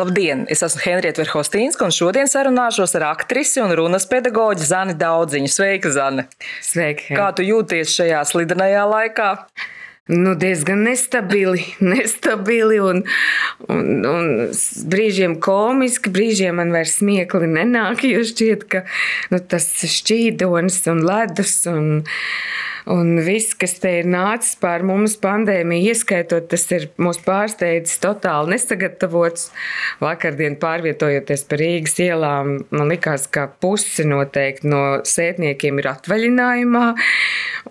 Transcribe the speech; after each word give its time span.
Labdien! 0.00 0.46
Es 0.48 0.62
esmu 0.64 0.80
Henrieta 0.80 1.20
Verhostīnska 1.20 1.84
un 1.84 1.92
šodien 1.92 2.28
sarunāšos 2.30 2.94
ar 2.96 3.10
aktrisi 3.10 3.60
un 3.60 3.74
runas 3.76 4.06
pedagoģi 4.08 4.64
Zani 4.64 4.94
Daudziņu. 4.96 5.50
Sveika, 5.52 5.90
Zane! 5.92 6.24
Sveiki! 6.64 7.10
Kā 7.18 7.26
tu 7.36 7.44
jūties 7.44 7.92
šajā 7.98 8.22
slidenajā 8.30 8.86
laikā? 8.88 9.26
Nu, 10.08 10.32
diezgan 10.40 10.86
nestabili, 10.88 11.66
nestabili 11.92 12.80
un, 12.80 13.02
un, 13.68 13.90
un 14.08 14.32
brīžiem 14.94 15.36
komiski, 15.44 16.14
brīžiem 16.16 16.56
man 16.62 16.72
vairs 16.72 16.96
smiekli 17.02 17.50
nenāk, 17.52 18.06
jo 18.08 18.24
šķiet, 18.24 18.64
ka 18.72 18.86
nu, 19.34 19.42
tas 19.52 19.68
šķīdonis 19.84 20.80
un 20.94 21.04
ledus 21.04 21.58
un, 21.68 21.90
Un 22.88 23.18
viss, 23.24 23.52
kas 23.58 23.74
te 23.82 23.92
ir 24.00 24.08
nācis 24.08 24.54
pār 24.60 24.84
mums 24.86 25.16
pandēmiju, 25.20 25.92
ieskaitot, 25.92 26.48
tas 26.52 26.64
ir 26.72 26.88
mūs 27.00 27.20
pārsteidzis 27.26 28.00
totāli 28.00 28.54
nesagatavots. 28.54 29.50
Vakardien 30.00 30.56
pārvietojoties 30.60 31.44
pa 31.50 31.60
Rīgas 31.60 31.98
ielām, 32.00 32.56
man 32.72 32.92
likās, 32.92 33.26
ka 33.28 33.48
pusi 33.60 34.06
noteikti 34.08 34.70
no 34.70 34.84
sētniekiem 35.04 35.82
ir 35.82 35.90
atvaļinājumā. 35.92 36.86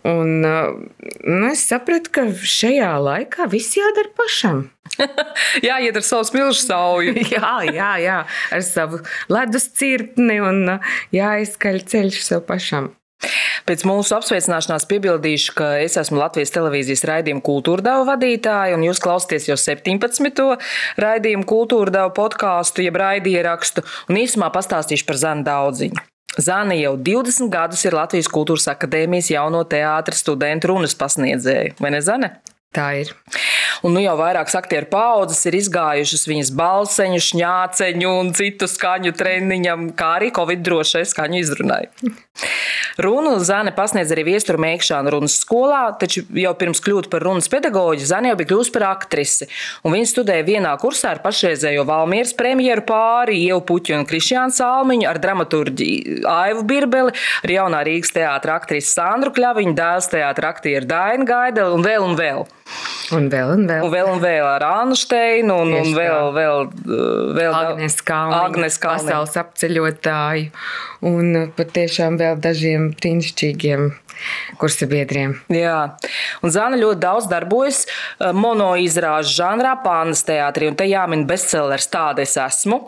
Un, 0.09 0.35
nu, 0.43 1.45
es 1.49 1.65
sapratu, 1.65 2.13
ka 2.13 2.27
šajā 2.29 2.91
laikā 3.01 3.49
viss 3.51 3.79
jādara 3.79 4.13
pašam. 4.17 4.67
jā, 5.67 5.79
iet 5.85 5.97
ar 5.97 6.05
savu 6.05 6.27
smilšu 6.29 6.65
sauju. 6.65 7.17
jā, 7.35 7.55
jā, 7.69 7.91
jā, 8.03 8.21
ar 8.53 8.65
savu 8.65 9.01
ledus 9.31 9.69
cirtni 9.79 10.39
un 10.43 10.77
jāizskaļ 11.15 11.83
ceļš 11.89 12.23
sev 12.29 12.45
pašam. 12.49 12.93
Pēc 13.67 13.83
mūsu 13.85 14.15
apsveicināšanās 14.15 14.87
piebildīšu, 14.89 15.55
ka 15.57 15.71
es 15.83 15.97
esmu 15.99 16.21
Latvijas 16.21 16.53
televīzijas 16.55 17.03
raidījuma 17.09 17.43
kultūra 17.45 17.85
deva 17.85 18.05
vadītāja, 18.13 18.77
un 18.77 18.85
jūs 18.87 19.01
klausāties 19.03 19.49
jau 19.49 19.57
17. 19.59 20.45
raidījumu 21.03 21.47
kultūra 21.49 21.93
deva 21.99 22.13
podkāstu, 22.15 22.85
jeb 22.87 22.97
raidierakstu, 22.99 23.83
un 24.09 24.21
īsumā 24.23 24.49
pastāstīšu 24.55 25.07
par 25.09 25.19
Zanu 25.21 25.45
Daudziņu. 25.47 26.07
Zana 26.39 26.77
jau 26.77 26.93
20 26.95 27.49
gadus 27.51 27.81
ir 27.83 27.97
Latvijas 27.97 28.29
Kultūras 28.31 28.69
Akadēmijas 28.71 29.31
jauno 29.33 29.65
teātris 29.67 30.21
studentu 30.23 30.71
runas 30.71 30.95
pasniedzēja, 30.95 31.75
vai 31.81 31.91
ne, 31.95 32.01
Zane? 32.05 32.31
Tā 32.69 32.91
ir. 33.01 33.09
Un 33.81 33.95
nu 33.95 34.01
jau 34.03 34.13
vairākas 34.19 34.53
aktieru 34.59 34.85
paudzes 34.91 35.39
ir 35.49 35.55
izgājušas 35.57 36.27
viņas 36.29 36.51
balseņu, 36.59 37.21
šņāceņu 37.25 38.11
un 38.11 38.33
citu 38.37 38.67
skaņu 38.69 39.13
treniņam, 39.17 39.87
kā 39.97 40.11
arī 40.19 40.29
Covid 40.35 40.61
drošai 40.67 41.05
skaņu 41.07 41.39
izrunai. 41.39 41.85
Runu 42.99 43.37
Zane 43.47 43.71
pasniedz 43.75 44.11
arī 44.11 44.25
viesturu 44.27 44.59
mēģināšanu 44.59 45.13
runas 45.15 45.37
skolā, 45.39 45.81
taču 46.01 46.25
jau 46.35 46.51
pirms 46.59 46.83
kļūt 46.83 47.07
par 47.09 47.23
runas 47.23 47.47
pedagoģu 47.51 48.09
Zane 48.11 48.29
jau 48.29 48.37
bija 48.41 48.51
kļuvusi 48.51 48.75
par 48.75 48.85
aktrisi. 48.89 49.47
Viņa 49.87 50.11
studēja 50.11 50.45
vienā 50.51 50.75
kursā 50.81 51.15
ar 51.15 51.23
pašreizējo 51.23 51.87
Valmieras 51.87 52.35
premjeru 52.37 52.83
pāri, 52.91 53.39
Ievu 53.47 53.63
Puķu 53.71 53.95
un 53.97 54.05
Krišjānu 54.09 54.53
Salmiņu, 54.59 55.07
ar 55.09 55.23
dramaturģiju 55.23 56.21
Aivu 56.35 56.67
Birbeli, 56.69 57.15
ar 57.47 57.55
jaunā 57.55 57.81
Rīgas 57.87 58.13
teātra 58.19 58.59
aktrisi 58.59 58.91
Sandru 58.91 59.33
Kļaviņu, 59.39 59.75
dēls 59.79 60.11
teātra 60.11 60.53
aktieru 60.53 60.89
Dainu 60.89 61.29
Gaideli 61.29 61.79
un 61.79 61.87
vēl 61.87 62.09
un 62.11 62.19
vēl. 62.19 62.47
Un 63.15 63.29
vēl, 63.31 63.53
un 63.55 63.63
vēl. 63.69 63.85
Un 63.85 63.93
vēl, 63.93 64.09
un 64.13 64.19
vēl 64.21 64.45
ar 64.45 64.65
Annu 64.67 64.97
Steinu, 64.99 65.61
un, 65.63 65.73
un 65.79 65.95
vēl, 65.95 66.29
vēl, 66.35 66.67
vēl 67.37 67.55
Agnes 67.57 67.97
Kalniņu, 68.05 68.41
Agnes 68.43 68.77
Kalniņu. 68.81 69.07
pasaules 69.09 69.39
apceļotāju, 69.41 70.51
un 71.09 71.39
patiešām 71.57 72.19
vēl 72.21 72.37
dažiem 72.43 72.91
brīnišķīgiem 72.99 73.89
kursa 74.59 74.87
biedriem. 74.89 75.37
Jā, 75.53 75.95
un 76.43 76.53
Zana 76.53 76.79
ļoti 76.79 77.01
daudz 77.05 77.29
darbojas 77.31 77.85
monoizrāžu 78.19 79.37
žanrā, 79.39 79.77
pānas 79.85 80.25
teātrī, 80.27 80.69
un 80.71 80.79
te 80.79 80.87
jāmin 80.89 81.25
bestsellers 81.29 81.89
Tāda 81.89 82.25
es 82.25 82.35
esmu. 82.39 82.83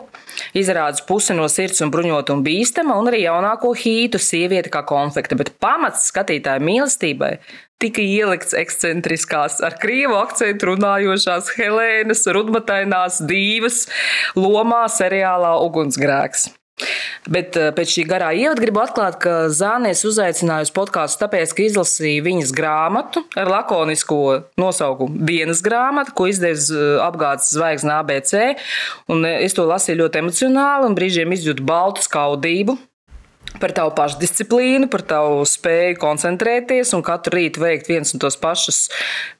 Izrādās 0.58 1.04
pusi 1.08 1.36
no 1.36 1.48
sirds 1.52 1.82
un 1.84 1.92
bruņot 1.94 2.32
un 2.34 2.44
bīstama, 2.46 2.96
un 3.00 3.10
arī 3.10 3.24
jaunāko 3.26 3.74
hītu 3.78 4.20
sieviete 4.22 4.72
kā 4.72 4.84
konfekta, 4.88 5.38
bet 5.38 5.54
pamats 5.62 6.08
skatītāju 6.12 6.64
mīlestībai 6.68 7.36
tika 7.82 8.02
ielikts 8.04 8.54
ekscentriskās, 8.54 9.58
ar 9.66 9.74
krievu 9.82 10.14
akcentu 10.20 10.70
runājošās 10.70 11.50
Helēnas, 11.56 12.24
rudmatainās 12.36 13.18
divas 13.26 13.84
lomā 14.38 14.84
seriālā 14.92 15.56
Ugunsgrēks. 15.66 16.50
Bet 17.30 17.56
eh, 17.58 17.70
pēc 17.74 17.92
šī 17.94 18.04
garā 18.10 18.32
ievada 18.34 18.62
gribu 18.64 18.82
atklāt, 18.82 19.18
ka 19.22 19.34
Zānēs 19.54 20.02
uzaicināja 20.08 20.66
uz 20.66 20.72
podkāstu, 20.74 21.20
tāpēc, 21.22 21.54
ka 21.54 21.66
izlasīja 21.68 22.24
viņas 22.26 22.54
grāmatu 22.56 23.22
ar 23.38 23.50
lakonisko 23.52 24.18
nosaukumu 24.58 25.22
Dienas 25.28 25.62
grāmata, 25.62 26.14
ko 26.16 26.26
izdevusi 26.30 26.74
eh, 26.74 26.96
apgādes 27.04 27.52
zvaigzne 27.54 27.94
ABC. 28.00 28.34
Eh, 28.42 29.28
es 29.44 29.54
to 29.58 29.68
lasīju 29.68 30.02
ļoti 30.02 30.24
emocionāli 30.24 30.90
un 30.90 30.98
brīžiem 30.98 31.36
izjūtu 31.38 31.66
baltu 31.68 32.02
skaudību 32.08 32.78
par 33.60 33.74
tavu 33.76 33.92
pašdisciplīnu, 33.94 34.88
par 34.90 35.04
tavu 35.06 35.42
spēju 35.46 35.98
koncentrēties 36.00 36.94
un 36.96 37.04
katru 37.06 37.36
rītu 37.36 37.62
veikt 37.62 37.90
viens 37.90 38.14
un 38.14 38.22
tos 38.22 38.38
pašus 38.40 38.86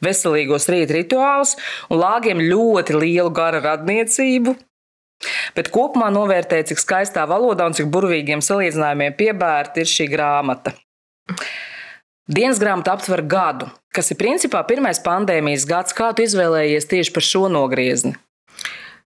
veselīgos 0.04 0.68
rīta 0.70 0.98
rituālus, 0.98 1.56
un 1.88 2.02
lāgiem 2.02 2.42
ļoti 2.44 2.98
lielu 2.98 3.32
gara 3.34 3.62
radniecību. 3.64 4.54
Bet 5.56 5.70
kopumā 5.74 6.08
novērtēja, 6.14 6.70
cik 6.72 6.82
skaistā 6.82 7.26
valodā 7.30 7.68
un 7.68 7.76
cik 7.76 7.90
burvīgiem 7.92 8.42
salīdzinājumiem 8.44 9.16
piebērta 9.18 9.82
ir 9.82 9.90
šī 9.90 10.08
grāmata. 10.12 10.74
Dienas 12.32 12.60
grāmata 12.62 12.94
aptver 12.96 13.24
gadu, 13.26 13.68
kas 13.94 14.12
ir 14.14 14.20
principā 14.20 14.62
pirmais 14.66 15.00
pandēmijas 15.02 15.66
gads. 15.68 15.94
Kā 15.96 16.12
tu 16.14 16.24
izvēlējies 16.24 16.88
tieši 16.90 17.14
par 17.14 17.26
šo 17.26 17.48
nogriezni? 17.52 18.14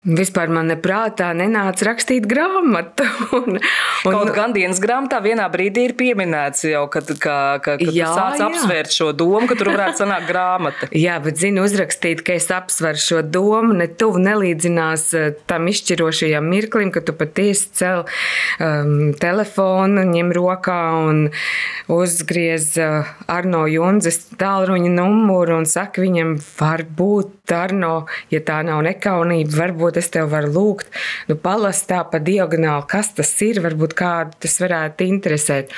Vispār 0.08 0.48
man 0.48 0.70
neprātā 0.72 1.34
nenāca 1.36 1.90
rakstīt 1.90 2.24
grāmatu. 2.24 3.04
Un, 3.40 3.58
un, 3.60 4.14
Kaut 4.16 4.30
gan 4.32 4.54
dienas 4.56 4.80
grāmatā 4.82 5.20
vienā 5.22 5.44
brīdī 5.52 5.84
ir 5.90 5.94
pieminēts 6.00 6.64
jau, 6.70 6.86
kad, 6.92 7.10
ka, 7.20 7.60
ka, 7.64 7.76
ka 7.78 7.92
jā, 7.94 8.08
sāc 8.16 8.40
jā. 8.40 8.48
apsvērt 8.48 8.96
šo 8.96 9.10
domu, 9.14 9.44
ka 9.50 9.58
tur 9.60 9.70
varētu 9.74 10.02
sanākt 10.02 10.30
grāmata. 10.30 10.88
jā, 11.06 11.18
bet 11.24 11.38
zinu 11.42 11.66
uzrakstīt, 11.68 12.24
ka 12.26 12.38
es 12.40 12.48
apsveru 12.56 13.02
šo 13.04 13.20
domu, 13.28 13.76
ne 13.76 13.90
tuvu 13.92 14.22
nelīdzinās 14.24 15.04
eh, 15.20 15.28
tam 15.52 15.68
izšķirošajam 15.70 16.48
mirklim, 16.48 16.94
ka 16.96 17.04
tu 17.06 17.14
patiesi 17.20 17.68
cel 17.82 18.06
um, 18.08 19.12
telefonu, 19.20 20.08
ņem 20.10 20.32
rokā 20.40 20.80
un 21.10 21.22
uzgriez 21.92 22.72
uh, 22.80 23.12
Arno 23.30 23.66
Junzes 23.70 24.24
tālruņa 24.40 24.96
numuru 24.96 25.60
un 25.60 25.70
saka 25.70 26.02
viņam, 26.08 26.38
varbūt 26.56 27.54
Arno, 27.60 27.94
ja 28.34 28.42
tā 28.46 28.62
nav 28.66 28.82
nekaunība, 28.86 29.54
varbūt 29.60 29.89
varbūt 29.90 29.98
es 29.98 30.10
tev 30.14 30.30
varu 30.30 30.52
lūgt, 30.54 30.88
nu, 31.28 31.36
palas 31.36 31.82
tā 31.88 32.04
pa 32.06 32.20
diagonāli, 32.20 32.86
kas 32.88 33.14
tas 33.16 33.34
ir, 33.42 33.62
varbūt 33.62 33.96
kādu 33.98 34.38
tas 34.40 34.60
varētu 34.62 35.06
interesēt. 35.08 35.72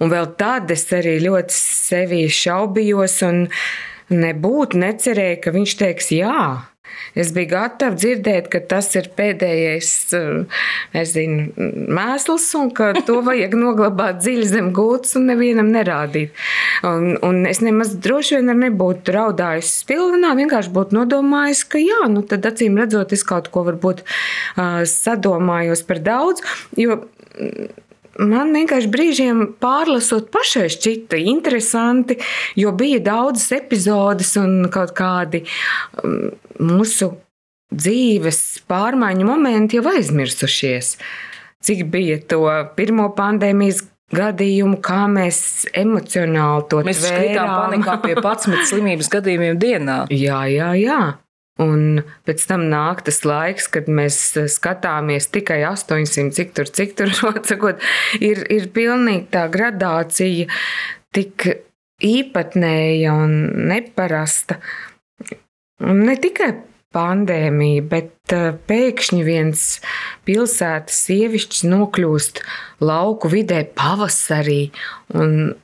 Un 0.00 0.10
vēl 0.10 0.34
tad 0.36 0.70
es 0.70 0.90
arī 0.92 1.20
ļoti 1.22 1.54
sevi 1.54 2.26
šaubījos 2.28 3.22
un 3.22 3.46
nebūtu 4.10 4.78
necerēju, 4.78 5.40
ka 5.42 5.54
viņš 5.54 5.76
teiks 5.78 6.12
jā. 6.12 6.71
Es 7.18 7.32
biju 7.34 7.50
gatava 7.50 7.96
dzirdēt, 7.98 8.48
ka 8.52 8.62
tas 8.70 8.88
ir 8.96 9.10
pēdējais 9.16 9.90
nezinu, 10.94 11.68
mēsls 11.92 12.46
un 12.58 12.70
ka 12.76 12.92
to 13.06 13.20
vajag 13.26 13.56
noglabāt 13.58 14.22
dziļi 14.22 14.48
zem 14.48 14.70
gultas 14.76 15.16
un 15.20 15.28
nevienam 15.28 15.68
nerādīt. 15.74 16.32
Un, 16.88 17.16
un 17.24 17.42
es 17.50 17.62
nemaz 17.64 17.94
droši 18.02 18.38
vien 18.38 18.52
nebūtu 18.62 19.14
raudājusi 19.16 19.74
spilvenā, 19.82 20.32
vienkārši 20.38 20.72
būtu 20.72 20.96
nodomājis, 20.98 21.64
ka 21.68 21.82
jā, 21.82 22.02
nu 22.12 22.24
tad 22.28 22.48
acīm 22.48 22.80
redzot, 22.80 23.12
es 23.12 23.26
kaut 23.28 23.50
ko 23.52 23.66
varbūt 23.68 24.04
uh, 24.04 24.82
sadomājos 24.88 25.84
par 25.88 26.02
daudz. 26.04 26.44
Jo, 26.78 27.00
man 28.20 28.52
vienkārši 28.56 28.90
brīžiem 28.92 29.42
pārlasot 29.62 30.30
pašai 30.34 30.68
šķita 30.72 31.20
interesanti, 31.32 32.18
jo 32.58 32.72
bija 32.76 33.00
daudzas 33.04 33.52
epizodes 33.56 34.34
un 34.40 34.68
kaut 34.72 34.94
kādi 34.98 35.44
um, 36.02 36.32
mūsu 36.60 37.12
dzīves 37.72 38.42
pārmaiņu 38.68 39.26
momenti 39.26 39.78
jau 39.78 39.86
aizmirsušies. 39.94 40.96
Cik 41.62 41.86
bija 41.92 42.18
to 42.28 42.42
pirmo 42.76 43.06
pandēmijas 43.16 43.84
gadījumu, 44.12 44.78
kā 44.84 45.06
mēs 45.10 45.66
emocionāli 45.72 46.66
to 46.68 46.82
mēs 46.84 47.00
tvērām. 47.00 47.18
Mēs 47.18 47.28
kritām 47.30 47.52
panikā 47.56 47.98
pie 48.04 48.16
11 48.20 48.68
slimības 48.68 49.12
gadījumiem 49.12 49.60
dienā. 49.62 49.98
Jā, 50.12 50.42
jā, 50.52 50.72
jā. 50.80 51.00
Un 51.60 52.00
pēc 52.24 52.46
tam 52.48 52.64
nāk 52.72 53.02
tas 53.04 53.20
laiks, 53.28 53.66
kad 53.68 53.90
mēs 53.92 54.16
skatāmies 54.54 55.28
tikai 55.34 55.60
800, 55.68 56.32
cik 56.32 56.54
tur, 56.56 56.70
cik 56.80 56.96
tur, 56.96 57.12
atsakot, 57.34 57.82
ir, 58.24 58.40
ir 58.48 58.70
pilnīgi 58.72 59.28
tā 59.34 59.44
gradācija 59.52 60.48
tik 61.12 61.50
īpatnēja 62.02 63.12
un 63.14 63.36
neparasta. 63.68 64.58
Un 65.82 66.06
ne 66.06 66.16
tikai 66.20 66.54
pandēmija, 66.92 67.84
bet 67.88 68.34
uh, 68.36 68.52
pēkšņi 68.68 69.22
viens 69.26 69.66
pilsētas 70.28 70.98
sievišķis 71.08 71.64
nokļūst 71.68 72.42
lauku 72.84 73.30
vidē 73.32 73.62
pavasarī 73.76 74.70
un 75.16 75.54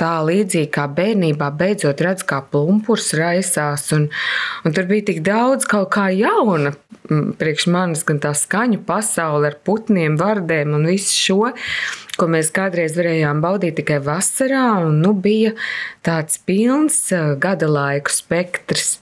tā 0.00 0.12
līdzīgi 0.24 0.70
kā 0.72 0.86
bērnībā, 0.96 1.50
beidzot 1.56 2.00
redz, 2.04 2.24
kā 2.28 2.40
plumpurs 2.52 3.12
raisās. 3.16 3.88
Un, 3.96 4.08
un 4.64 4.76
tur 4.76 4.88
bija 4.90 5.10
tik 5.10 5.20
daudz 5.26 5.68
kaut 5.68 5.92
kā 5.96 6.08
jauna 6.14 6.74
priekš 7.10 7.66
manis, 7.72 8.04
gan 8.06 8.20
tā 8.22 8.32
skaņu 8.36 8.82
pasaule 8.86 9.50
ar 9.50 9.56
putniem, 9.66 10.18
vardēm 10.20 10.76
un 10.76 10.86
visu 10.90 11.16
šo, 11.16 11.38
ko 12.20 12.28
mēs 12.30 12.52
kādreiz 12.54 12.94
varējām 12.98 13.40
baudīt 13.42 13.80
tikai 13.80 13.98
vasarā. 14.04 14.66
Un, 14.86 15.00
nu, 15.04 15.14
bija 15.16 15.54
tāds 16.06 16.38
pilns 16.46 17.02
gada 17.42 17.70
laiku 17.70 18.14
spektrs. 18.14 18.98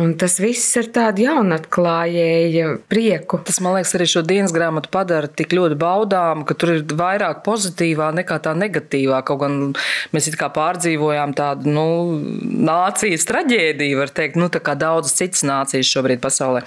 Un 0.00 0.14
tas 0.16 0.38
viss 0.40 0.70
ir 0.80 0.86
tāds 0.88 1.20
jaunatklājēja 1.20 2.68
prieku. 2.88 3.36
Tas, 3.44 3.58
man 3.60 3.74
liekas, 3.76 3.92
arī 3.98 4.06
šo 4.08 4.22
dienas 4.24 4.54
grāmatu 4.56 4.88
padara 4.94 5.28
tik 5.28 5.52
ļoti 5.52 5.76
baudāmu, 5.82 6.46
ka 6.48 6.56
tur 6.56 6.72
ir 6.78 6.94
vairāk 6.96 7.42
pozitīvā 7.44 8.08
nekā 8.16 8.38
tā 8.46 8.54
negatīvā. 8.56 9.20
Kaut 9.28 9.42
gan 9.44 9.58
mēs 10.16 10.30
kā 10.40 10.48
pārdzīvojām 10.56 11.36
tādu 11.36 11.76
nu, 11.76 11.86
nācijas 12.70 13.28
traģēdiju, 13.28 14.00
var 14.00 14.16
teikt, 14.16 14.40
nu, 14.40 14.48
tā 14.48 14.64
kā 14.64 14.78
daudzas 14.80 15.18
citas 15.20 15.44
nācijas 15.44 15.92
šobrīd 15.92 16.24
pasaulē. 16.24 16.64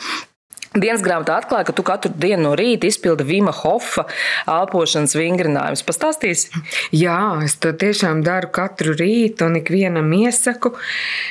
Dienas 0.75 0.99
grāmatā 0.99 1.37
atklāja, 1.39 1.69
ka 1.69 1.73
tu 1.75 1.83
katru 1.87 2.09
dienu 2.19 2.49
no 2.49 2.51
rīta 2.59 2.89
izpildi 2.89 3.23
Vima 3.23 3.53
Hofa 3.55 4.03
elpošanas 4.51 5.13
vingrinājumus. 5.15 5.85
Pastāstīsi? 5.87 6.49
Jā, 6.91 7.15
es 7.45 7.55
to 7.63 7.71
tiešām 7.71 8.25
daru 8.25 8.49
katru 8.55 8.91
rītu 8.99 9.47
un 9.47 9.55
ikvienam 9.61 10.11
iesaku, 10.17 10.73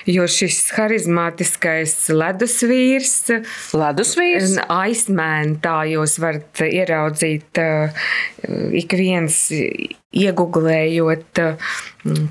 jo 0.08 0.25
šis 0.25 0.62
harizmātiskais 0.79 1.96
ledusvīrs, 2.17 3.12
ledusvīrs? 3.76 4.56
aizmēn, 4.64 5.58
tā 5.61 5.76
jūs 5.93 6.17
varat 6.25 6.64
ieraudzīt 6.64 7.61
uh, 7.61 8.08
ik 8.73 8.96
viens 8.96 9.37
iegublējot 9.52 11.44
uh, 11.44 11.70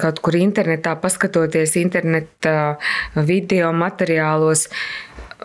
kaut 0.01 0.25
kur 0.25 0.42
internetā, 0.42 0.98
paskatoties 0.98 1.77
interneta 1.77 2.80
video 3.21 3.69
materiālos 3.77 4.71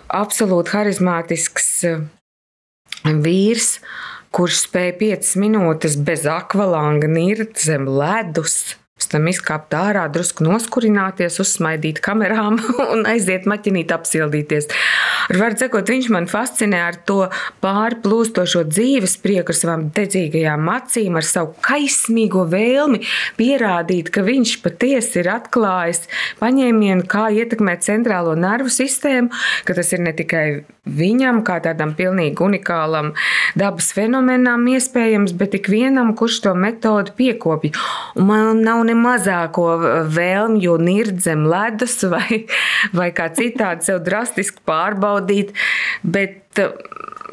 absolūti 0.09 0.75
harizmātisks 0.75 1.69
eh, 1.89 2.03
vīrs, 3.05 3.79
kurš 4.35 4.65
spēja 4.67 4.97
5 5.01 5.35
minūtes 5.41 5.97
bez 6.05 6.27
akvalanga 6.29 7.09
nirt 7.11 7.61
zem 7.63 7.89
ledus 7.89 8.77
Pēc 8.99 9.13
tam 9.13 9.29
izkāpt 9.31 9.75
ārā, 9.79 10.09
drusku 10.11 10.43
noskurināties, 10.43 11.37
uzsmaidīt 11.39 12.01
kamerām 12.03 12.57
un 12.93 13.05
aiziet 13.07 13.45
maķinīt, 13.47 13.93
apsildīties. 13.95 14.67
Var 15.39 15.55
sakot, 15.61 15.87
viņš 15.87 16.09
man 16.11 16.27
fascinē 16.27 16.81
ar 16.83 16.99
to 17.07 17.21
pārplūstošo 17.63 18.65
dzīves 18.67 19.15
prieku, 19.23 19.55
ar 19.55 19.59
savām 19.61 19.85
dedzīgajām 19.95 20.67
acīm, 20.73 21.19
ar 21.21 21.29
savu 21.29 21.55
kaismīgo 21.63 22.43
vēlmi 22.51 23.05
pierādīt, 23.39 24.11
ka 24.11 24.25
viņš 24.27 24.57
patiesi 24.65 25.23
ir 25.23 25.31
atklājis 25.37 26.09
paņēmienu, 26.43 27.07
kā 27.07 27.29
ietekmēt 27.39 27.87
centrālo 27.87 28.35
nervu 28.35 28.73
sistēmu, 28.73 29.31
ka 29.63 29.79
tas 29.79 29.95
ir 29.95 30.03
ne 30.03 30.17
tikai 30.19 30.47
viņam, 30.89 31.43
kā 31.47 31.59
tādam 31.63 31.95
pilnīgi 31.95 32.43
unikālam 32.43 33.13
dabas 33.59 33.93
fenomenam, 33.95 34.67
iespējams, 34.73 35.35
bet 35.39 35.55
ik 35.59 35.71
vienam, 35.71 36.15
kurš 36.19 36.41
to 36.47 36.55
metodu 36.59 37.15
piekopja. 37.19 37.75
Un 38.19 38.29
man 38.31 38.63
nav 38.65 38.88
ne 38.89 38.97
mazāko 38.99 39.69
vēlmju 40.15 40.77
nirt 40.83 41.21
zem 41.25 41.47
ledus 41.49 42.01
vai, 42.15 42.45
vai 42.97 43.11
kā 43.17 43.29
citādi 43.37 43.89
sev 43.91 44.03
drastiski 44.07 44.65
pārbaudīt, 44.69 45.55
bet 46.03 46.63
uh, 46.65 46.75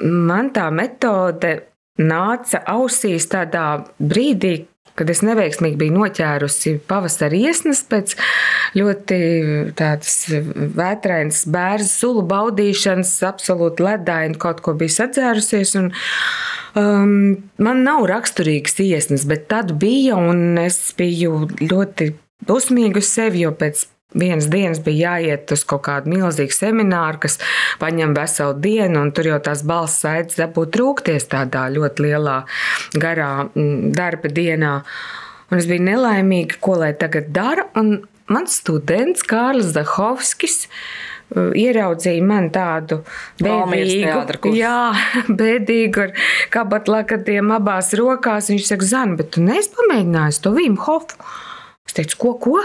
man 0.02 0.52
tā 0.56 0.69
metode 0.74 1.57
nāca 2.02 2.62
ausīs 2.75 3.30
tādā 3.31 3.68
brīdī, 4.00 4.66
kad 4.95 5.12
es 5.12 5.21
neveiksmīgi 5.25 5.80
biju 5.80 5.95
noķērusi 5.97 6.77
pavasara 6.89 7.36
iesnas 7.36 7.83
pēc 7.89 8.15
ļoti 8.80 9.19
tādas 9.77 10.18
vētrainas 10.80 11.45
bērnu 11.51 11.89
sulu 11.89 12.25
baudīšanas, 12.30 13.18
absolūti 13.27 13.86
ledaini 13.86 14.39
kaut 14.42 14.63
ko 14.65 14.75
biju 14.80 14.97
sadzērusies. 15.00 15.77
Un, 15.81 15.92
Um, 16.75 17.38
man 17.56 17.86
nav 17.88 18.01
raksturīgas 18.09 18.81
iesnas, 18.83 19.24
bet 19.30 19.45
tad 19.47 19.69
bija, 19.80 20.18
un 20.19 20.57
es 20.59 20.89
biju 20.98 21.45
ļoti 21.62 22.09
dusmīga 22.50 23.00
uz 23.00 23.07
sevi, 23.07 23.45
jo 23.45 23.53
pēc 23.56 23.86
vienas 24.15 24.47
dienas 24.51 24.81
bija 24.85 25.15
jāiet 25.15 25.51
uz 25.56 25.65
kaut 25.67 25.85
kādu 25.88 26.13
milzīgu 26.13 26.56
semināru, 26.56 27.21
kas 27.25 27.39
paņem 27.81 28.15
veselu 28.17 28.57
dienu, 28.63 29.03
un 29.03 29.13
tur 29.15 29.29
jau 29.33 29.39
tās 29.44 29.63
balss 29.67 30.01
saites 30.06 30.39
dabūt 30.39 30.73
trūkties 30.75 31.29
tādā 31.31 31.67
ļoti 31.75 32.07
lielā, 32.07 32.41
garā 32.95 33.31
mm, 33.47 33.91
darba 33.97 34.31
dienā. 34.31 34.75
Un 35.51 35.59
es 35.62 35.67
biju 35.69 35.85
nelaimīga, 35.85 36.57
ko 36.63 36.79
lai 36.81 36.95
tagad 36.97 37.29
dara. 37.35 37.67
Mans 38.25 38.56
students 38.57 39.21
Kārlis 39.29 39.75
Zahovskis 39.75 40.63
ieraudzīja 41.35 42.23
man 42.25 42.50
tādu 42.53 43.01
bēdīgu, 43.41 44.53
jā, 44.56 44.94
bēdīgu 45.41 46.03
ar 46.06 46.13
kabatlakatiem 46.53 47.51
abās 47.56 47.94
rokās. 47.97 48.51
Viņš 48.53 48.69
saka, 48.71 48.89
Zana, 48.89 49.19
bet 49.19 49.33
tu 49.35 49.44
neesi 49.45 49.73
pamēģinājis 49.75 50.41
to 50.45 50.53
Vim 50.57 50.77
Hofu. 50.85 51.19
Teicu, 51.95 52.18
ko, 52.19 52.33
ko? 52.44 52.56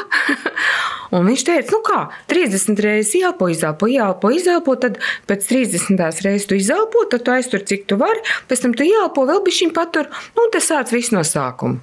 Un 1.16 1.26
viņš 1.26 1.44
teica, 1.46 1.74
nu 1.74 1.82
kā, 1.86 2.00
30 2.30 2.82
reizes 2.84 3.16
ielpo, 3.18 3.48
izelpo, 3.50 3.88
ielpo, 3.90 4.30
izelpo, 4.34 4.76
tad 4.78 4.98
pēc 5.30 5.46
30. 5.50 5.98
reizes 6.26 6.48
tu 6.50 6.58
izelpo, 6.58 7.04
tad 7.10 7.26
tu 7.26 7.34
aiztur, 7.34 7.64
cik 7.66 7.88
tu 7.90 7.98
vari, 8.00 8.22
pēc 8.50 8.66
tam 8.66 8.74
tu 8.78 8.86
ielpo, 8.86 9.26
vēl 9.30 9.42
bišķiņ 9.46 9.74
patur, 9.74 10.10
nu, 10.36 10.46
un 10.46 10.54
tas 10.54 10.70
sāc 10.70 10.94
viss 10.94 11.14
no 11.14 11.24
sākuma. 11.26 11.82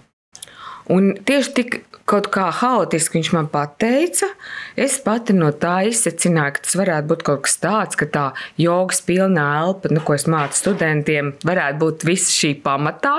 Un 0.87 1.11
tieši 1.27 1.51
tik 1.55 1.81
kaut 2.07 2.29
kā 2.31 2.47
haotiski 2.61 3.17
viņš 3.17 3.29
man 3.35 3.49
pateica. 3.51 4.29
Es 4.79 4.95
pati 5.03 5.35
no 5.35 5.49
tā 5.51 5.81
izsacināju, 5.89 6.55
ka 6.55 6.63
tas 6.63 6.77
varētu 6.79 7.11
būt 7.11 7.25
kaut 7.27 7.43
kas 7.47 7.57
tāds, 7.63 7.99
ka 7.99 8.07
tā 8.07 8.25
jogas 8.61 9.03
pilnā 9.03 9.47
elpa, 9.65 9.91
nu, 9.91 10.03
ko 10.03 10.15
es 10.15 10.27
mācu 10.31 10.61
studentiem, 10.61 11.33
varētu 11.47 11.81
būt 11.83 12.07
visa 12.07 12.31
šī 12.31 12.53
pamatā. 12.63 13.17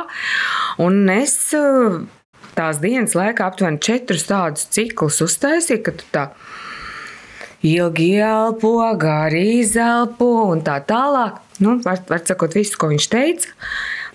Un 0.80 1.04
es 1.12 1.36
tās 2.58 2.80
dienas 2.82 3.14
laikā 3.18 3.46
aptuveni 3.46 3.80
četrus 3.82 4.26
tādus 4.28 4.66
ciklus 4.74 5.22
uztaisīju, 5.24 5.84
ka 5.86 5.94
tu 5.98 6.08
tā 6.14 6.24
ilgi 7.66 8.10
elpo, 8.22 8.74
gari 8.98 9.60
izelpo 9.60 10.28
un 10.52 10.62
tā 10.66 10.78
tālāk. 10.86 11.40
Nu, 11.62 11.78
var, 11.82 12.02
var 12.10 12.22
sakot, 12.26 12.54
visu, 12.54 12.78
ko 12.78 12.92
viņš 12.92 13.08
teica. 13.10 13.56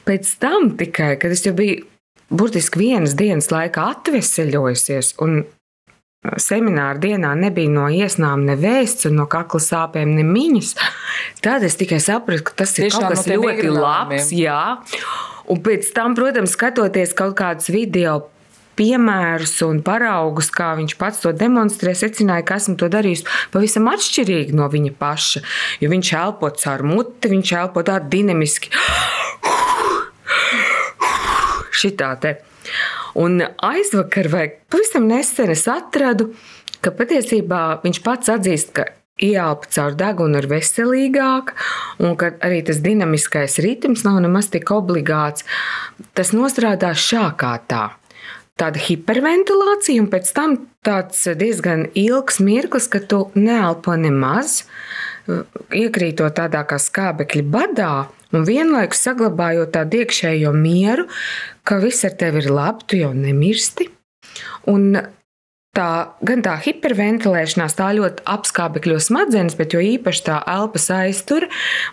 Pēc 0.08 0.30
tam 0.40 0.72
tikai, 0.80 1.16
kad 1.20 1.32
es 1.32 1.44
jau 1.48 1.56
biju 1.56 1.84
burtiski 2.34 2.82
vienas 2.82 3.18
dienas 3.20 3.50
laikā 3.54 3.84
atveseļojusies. 3.98 5.14
Un 5.24 5.44
semināra 6.40 7.00
dienā 7.04 7.34
nebija 7.40 7.72
no 7.72 7.90
iesnām 7.92 8.46
ne 8.48 8.56
vēsts, 8.60 9.10
no 9.12 9.28
kakla 9.32 9.60
sāpēm, 9.64 10.16
ne 10.18 10.26
miņas. 10.28 10.74
Tad 11.44 11.66
es 11.68 11.76
tikai 11.80 12.00
sapratu, 12.04 12.48
ka 12.48 12.64
tas 12.64 12.78
ir 12.80 12.88
Tiešām 12.88 13.08
kaut 13.08 13.16
kas 13.16 13.28
no 13.28 13.40
ļoti 13.42 13.74
labs. 13.76 14.32
Jā. 14.36 14.62
Un 15.52 15.60
pēc 15.64 15.90
tam, 15.96 16.16
protams, 16.16 16.56
skatoties 16.56 17.12
kaut 17.18 17.36
kādus 17.40 17.68
video 17.74 18.22
piemērus 18.80 19.56
un 19.68 19.82
paraugus, 19.86 20.50
kā 20.54 20.72
viņš 20.80 20.96
pats 21.00 21.22
to 21.24 21.34
demonstrē, 21.38 21.94
secināja, 21.98 22.46
ka 22.48 22.60
esmu 22.62 22.78
to 22.80 22.90
darījis 22.94 23.26
pavisam 23.54 23.90
atšķirīgi 23.92 24.58
no 24.58 24.70
viņa 24.72 24.96
paša. 25.00 25.44
Jo 25.84 25.92
viņš 25.94 26.14
elpo 26.22 26.50
caur 26.64 26.86
muti, 26.88 27.32
viņš 27.34 27.54
elpo 27.60 27.86
tā 27.86 28.00
dinamiski 28.02 28.74
šitā 31.84 32.16
te. 32.24 32.38
Un 33.20 33.44
aizvakar, 33.44 34.30
vai 34.34 34.48
pavisam 34.72 35.06
nesen, 35.10 35.52
es 35.54 35.68
atradu, 35.70 36.32
ka 36.82 36.94
patiesībā 36.96 37.64
viņš 37.84 38.04
pats 38.06 38.32
atzīst, 38.34 38.74
ka 38.78 38.88
ieelpa 39.22 39.70
caur 39.70 39.98
degunu 39.98 40.40
ir 40.42 40.48
veselīgāk, 40.50 41.54
un 42.02 42.16
ka 42.18 42.34
arī 42.46 42.64
tas 42.66 42.82
dinamiskais 42.84 43.60
ritms 43.64 44.06
nav 44.08 44.22
nemaz 44.26 44.50
tik 44.54 44.72
obligāts. 44.74 45.46
Tas 46.18 46.34
nostrādās 46.34 47.04
šākā 47.04 47.54
tā. 47.70 47.84
Tāda 48.60 48.82
hiperventilācija, 48.86 50.02
un 50.04 50.10
pēc 50.12 50.30
tam 50.38 50.58
tāds 50.86 51.24
diezgan 51.40 51.88
ilgs 51.98 52.38
mirklis, 52.44 52.86
ka 52.92 53.02
tu 53.02 53.24
neelpo 53.34 53.96
nemaz, 53.98 54.62
iekrītot 55.74 56.36
tādā 56.38 56.62
kā 56.70 56.78
skābekļa 56.82 57.48
badā, 57.50 57.94
un 58.34 58.46
vienlaikus 58.46 59.02
saglabājot 59.08 59.74
tādu 59.74 60.04
iekšējo 60.04 60.54
mieru, 60.54 61.08
ka 61.66 61.80
viss 61.82 62.06
ar 62.06 62.14
tevi 62.20 62.44
ir 62.44 62.52
labi, 62.54 62.86
tu 62.86 63.02
jau 63.02 63.10
nemirsti. 63.18 63.90
Un 64.70 65.02
tā, 65.74 65.90
gan 66.26 66.44
tā 66.46 66.54
hiperventilēšanās, 66.62 67.78
tā 67.78 67.90
ļoti 67.98 68.26
apskābekļo 68.36 69.00
smadzenes, 69.02 69.58
bet 69.58 69.74
jo 69.74 69.82
īpaši 69.82 70.26
tā 70.30 70.38
elpas 70.50 70.90
aiztur 70.94 71.48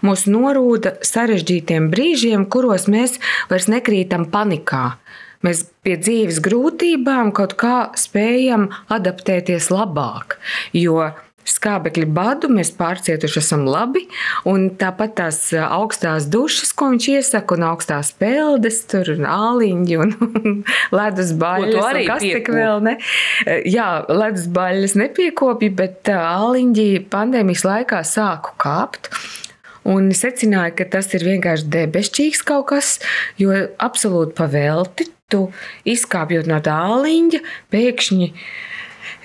mūs 0.04 0.26
norūda 0.28 0.98
sarežģītiem 1.06 1.88
brīžiem, 1.92 2.46
kuros 2.52 2.88
mēs 2.90 3.16
vairs 3.52 3.70
nekrītam 3.72 4.28
panikā. 4.32 4.98
Mēs 5.46 5.64
pie 5.84 5.96
dzīves 5.96 6.42
grūtībām 6.44 7.32
kaut 7.36 7.56
kā 7.60 7.90
spējam 7.96 8.68
adaptēties 8.92 9.70
labāk, 9.72 10.36
jo 10.76 11.08
skābekļa 11.48 12.06
badu 12.14 12.50
mēs 12.52 12.72
pārcietuši 12.76 13.40
esam 13.40 13.64
labi. 13.68 14.04
Un 14.48 14.68
tāpat 14.80 15.16
tās 15.20 15.40
augstās 15.56 16.28
dušas, 16.30 16.72
ko 16.76 16.90
viņš 16.92 17.08
iesaka, 17.14 17.56
un 17.56 17.66
augstās 17.70 18.12
peldes, 18.20 18.82
tur 18.90 19.12
un 19.16 19.26
āliņi 19.28 20.00
un 20.04 20.14
ledus 20.98 21.34
baļas. 21.40 21.82
arī 21.88 22.06
kas 22.08 22.24
tik 22.24 22.34
piekopi? 22.36 22.58
vēl 22.60 22.84
ne? 22.86 22.96
Jā, 23.68 23.90
ledus 24.12 24.48
baļas 24.52 24.96
nepiekopja, 25.00 25.76
bet 25.82 26.12
āliņi 26.14 26.90
pandēmijas 27.12 27.66
laikā 27.68 28.04
sāku 28.06 28.56
kāpt. 28.60 29.12
Un 29.88 30.10
secināju, 30.16 30.74
ka 30.76 30.88
tas 30.96 31.08
ir 31.16 31.24
vienkārši 31.24 31.70
debesšķīgs 31.72 32.42
kaut 32.48 32.66
kas, 32.72 32.98
jo 33.40 33.54
absolūti 33.80 34.36
pavelti 34.36 35.08
tu 35.30 35.46
izkāpjot 35.88 36.50
no 36.50 36.58
tā 36.64 36.74
āliņa, 36.90 37.40
pēkšņi 37.72 38.28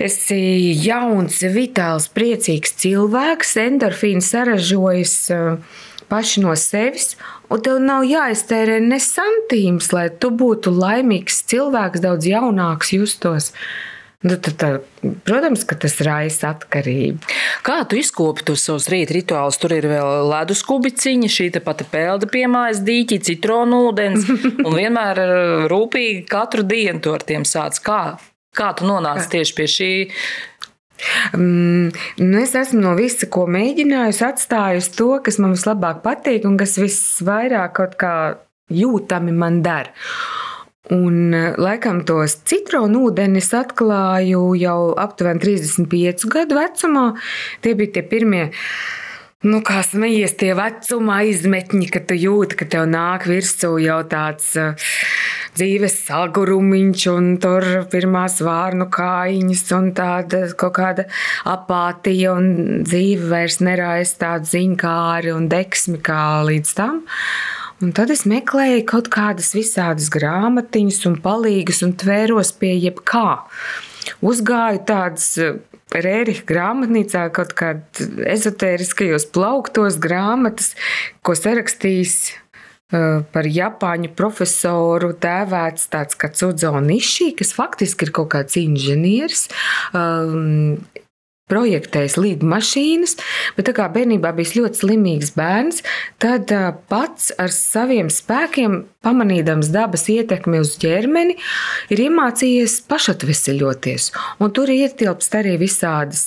esi 0.05 0.37
jauns, 0.85 1.41
vitāls, 1.55 2.07
priecīgs 2.15 2.75
cilvēks, 2.81 3.55
endorfīns 3.63 4.29
saražojas 4.33 5.15
eh, 5.33 5.81
paši 6.11 6.43
no 6.43 6.53
sevis, 6.59 7.15
un 7.49 7.63
tev 7.65 7.81
nav 7.83 8.05
jāiztērē 8.07 8.79
ne 8.83 8.99
santīms, 9.01 9.91
lai 9.95 10.07
tu 10.21 10.31
būtu 10.35 10.73
laimīgs 10.75 11.43
cilvēks, 11.51 12.03
daudz 12.03 12.29
jaunāks 12.29 12.93
justos. 12.95 13.51
Nu, 14.25 14.35
tad, 14.41 14.55
tad, 14.57 14.85
protams, 15.27 15.61
ka 15.69 15.75
tas 15.77 15.99
raisa 16.01 16.49
atkarību. 16.55 17.27
Kā 17.65 17.75
tu 17.85 17.99
izkopi 17.99 18.45
tos 18.47 18.63
savus 18.65 18.87
rīta 18.89 19.13
rituālus? 19.13 19.59
Tur 19.61 19.75
ir 19.75 19.85
vēl 19.91 20.25
ledus 20.31 20.63
kubiciņa, 20.65 21.29
šī 21.29 21.51
pati 21.61 21.85
pelda 21.91 22.25
piemājas 22.31 22.81
dīķi, 22.87 23.19
citronu 23.27 23.83
ūdens. 23.91 24.25
Un 24.65 24.71
vienmēr 24.73 25.21
eh, 25.21 25.67
rūpīgi 25.69 26.25
katru 26.31 26.65
dienu 26.65 27.03
to 27.05 27.13
ar 27.13 27.25
tiem 27.27 27.45
sāc. 27.45 27.77
Kā, 27.85 28.01
kā 28.57 28.71
tu 28.79 28.89
nonāci 28.89 29.29
tieši 29.35 29.57
pie 29.59 29.69
šī? 29.75 29.91
Mm, 31.35 31.93
nu 32.25 32.41
es 32.41 32.55
esmu 32.57 32.81
no 32.81 32.95
visa, 32.97 33.29
ko 33.29 33.45
mēģinājusi, 33.51 34.25
atstājusi 34.25 34.95
to, 34.97 35.11
kas 35.21 35.37
man 35.43 35.53
vislabāk 35.53 36.01
patīk 36.05 36.49
un 36.49 36.57
kas 36.57 36.79
visvairāk 36.81 37.77
kaut 37.77 37.93
kā 38.01 38.15
jūtami 38.73 39.37
man 39.37 39.61
dara. 39.61 39.93
Un, 40.93 41.33
eh, 41.33 41.55
laikam, 41.57 42.03
tos 42.05 42.35
citronu 42.45 43.07
ūdeņus 43.07 43.49
atklāju 43.57 44.43
jau 44.59 44.93
aptuveni 45.01 45.41
35 45.41 46.27
gadu 46.29 46.59
vecumā. 46.59 47.07
Tie 47.61 47.73
bija 47.73 47.97
tie 47.97 48.03
pirmie. 48.05 48.51
Nu, 49.45 49.61
kā 49.61 49.81
smejies 49.85 50.33
tie 50.37 50.53
vecumā 50.57 51.19
izmetņi, 51.29 51.89
kad 51.93 52.07
tu 52.09 52.15
jūti, 52.17 52.57
ka 52.57 52.65
tev 52.65 52.85
nāk 52.89 53.27
virsū 53.29 53.75
jau 53.81 53.99
tāds 54.09 54.55
uh, 54.57 54.73
dzīves 55.57 55.99
sagurumiņš, 56.07 57.03
un 57.13 57.27
tur 57.41 57.65
pirmās 57.91 58.39
vārnu 58.45 58.87
kājiņas, 58.93 59.63
un 59.77 59.91
tāda 59.97 60.41
kaut 60.57 60.75
kāda 60.79 61.05
apātija, 61.51 62.33
un 62.35 62.85
dzīve 62.87 63.29
vairs 63.31 63.61
neraisa 63.63 64.17
tādu 64.25 64.51
ziņkāri 64.53 65.35
un 65.35 65.49
deksmi 65.51 66.01
kā 66.03 66.23
līdz 66.47 66.73
tam. 66.77 67.03
Un 67.83 67.91
tad 67.95 68.11
es 68.13 68.23
meklēju 68.29 68.85
kaut 68.87 69.09
kādas 69.11 69.51
visādas 69.55 70.07
grāmatiņas 70.13 71.01
un 71.09 71.17
palīgas 71.23 71.81
un 71.83 71.91
tvēros 71.99 72.53
pie 72.55 72.71
jebkā. 72.77 73.29
Uzgāju 74.23 74.83
tādas 74.87 75.33
Rērija 75.95 76.43
grāmatnīcā 76.47 77.27
kaut 77.35 77.53
kādā 77.57 78.07
ezotēriskajos 78.31 79.27
plauktos 79.35 79.99
grāmatas, 80.01 80.73
ko 81.23 81.35
sarakstījis 81.37 82.15
eh, 82.31 83.21
par 83.35 83.47
Japāņu 83.47 84.11
profesoru 84.17 85.13
tēvēts 85.21 85.89
tāds 85.93 86.19
kā 86.19 86.31
Cudzo 86.31 86.73
Nishi, 86.83 87.33
kas 87.37 87.53
faktiski 87.55 88.07
ir 88.07 88.15
kaut 88.15 88.31
kāds 88.35 88.59
inženieris. 88.59 89.47
Um, 89.95 90.79
projektējis 91.51 92.17
lidmašīnas, 92.17 93.15
bet 93.57 93.67
tā 93.69 93.75
kā 93.77 93.85
bērnībā 93.93 94.31
bija 94.37 94.61
ļoti 94.61 94.81
slimīgs 94.81 95.33
bērns, 95.37 95.83
tad 96.21 96.49
pats 96.89 97.29
ar 97.41 97.53
saviem 97.53 98.09
spēkiem, 98.13 98.79
pamanīdams 99.05 99.69
dabas 99.73 100.07
ietekmi 100.09 100.63
uz 100.63 100.73
ķermeni, 100.81 101.37
ir 101.93 102.03
iemācījies 102.07 102.79
pašatveseļoties. 102.89 104.09
Un 104.41 104.53
tur 104.57 104.73
ietilpst 104.73 105.37
arī 105.37 105.59
visādas 105.61 106.25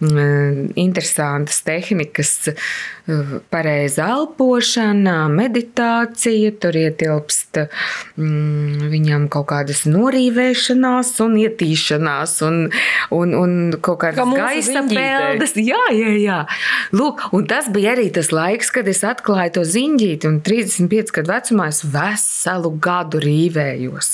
interesantas 0.00 1.60
tehnikas, 1.66 2.32
pareiza 3.50 4.06
elpošana, 4.14 5.28
meditācija, 5.32 6.52
tur 6.62 6.76
ietilpst 6.78 7.60
mm, 7.60 8.90
viņam 8.92 9.26
kaut 9.32 9.48
kādas 9.50 9.82
norīvēšanās 9.90 11.12
un 11.24 11.36
ietīšanās 11.40 12.36
un, 12.46 12.60
un, 13.16 13.34
un 13.36 13.56
kaut 13.82 14.00
kādas 14.04 14.28
mūsu 14.28 14.40
gaisa 14.40 14.84
peldes. 14.90 15.56
Jā, 15.60 15.82
jā, 15.96 16.14
jā. 16.20 16.38
Lūk, 16.96 17.26
un 17.36 17.46
tas 17.50 17.68
bija 17.72 17.94
arī 17.96 18.08
tas 18.14 18.30
laiks, 18.34 18.72
kad 18.74 18.88
es 18.90 19.02
atklāju 19.06 19.56
to 19.58 19.66
ziņģīti, 19.66 20.30
un 20.30 20.40
35 20.46 21.14
gadu 21.18 21.34
vecumā 21.34 21.68
es 21.72 21.82
veselu 21.84 22.72
gadu 22.82 23.22
rīvējos. 23.24 24.12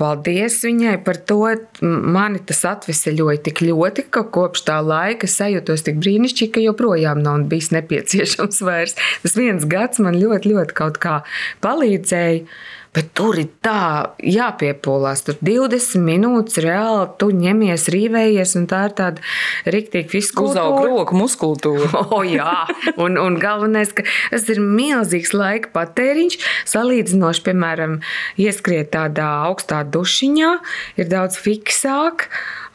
Paldies 0.00 0.60
viņai 0.66 0.96
par 1.06 1.20
to. 1.26 1.38
Mani 1.80 2.38
tas 2.44 2.60
atveseļoja 2.68 3.40
tik 3.46 3.62
ļoti, 3.64 4.04
ka 4.12 4.26
kopš 4.28 4.66
tā 4.68 4.76
laika 4.84 5.28
sajūtos 5.30 5.86
tik 5.86 5.96
brīnišķīgi, 6.02 6.52
ka 6.52 6.64
joprojām 6.64 7.22
nav 7.24 7.46
bijis 7.50 7.70
nepieciešams 7.72 8.19
vairs. 8.64 8.96
Tas 9.24 9.38
viens 9.38 9.64
gads 9.68 10.02
man 10.02 10.18
ļoti, 10.20 10.52
ļoti 10.54 10.76
kaut 10.82 11.00
kā 11.02 11.20
palīdzēja. 11.64 12.44
Bet 12.90 13.12
tur 13.14 13.36
ir 13.38 13.46
tā, 13.62 14.10
jāpiepolās. 14.18 15.20
Tur 15.22 15.36
20 15.46 16.02
minūtes 16.02 16.58
reāli 16.64 17.04
tu 17.20 17.28
ņemies, 17.30 17.84
rīvējies, 17.94 18.54
un 18.58 18.66
tā 18.70 18.80
ir 18.88 18.94
tāda 18.98 19.22
rīktīva 19.70 20.08
Uzaug 20.08 20.14
fiziskultūra. 20.16 20.88
roku 20.88 21.18
muskultūru. 21.20 21.86
O, 22.10 22.24
jā, 22.26 22.66
un, 22.98 23.14
un 23.20 23.36
galvenais, 23.38 23.92
ka 23.94 24.02
tas 24.32 24.48
ir 24.50 24.58
milzīgs 24.58 25.30
laika 25.36 25.70
patēriņš. 25.76 26.40
Salīdzinoši, 26.72 27.44
piemēram, 27.46 28.00
ieskriet 28.42 28.90
tādā 28.96 29.28
augstā 29.46 29.84
dušiņā, 29.86 30.50
ir 30.98 31.10
daudz 31.12 31.38
fiksāk, 31.38 32.26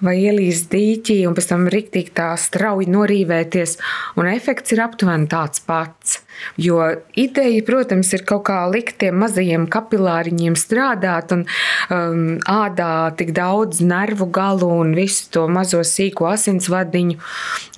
vai 0.06 0.18
ielīst 0.24 0.70
dīķī, 0.74 1.22
un 1.28 1.36
pēc 1.38 1.50
tam 1.52 1.66
rīktīgi 1.72 2.14
tā 2.18 2.32
strauji 2.40 2.88
norīvēties. 2.94 3.78
Un 4.20 4.30
efekts 4.32 4.76
ir 4.76 4.84
aptuveni 4.86 5.30
tāds 5.32 5.64
pats. 5.66 6.22
Jo 6.60 6.82
ideja, 7.16 7.62
protams, 7.66 8.12
ir 8.16 8.26
kaut 8.28 8.46
kā 8.50 8.58
likt 8.68 9.00
tiem 9.04 9.18
mazajiem 9.24 9.68
kapilāriņiem 9.72 10.58
strādāt, 10.60 11.32
un 11.32 11.46
um, 11.46 12.26
ādā 12.52 12.92
tik 13.18 13.32
daudz 13.36 13.80
nervu 13.86 14.28
galu 14.36 14.70
un 14.82 14.92
visu 14.98 15.30
to 15.32 15.46
mazo 15.48 15.80
sīko 15.88 16.28
asinsvadiņu, 16.34 17.18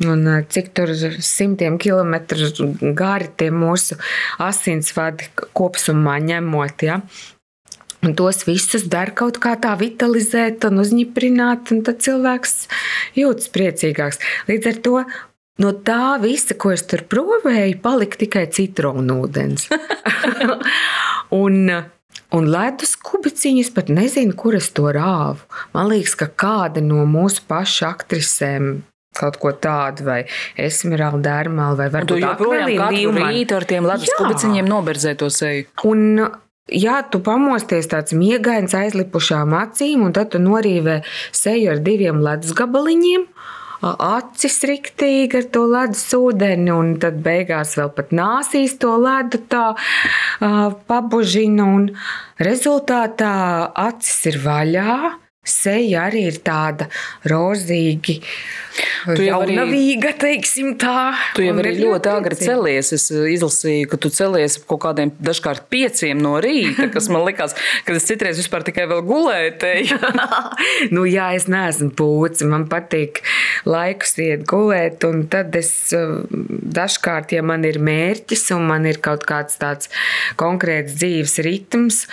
un 0.10 0.26
uh, 0.26 0.42
cik 0.50 0.74
tur 0.78 0.94
simtiem 1.22 1.78
kilometru 1.82 2.50
gari 2.98 3.30
tie 3.38 3.52
mūsu 3.54 4.00
asinsvadi 4.44 5.32
kopsumā 5.58 6.18
ņemot. 6.32 6.88
Ja? 6.88 7.02
Un 8.06 8.14
tos 8.18 8.44
visus 8.46 8.86
dara 8.92 9.14
kaut 9.18 9.40
kā 9.42 9.56
tā 9.62 9.74
vitalizēt 9.80 10.68
un 10.70 10.84
uzņiprināt, 10.84 11.72
un 11.74 11.82
tad 11.86 12.04
cilvēks 12.06 12.54
jūtas 13.18 13.50
priecīgāks. 13.54 14.22
Līdz 14.50 14.70
ar 14.70 14.80
to 14.86 14.96
no 15.64 15.74
tā 15.86 16.18
visa, 16.22 16.54
ko 16.54 16.74
es 16.76 16.86
tur 16.90 17.04
provēju, 17.10 17.80
palika 17.82 18.22
tikai 18.22 18.46
citronu 18.54 19.22
ūdens. 19.26 19.66
un, 21.42 21.58
un 22.38 22.52
ledus 22.54 22.94
kubiciņas 23.02 23.74
pat 23.74 23.90
nezinu, 23.94 24.38
kur 24.38 24.60
es 24.60 24.70
to 24.78 24.92
rāvu. 24.94 25.42
Man 25.74 25.90
liekas, 25.92 26.14
ka 26.20 26.30
kāda 26.30 26.86
no 26.86 27.02
mūsu 27.10 27.48
pašu 27.50 27.90
aktrisēm 27.90 28.78
kaut 29.18 29.40
ko 29.42 29.50
tādu, 29.58 30.06
vai 30.06 30.20
esmeralda 30.62 31.32
dārmāla, 31.32 31.78
vai 31.80 31.88
varbūt 31.94 32.22
katru 32.22 32.52
Līmana. 32.54 33.32
rītu 33.32 33.56
ar 33.58 33.66
tiem 33.66 33.88
ledus 33.90 34.12
Jā. 34.12 34.18
kubiciņiem 34.22 34.68
noberzē 34.70 35.16
to 35.18 35.32
seju. 35.34 35.66
Un, 35.90 36.28
ja 36.72 37.02
tu 37.12 37.22
pamosties 37.24 37.90
tāds 37.92 38.16
miegains, 38.18 38.76
aizlipušām 38.76 39.56
acīm, 39.58 40.06
un 40.08 40.16
tad 40.16 40.34
tu 40.34 40.42
norīvē 40.44 41.02
seju 41.36 41.76
ar 41.76 41.84
diviem 41.84 42.22
ledus 42.24 42.56
gabaliņiem, 42.58 43.28
acis 43.82 44.58
riktīgi 44.66 45.42
ar 45.42 45.48
to 45.54 45.66
ledus 45.70 46.06
ūdeni, 46.18 46.72
un 46.74 46.96
tad 47.02 47.22
beigās 47.26 47.76
vēl 47.78 47.94
pat 47.94 48.12
nāsīs 48.16 48.78
to 48.82 48.96
ledu 49.02 49.44
tā 49.52 49.70
pabužina, 50.90 51.70
rezultātā 52.42 53.38
acis 53.88 54.26
ir 54.34 54.42
vaļā. 54.44 54.98
Seja 55.48 56.08
arī 56.10 56.28
ir 56.28 56.40
tāda 56.46 56.90
rozīgi, 57.28 58.22
Tu 59.08 59.24
jau 59.26 59.40
arī- 59.42 59.56
jaunavīga, 59.56 60.12
teiksim 60.22 60.76
tā. 60.78 61.16
Tu 61.34 61.46
jau 61.48 61.56
arī 61.58 61.72
ļoti 61.80 62.12
agri 62.12 62.38
celies. 62.38 62.92
Es 62.94 63.08
uh, 63.10 63.26
izlasīju, 63.32 63.88
ka 63.90 63.98
tu 63.98 64.12
celies 64.14 64.58
kaut 64.70 64.82
kādiem 64.84 65.12
dažkārt 65.18 65.66
pieciem 65.72 66.20
no 66.22 66.36
rīta, 66.44 66.90
kas 66.94 67.10
man 67.10 67.26
likās, 67.26 67.56
ka 67.88 67.96
es 67.98 68.06
citreiz 68.10 68.38
vispār 68.38 68.66
tikai 68.68 68.86
vēl 68.92 69.02
gulēju. 69.08 69.98
nu, 70.96 71.08
jā, 71.10 71.32
es 71.40 71.48
neesmu 71.50 71.90
pūcis. 71.98 72.46
Man 72.52 72.68
patīk 72.70 73.24
laikus 73.66 74.18
iet 74.22 74.46
gulēt, 74.50 75.08
un 75.10 75.26
tad 75.32 75.56
es 75.58 75.72
uh, 75.98 76.20
dažkārt, 76.78 77.34
ja 77.38 77.46
man 77.46 77.66
ir 77.66 77.80
mērķis 77.82 78.50
un 78.58 78.68
man 78.70 78.86
ir 78.90 79.02
kaut 79.02 79.26
kāds 79.30 79.58
tāds 79.62 79.90
konkrēts 80.40 81.00
dzīves 81.00 81.40
ritms. 81.48 82.04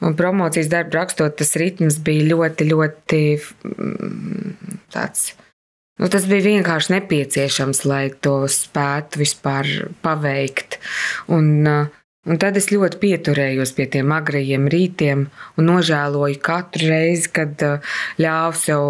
Un 0.00 0.16
promocijas 0.16 0.70
darbu 0.72 0.96
rakstot, 0.96 1.36
tas 1.36 1.54
ritms 1.60 2.00
bija 2.04 2.30
ļoti, 2.32 2.70
ļoti 2.72 3.22
mm, 3.36 4.80
tāds 4.94 5.32
Nu, 6.00 6.08
tas 6.08 6.24
bija 6.24 6.46
vienkārši 6.46 6.94
nepieciešams, 6.94 7.82
lai 7.84 8.06
to 8.24 8.46
spētu 8.48 9.20
vispār 9.20 9.66
paveikt. 10.00 10.78
Un, 11.28 11.50
uh, 11.68 11.96
Un 12.28 12.36
tad 12.36 12.58
es 12.60 12.66
ļoti 12.68 12.98
pieturējos 13.00 13.70
pie 13.72 13.86
tiem 13.88 14.10
agrajiem 14.12 14.66
rītiem 14.68 15.22
un 15.56 15.64
nožēloju 15.64 16.36
katru 16.44 16.90
reizi, 16.90 17.30
kad 17.32 17.62
uh, 17.64 17.94
ļāvu 18.20 18.58
sev 18.60 18.88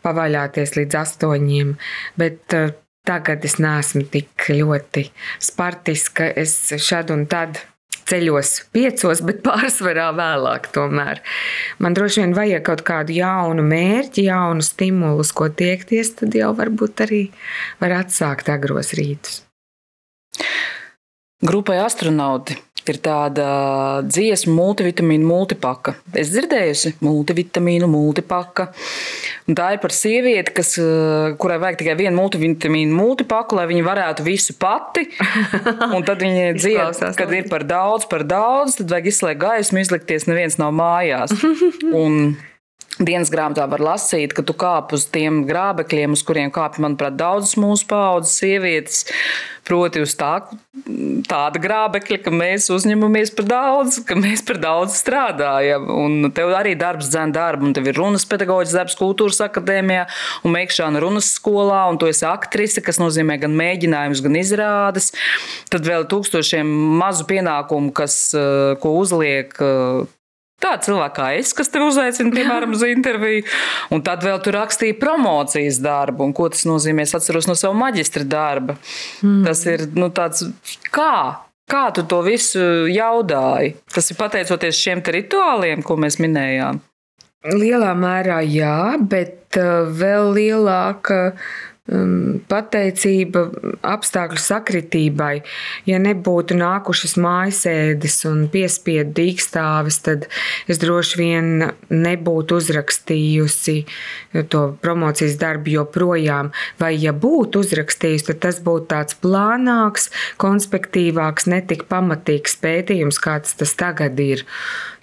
pavaļāties 0.00 0.72
līdz 0.78 0.96
astoņiem. 1.02 1.74
Bet 2.16 2.56
uh, 2.56 2.72
tagad 3.04 3.44
es 3.44 3.58
neesmu 3.60 4.06
tik 4.08 4.48
ļoti 4.48 5.04
spartiska. 5.44 6.30
Es 6.40 6.56
šad 6.80 7.12
un 7.12 7.26
tad 7.28 7.60
ceļos 8.10 8.52
piecos, 8.74 9.22
bet 9.26 9.42
pārsvarā 9.46 10.10
vēlāk. 10.16 10.70
Tomēr. 10.74 11.22
Man 11.82 11.96
droši 11.96 12.24
vien 12.24 12.34
vajag 12.36 12.64
kaut 12.66 12.84
kādu 12.86 13.14
jaunu 13.16 13.64
mērķi, 13.66 14.26
jaunu 14.28 14.64
stimulu, 14.66 15.26
ko 15.34 15.50
tiekties. 15.50 16.16
Tad 16.20 16.36
jau 16.36 16.52
varbūt 16.58 17.04
arī 17.06 17.22
var 17.82 18.00
atsākt 18.02 18.50
agros 18.52 18.94
rītus. 18.98 19.42
Grupai 21.40 21.78
astronauti 21.80 22.58
ir 22.88 22.98
tāda 23.04 23.46
dziesma, 24.06 24.54
multivitamīnu 24.56 25.28
multipaka. 25.28 25.94
Es 26.16 26.32
dzirdējusi 26.32 26.96
multivitamīnu 27.04 27.88
multipaka. 27.90 28.70
Un 29.50 29.56
tā 29.58 29.72
ir 29.74 29.80
par 29.82 29.94
sievieti, 29.94 30.54
kas, 30.56 30.76
eh, 30.78 31.34
kurai 31.40 31.58
vajag 31.62 31.80
tikai 31.82 31.96
vienu 31.98 32.16
multivitamīnu 32.20 32.96
multipaku, 32.96 33.58
lai 33.58 33.66
viņa 33.70 33.86
varētu 33.86 34.26
visu 34.26 34.56
pati. 34.58 35.06
Un 35.94 36.04
tad 36.06 36.22
viņa 36.22 36.52
dzied, 36.58 37.16
kad 37.16 37.32
ir 37.36 37.48
par 37.50 37.64
daudz, 37.68 38.06
par 38.10 38.24
daudz, 38.24 38.78
tad 38.80 38.92
vajag 38.94 39.10
izslēgt 39.10 39.42
gaismu, 39.42 39.82
izlikties, 39.82 40.28
neviens 40.30 40.58
nav 40.60 40.72
mājās. 40.76 41.34
Un 41.90 42.36
Dienas 43.00 43.30
grāmatā 43.32 43.64
var 43.64 43.80
lasīt, 43.80 44.34
ka 44.36 44.42
tu 44.44 44.52
kāp 44.60 44.90
uz 44.92 45.06
tiem 45.08 45.46
grābekļiem, 45.48 46.12
uz 46.12 46.20
kuriem 46.26 46.50
kāpj, 46.52 46.82
manuprāt, 46.84 47.14
daudzas 47.16 47.56
mūsu 47.56 47.86
paudzes 47.88 48.34
sievietes. 48.42 49.06
Proti, 49.64 50.02
uz 50.04 50.12
tā, 50.18 50.42
tāda 51.30 51.60
grābekļa, 51.62 52.18
ka 52.24 52.32
mēs 52.34 52.66
uzņemamies 52.74 53.32
par 53.38 53.48
daudz, 53.48 54.00
ka 54.04 54.18
mēs 54.18 54.42
par 54.44 54.60
daudz 54.60 54.98
strādājam. 54.98 55.88
Un 55.94 56.28
tev 56.36 56.52
arī 56.58 56.74
darbs 56.76 57.08
dzēna 57.12 57.32
darbu, 57.36 57.68
un 57.70 57.74
tev 57.76 57.88
ir 57.88 57.96
runas 57.96 58.26
pedagoģis 58.28 58.76
darbs 58.76 58.98
kultūras 59.00 59.40
akadēmijā 59.48 60.04
un 60.44 60.56
mēģināšana 60.58 61.00
runas 61.00 61.32
skolā, 61.38 61.86
un 61.92 62.00
tu 62.00 62.10
esi 62.10 62.26
aktrise, 62.28 62.84
kas 62.84 63.00
nozīmē 63.00 63.40
gan 63.40 63.56
mēģinājumus, 63.56 64.24
gan 64.26 64.40
izrādes. 64.42 65.12
Tad 65.72 65.88
vēl 65.88 66.08
tūkstošiem 66.10 66.68
mazu 67.00 67.28
pienākumu, 67.30 67.94
kas, 67.96 68.22
eh, 68.36 68.74
ko 68.82 68.98
uzliek 69.00 69.56
Tāda 70.60 70.84
cilvēka 70.84 71.14
kā 71.16 71.28
es, 71.38 71.54
kas 71.56 71.72
te 71.72 71.80
uzaicina, 71.80 72.32
piemēram, 72.34 72.74
uz 72.76 72.82
interviju, 72.84 73.46
un 73.96 74.02
tad 74.04 74.24
vēl 74.26 74.42
tur 74.44 74.58
rakstīja 74.58 74.98
promocijas 75.00 75.80
darbu, 75.80 76.26
un 76.28 76.34
ko 76.36 76.50
tas 76.52 76.66
nozīmē. 76.68 77.06
Es 77.08 77.16
atceros 77.16 77.48
no 77.48 77.56
sava 77.56 77.76
maģistra 77.80 78.26
darba. 78.28 78.76
Mm. 79.24 79.40
Tas 79.48 79.64
ir 79.70 79.86
nu, 79.96 80.10
tāds, 80.12 80.44
kā? 80.92 81.40
Kā 81.70 81.84
tu 81.94 82.02
to 82.10 82.18
visu 82.26 82.60
jaudāji? 82.90 83.76
Tas 83.94 84.10
ir 84.10 84.18
pateicoties 84.18 84.78
šiem 84.80 85.04
rituāliem, 85.06 85.84
ko 85.86 85.96
mēs 86.02 86.18
minējām. 86.20 86.80
Lielā 87.40 87.94
mērā 87.96 88.42
jā, 88.44 88.98
bet 89.00 89.56
uh, 89.56 89.86
vēl 89.88 90.34
lielāka 90.36 91.20
pateicība 92.50 93.44
apstākļu 93.86 94.40
sakritībai. 94.40 95.32
Ja 95.88 95.98
nebūtu 96.02 96.54
nākušas 96.58 97.16
mājasēdes 97.20 98.18
un 98.30 98.44
piespiedu 98.52 99.14
dīkstāvis, 99.18 100.00
tad 100.06 100.28
es 100.70 100.80
droši 100.82 101.20
vien 101.20 101.48
nebūtu 101.90 102.60
uzrakstījusi 102.60 103.76
to 104.52 104.62
promocijas 104.82 105.38
darbu 105.40 105.74
joprojām. 105.78 106.52
Vai 106.80 106.94
ja 106.94 107.14
būtu 107.16 107.64
uzrakstījusi, 107.64 108.28
tad 108.30 108.44
tas 108.46 108.60
būtu 108.64 108.90
tāds 108.94 109.18
plānāks, 109.22 110.10
konspektīvāks, 110.42 111.50
netik 111.50 111.88
pamatīgs 111.90 112.54
pētījums, 112.62 113.18
kāds 113.22 113.58
tas 113.58 113.74
tagad 113.78 114.20
ir. 114.22 114.46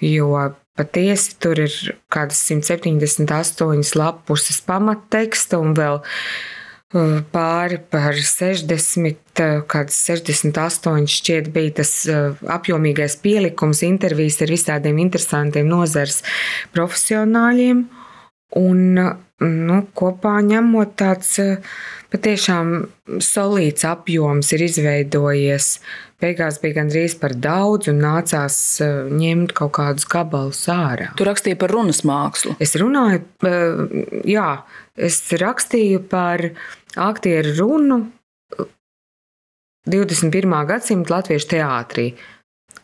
Jo 0.04 0.54
Patiesi 0.78 1.34
tur 1.42 1.58
ir 1.58 1.74
kaut 2.06 2.30
kādas 2.30 2.44
178 2.52 3.96
lapuses 3.98 4.60
pamatteksta 4.62 5.58
un 5.58 5.74
vēl 5.74 5.98
pāri 6.88 7.82
par 7.92 8.16
60, 8.16 9.42
kāds 9.68 9.98
68 10.08 11.10
šķiet 11.12 11.50
bija 11.52 11.74
tas 11.82 11.92
apjomīgais 12.08 13.18
pielikums, 13.20 13.84
intervijas 13.84 14.40
ar 14.42 14.54
visādiem 14.56 15.02
interesantiem 15.04 15.68
nozars 15.68 16.22
profesionāļiem. 16.72 17.84
Un 18.56 18.96
nu, 18.96 19.78
kopā 19.98 20.38
ņemot 20.46 20.94
tāds 20.98 21.34
patiešām 22.14 22.70
solīts 23.20 23.84
apjoms 23.88 24.54
ir 24.56 24.64
izveidojies. 24.70 25.72
Beigās 26.18 26.58
bija 26.64 26.80
gandrīz 26.80 27.14
par 27.20 27.36
daudz 27.38 27.92
un 27.92 28.00
nācās 28.02 28.56
ņemt 29.14 29.52
kaut 29.58 29.76
kādus 29.78 30.08
gabalus 30.10 30.64
ārā. 30.72 31.12
Tu 31.20 31.28
rakstīji 31.28 31.60
par 31.60 31.76
runas 31.76 32.02
mākslu. 32.08 32.56
Es 32.64 32.74
runāju, 32.80 33.22
jā, 34.26 34.48
es 34.96 35.20
rakstīju 35.44 36.08
par 36.10 36.48
aktieru 36.96 37.54
runu 37.60 38.00
21. 39.88 40.58
gadsimta 40.72 41.18
latviešu 41.20 41.52
teātrī. 41.54 42.10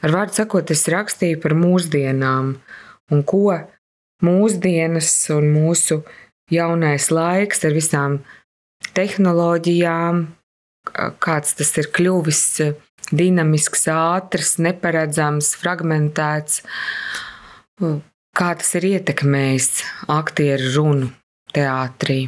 Ar 0.03 0.11
vārdu 0.11 0.35
sakot, 0.35 0.71
es 0.71 0.83
rakstīju 0.91 1.39
par 1.43 1.55
mūsdienām 1.55 2.53
un 3.13 3.23
ko 3.27 3.57
mūsdienas 4.23 5.11
un 5.35 5.49
mūsu 5.53 6.01
jaunais 6.51 7.09
laiks 7.11 7.63
ar 7.67 7.75
visām 7.75 8.19
tehnoloģijām, 8.97 10.25
kāds 11.23 11.55
tas 11.59 11.71
ir 11.79 11.89
kļuvis 11.95 12.43
dinamisks, 13.13 13.87
ātrs, 13.91 14.57
neparedzams, 14.63 15.53
fragmentēts, 15.59 16.61
kā 18.33 18.53
tas 18.59 18.71
ir 18.79 18.89
ietekmējis 18.93 19.69
aktieru 20.11 20.71
runu 20.77 21.11
teātrī. 21.53 22.25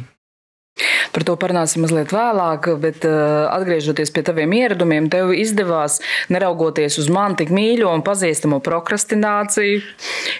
Par 1.16 1.24
to 1.24 1.32
parunāsim 1.40 1.80
mazliet 1.80 2.10
vēlāk, 2.12 2.66
bet 2.82 3.04
uh, 3.08 3.46
atgriežoties 3.48 4.10
pie 4.12 4.20
taviem 4.26 4.52
ieradumiem, 4.52 5.06
tev 5.12 5.30
izdevās, 5.32 6.02
neraugoties 6.32 6.98
uz 7.00 7.08
mani 7.12 7.38
tik 7.40 7.52
mīļo 7.56 7.88
un 7.96 8.04
pazīstamo 8.04 8.58
prokrastināciju, 8.64 9.80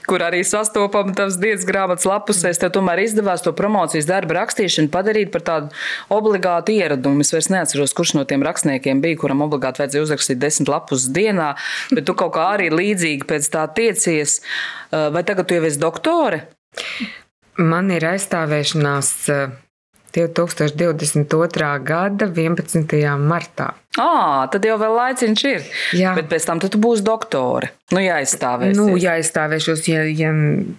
kur 0.05 0.27
arī 0.27 0.43
sastopama 0.45 1.17
tavas 1.17 1.41
dienas 1.41 1.65
grāmatas 1.69 2.05
lapusēs, 2.11 2.61
tev 2.61 2.75
tomēr 2.77 3.07
izdevās 3.07 3.47
to 3.47 3.55
promocijas 3.57 4.11
darbu 4.11 4.37
rakstīšanu 4.37 4.93
padarīt 4.93 5.33
par 5.33 5.47
tādu 5.49 5.73
obligātu 6.13 6.77
ieradumu. 6.77 7.25
Es 7.25 7.33
vairs 7.33 7.49
neatceros, 7.57 7.97
kurš 7.97 8.19
no 8.21 8.29
tiem 8.29 8.45
rakstniekiem 8.45 9.01
bija, 9.05 9.23
kuram 9.25 9.45
obligāti 9.49 9.87
vajadzēja 9.87 10.05
uzrakstīt 10.05 10.43
desmit 10.45 10.73
lapus 10.73 11.09
dienā, 11.09 11.55
bet 11.97 12.05
tu 12.05 12.13
kaut 12.13 12.37
kā 12.37 12.51
arī 12.59 12.69
līdzīgi 12.75 13.25
pēc 13.25 13.53
tā 13.57 13.65
tiecies. 13.73 14.43
Uh, 14.91 15.09
vai 15.17 15.25
tagad 15.25 15.49
tu 15.49 15.57
jau 15.57 15.65
esi 15.65 15.81
doktore? 15.81 16.45
Man 17.57 17.89
ir 17.89 18.05
aizstāvēšanās 18.05 19.15
2022. 20.15 21.73
gada 21.87 22.29
11. 22.31 22.95
martā. 23.19 23.73
À, 23.97 24.45
tad 24.53 24.67
jau 24.69 24.77
vēl 24.77 24.93
laiciņš 24.93 25.43
ir. 25.49 25.69
Jā. 25.97 26.13
Bet 26.19 26.29
pēc 26.29 26.45
tam 26.45 26.61
tu 26.61 26.69
būsi 26.81 27.05
doktore. 27.05 27.71
Nu, 27.95 28.01
jāizstāvēsies. 28.03 28.77
Nu, 28.77 28.99
jāizstāvēšos, 29.01 29.87
ja, 29.89 30.03
ja 30.11 30.33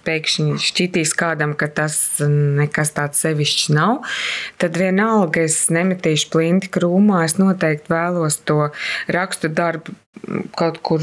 pēkšņi 0.05 0.57
šķitīs 0.61 1.15
kādam, 1.17 1.55
ka 1.57 1.69
tas 1.79 1.97
nekas 2.21 2.93
tāds 2.93 3.23
sevišķs 3.25 3.71
nav, 3.73 4.03
tad 4.61 4.77
vienalga 4.77 5.47
es 5.47 5.63
nemetīšu 5.73 6.29
plinti 6.33 6.69
krūmā. 6.73 7.23
Es 7.25 7.39
noteikti 7.41 7.89
vēlos 7.95 8.41
to 8.45 8.69
rakstu 9.09 9.49
darbu 9.49 9.97
kaut 10.57 10.81
kur 10.85 11.01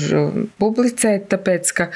publicēt, 0.60 1.30
tāpēc 1.32 1.74
ka 1.74 1.90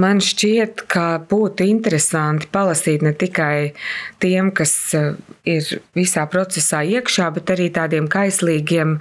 man 0.00 0.22
šķiet, 0.24 0.86
ka 0.90 1.06
būtu 1.30 1.66
interesanti 1.68 2.48
palasīt 2.54 3.04
ne 3.06 3.12
tikai 3.12 3.74
tiem, 4.22 4.52
kas 4.54 4.74
eh, 4.96 5.12
ir 5.48 5.68
visā 5.98 6.24
procesā 6.30 6.84
iekšā, 6.86 7.28
bet 7.36 7.54
arī 7.54 7.68
tādiem 7.74 8.08
kaislīgiem 8.10 8.98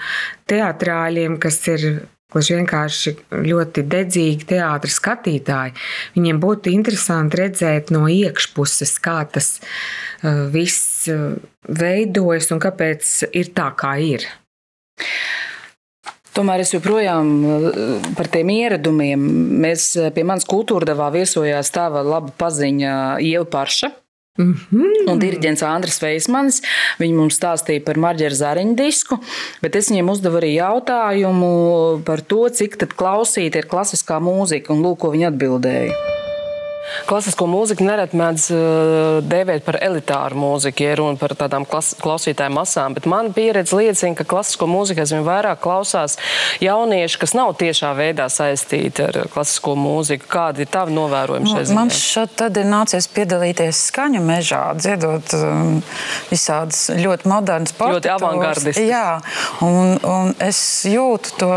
teātrāļiem, 0.49 1.39
kas 1.41 1.63
ir 1.73 1.89
Gluži 2.27 2.57
vienkārši 2.57 3.12
ļoti 3.31 3.86
dedzīgi 3.88 4.49
teātris 4.49 4.97
skatītāji. 4.99 5.71
Viņiem 6.17 6.41
būtu 6.43 6.73
interesanti 6.75 7.39
redzēt 7.39 7.93
no 7.95 8.01
iekšpuses, 8.12 8.97
kā 8.99 9.21
tas 9.31 9.53
eh, 9.62 10.43
viss 10.51 11.07
eh, 11.07 11.39
veidojas 11.71 12.51
un 12.51 12.60
kāpēc 12.63 13.13
ir 13.31 13.53
tā, 13.55 13.69
kā 13.79 13.95
ir. 14.03 14.27
Tomēr 16.38 16.62
es 16.62 16.73
joprojām 16.76 17.30
eh, 17.41 18.10
par 18.17 18.30
tiem 18.34 18.52
ieradumiem. 18.54 19.21
Mēs 19.63 19.89
eh, 19.97 20.10
pie 20.13 20.26
manas 20.28 20.45
kultūrdevā 20.50 21.10
viesojās 21.15 21.71
tava 21.73 22.04
laba 22.06 22.34
paziņa 22.38 22.91
Ieva 23.26 23.47
Parša. 23.50 23.89
Mm 24.38 24.54
-hmm. 24.54 25.08
Un 25.12 25.19
diriģents 25.19 25.63
Andris 25.65 25.97
Veismans. 26.02 26.62
Viņi 27.00 27.13
mums 27.13 27.39
stāstīja 27.39 27.84
par 27.86 27.97
Marģera 27.97 28.36
Zariņu 28.36 28.76
disku, 28.78 29.17
bet 29.62 29.76
es 29.76 29.89
viņiem 29.89 30.12
uzdevu 30.13 30.38
arī 30.38 30.52
jautājumu 30.60 32.04
par 32.06 32.21
to, 32.21 32.50
cik 32.50 32.78
klausīta 32.78 33.58
ir 33.58 33.65
klasiskā 33.65 34.21
mūzika, 34.21 34.69
un 34.73 34.84
lūk, 34.86 34.97
ko 34.97 35.10
viņi 35.10 35.28
atbildēja. 35.32 36.16
Klasisko 37.08 37.47
mūziku 37.50 37.86
nereti 37.88 38.17
mēdz 38.19 38.47
uh, 38.54 39.19
dēvēt 39.26 39.65
par 39.67 39.80
elitāru 39.84 40.39
mūziku, 40.39 40.86
ja 40.88 40.95
runa 41.00 41.19
par 41.19 41.36
tādām 41.39 41.65
klas, 41.67 41.93
klausītāju 42.02 42.54
masām, 42.56 42.95
bet 42.97 43.08
man 43.10 43.32
pieredze 43.36 43.78
liecina, 43.78 44.15
ka 44.17 44.26
klasisko 44.28 44.67
mūziku 44.69 45.04
aizvien 45.04 45.26
vairāk 45.28 45.62
klausās 45.63 46.17
jaunieši, 46.63 47.19
kas 47.21 47.36
nav 47.38 47.54
tiešā 47.60 47.93
veidā 47.97 48.28
saistīti 48.32 49.06
ar 49.08 49.19
klasisko 49.34 49.76
mūziku. 49.80 50.28
Kādi 50.32 50.65
ir 50.65 50.71
tavi 50.71 50.95
novērojumi 50.95 51.52
šeit? 51.52 51.73
Man 51.76 51.91
šeit 51.93 52.41
ir 52.47 52.67
nācies 52.67 53.08
piedalīties 53.12 53.84
skaņu 53.91 54.21
mežā, 54.23 54.63
dziedot 54.80 55.34
um, 55.38 55.78
visādas 56.32 56.88
ļoti 56.97 57.30
modernas 57.32 57.76
partitūras. 57.78 57.97
Ļoti 57.97 58.13
avangardisti. 58.15 58.86
Jā, 58.88 59.19
un, 59.65 59.95
un 60.08 60.34
es 60.43 60.60
jūtu 60.88 61.36
to 61.41 61.52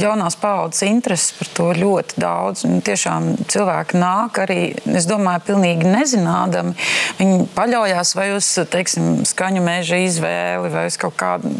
jaunās 0.00 0.36
paaudzes 0.40 0.86
interesi 0.88 1.36
par 1.38 1.52
to 1.56 1.68
ļoti 1.78 2.20
daudz. 2.20 2.64
Un 2.68 2.82
tiešām 2.84 3.30
cilvēki 3.50 4.00
nāk 4.00 4.42
arī, 4.44 4.59
es 4.96 5.08
domāju, 5.10 5.44
pilnīgi 5.52 5.88
nezinādami. 5.90 6.76
Viņi 7.20 7.46
paļaujas 7.56 8.14
vai 8.18 8.30
uz, 8.36 8.48
teiksim, 8.72 9.22
skaņu 9.28 9.64
meža 9.64 10.00
izvēli 10.06 10.72
vai 10.72 10.86
uz 10.90 10.98
kaut 11.00 11.18
kādu 11.20 11.54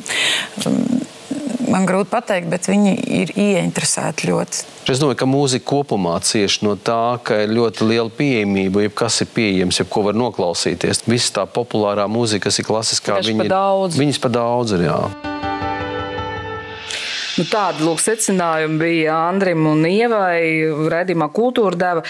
man 1.71 1.87
grūti 1.89 2.11
pateikt, 2.13 2.51
bet 2.51 2.69
viņi 2.71 2.95
ir 3.21 3.33
ieinteresēti 3.39 4.31
ļoti. 4.31 4.65
Es 4.91 5.01
domāju, 5.01 5.21
ka 5.23 5.29
mūzika 5.31 5.67
kopumā 5.71 6.17
cieš 6.27 6.61
no 6.67 6.75
tā, 6.75 7.21
ka 7.23 7.43
ir 7.45 7.55
ļoti 7.55 7.87
liela 7.87 8.11
pieejamība, 8.11 8.87
jebkas 8.89 9.21
ir 9.25 9.31
pieejams, 9.35 9.81
jebko 9.83 10.09
var 10.09 10.19
noklausīties. 10.19 11.05
Viss 11.11 11.35
tā 11.37 11.47
populārā 11.47 12.09
mūzika, 12.11 12.49
kas 12.49 12.59
ir 12.63 12.69
klasiskā, 12.69 13.21
viņi 13.23 13.45
pa 13.45 13.51
daudz. 13.55 14.01
Viņas 14.01 14.23
pa 14.23 14.33
daudz 14.41 14.75
ir, 14.79 14.89
jā. 14.91 15.01
Nu, 17.41 17.47
tādi 17.49 17.87
lūk, 17.87 18.03
secinājumi 18.05 18.77
bija 18.77 19.15
Andrim 19.31 19.65
un 19.65 19.87
Ievai. 19.89 20.43
Redījumā 20.93 21.31
kultūra 21.33 21.79
deva. 21.81 22.03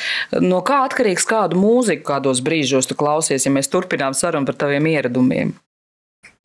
No 0.42 0.58
kā 0.66 0.80
atkarīgs 0.88 1.22
kādu 1.28 1.60
mūziku 1.60 2.02
kādos 2.08 2.40
brīžos 2.42 2.88
tu 2.90 2.96
klausies, 2.98 3.44
ja 3.46 3.52
mēs 3.54 3.70
turpinām 3.70 4.16
sarunu 4.18 4.48
par 4.48 4.56
taviem 4.58 4.88
ieradumiem? 4.90 5.52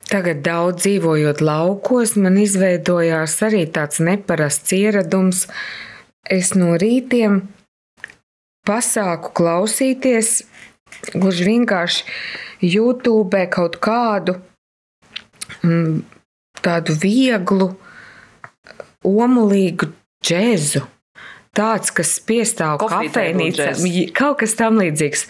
Tagad 0.06 0.44
daudz 0.46 0.84
dzīvojot 0.84 1.42
laukos, 1.42 2.12
man 2.22 2.38
izveidojās 2.38 3.34
arī 3.42 3.64
tāds 3.74 3.98
neparasts 3.98 4.76
ieradums. 4.76 5.48
Es 6.30 6.52
no 6.54 6.76
rītiem 6.78 7.40
pasāku 8.70 9.32
klausīties, 9.34 10.44
gluži 11.10 11.48
vienkārši 11.48 12.06
YouTube 12.62 13.42
kaut 13.50 13.80
kādu 13.82 14.36
mm, 15.66 16.04
tādu 16.62 16.94
vieglu, 17.02 17.72
omulīgu 19.06 19.90
džēzu. 20.26 20.84
Tāds, 21.56 21.88
kas 21.96 22.10
piestāv 22.20 22.82
kafejnīcā, 22.82 23.70
kaut 24.12 24.42
kas 24.42 24.52
tam 24.58 24.76
līdzīgs. 24.76 25.22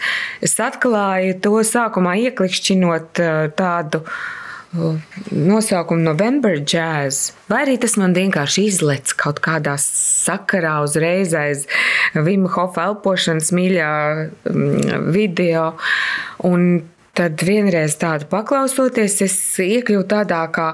Es 0.43 0.57
atklāju 0.59 1.37
to 1.45 1.53
sākumā 1.63 2.17
ieklikšķinot 2.25 3.21
tādu 3.55 4.03
nosaukumu 5.31 6.03
November 6.03 6.57
Jazz, 6.59 7.31
vai 7.47 7.61
arī 7.63 7.77
tas 7.79 7.95
man 7.95 8.11
vienkārši 8.17 8.65
izlec 8.67 9.13
kaut 9.15 9.39
kādā 9.45 9.77
sakarā 9.79 10.81
uzreiz 10.83 11.31
aiz 11.37 11.63
Vima 12.11 12.51
Hofa 12.51 12.89
elpošanas 12.91 13.53
mīļā 13.55 13.91
video. 15.15 15.69
Un 16.43 16.83
Tad 17.17 17.41
vienreiz 17.41 17.95
tādu 17.97 18.27
paklausoties, 18.29 19.15
es 19.25 19.35
iekļuvu 19.63 20.03
tādā 20.11 20.43
kā 20.53 20.67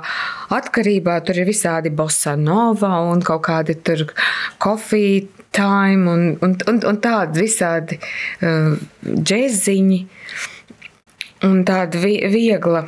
atkarībā. 0.52 1.22
Tur 1.24 1.40
ir 1.40 1.48
visādi 1.48 1.94
bossa 1.94 2.34
nova 2.36 2.98
un 3.08 3.24
kaut 3.24 3.46
kādi 3.48 3.78
tur 3.80 4.04
kofija 4.64 5.24
time 5.56 6.10
un, 6.12 6.26
un, 6.44 6.58
un, 6.68 6.82
un 6.90 7.00
tādi 7.00 7.46
visādi 7.46 8.00
uh, 8.02 8.76
džeziņi 9.08 10.02
un 11.48 11.64
tāda 11.68 12.04
vi 12.04 12.18
viegla. 12.34 12.84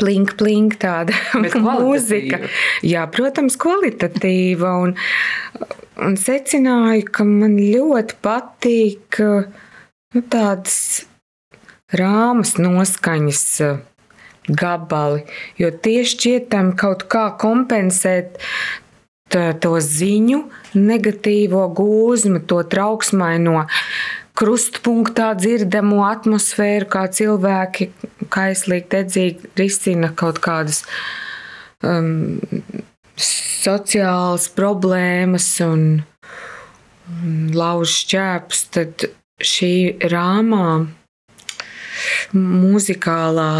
Plink, 0.00 0.38
plink, 0.40 0.78
tāda 0.80 1.12
mūzika. 1.66 2.46
Jā, 2.86 3.04
protams, 3.12 3.58
kvalitatīva. 3.60 4.76
Un, 4.86 4.94
un 6.00 6.16
secināju, 6.20 7.10
ka 7.12 7.28
man 7.28 7.58
ļoti 7.60 8.22
patīk 8.24 9.20
nu, 9.20 10.24
tādas 10.32 11.04
rāmas 11.98 12.56
noskaņas 12.60 13.42
eh, 13.64 13.82
gabali, 14.48 15.24
jo 15.60 15.70
tie 15.72 16.02
šķietam 16.04 16.74
kaut 16.78 17.06
kā 17.10 17.30
kompensēt 17.40 18.40
to 19.34 19.72
ziņu, 19.80 20.44
negatīvo 20.76 21.64
gūzmu, 21.74 22.44
to 22.46 22.60
trauksmaino 22.70 23.64
krustpunktā 24.38 25.32
dzirdamo 25.38 26.02
atmosfēru, 26.06 26.88
kā 26.90 27.06
cilvēki 27.10 27.90
kaislīgi, 28.34 28.88
dedzīgi 28.94 29.52
risina 29.58 30.10
kaut 30.14 30.40
kādas 30.44 30.82
um, 31.82 32.40
sociālas 33.16 34.48
problēmas 34.54 35.48
un, 35.64 35.86
un 37.14 37.38
lauž 37.54 37.94
šķēpus, 38.02 38.66
tad 38.74 39.08
šī 39.44 39.74
rāmā 40.10 40.66
muzikālā 42.34 43.50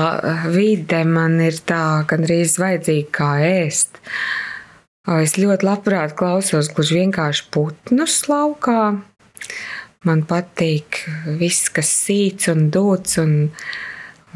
vide 0.54 1.04
man 1.09 1.38
ir 1.44 1.61
tā 1.66 2.04
gandrīz 2.11 2.59
vajadzīga 2.61 3.11
kā 3.14 3.30
ēst. 3.44 4.00
Es 5.20 5.37
ļoti 5.37 5.66
labprāt 5.68 6.14
klausos 6.16 6.70
gluži 6.72 7.02
vienkārši 7.02 7.48
putnus 7.52 8.22
laukā. 8.30 8.94
Man 10.04 10.22
patīk 10.28 11.02
viss, 11.40 11.68
kas 11.72 11.90
sīts 12.04 12.48
un 12.52 12.70
dūts. 12.72 13.18
Un, 13.20 13.35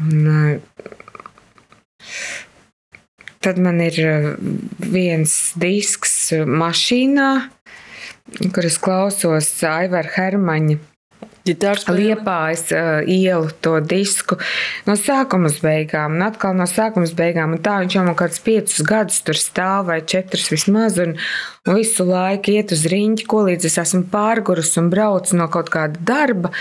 un, 0.01 0.61
tad 3.41 3.61
man 3.61 3.81
ir 3.81 3.97
viens 4.93 5.35
disks 5.57 6.15
mašīnā, 6.33 7.31
kuras 8.53 8.77
klausos 8.81 9.51
Aivara 9.65 10.13
Hermaņa 10.17 10.79
Liepājas 11.49 12.67
uh, 12.75 13.01
ielu 13.09 13.49
to 13.63 13.79
disku 13.81 14.37
no 14.85 14.93
sākuma 14.99 15.49
uz 15.49 15.57
beigām, 15.63 16.17
un 16.19 16.25
atkal 16.27 16.53
no 16.53 16.67
sākuma 16.69 17.07
uz 17.07 17.15
beigām. 17.17 17.55
Un 17.55 17.63
tā 17.65 17.79
viņš 17.81 17.95
jau 17.95 18.03
man 18.05 18.17
kādus 18.19 18.41
piecus 18.45 18.83
gadus 18.85 19.21
tur 19.25 19.39
stāv, 19.39 19.87
vai 19.89 19.99
četrus 20.05 20.49
vismaz, 20.51 20.99
un, 21.01 21.15
un 21.65 21.79
visu 21.79 22.05
laiku 22.05 22.53
iet 22.53 22.75
uz 22.75 22.85
riņķi, 22.91 23.25
ko 23.31 23.43
līdz 23.47 23.65
es 23.65 23.79
esmu 23.81 24.05
pārgurus 24.13 24.75
un 24.81 24.91
braucu 24.93 25.39
no 25.39 25.49
kaut 25.49 25.73
kāda 25.73 25.97
darba. 26.05 26.53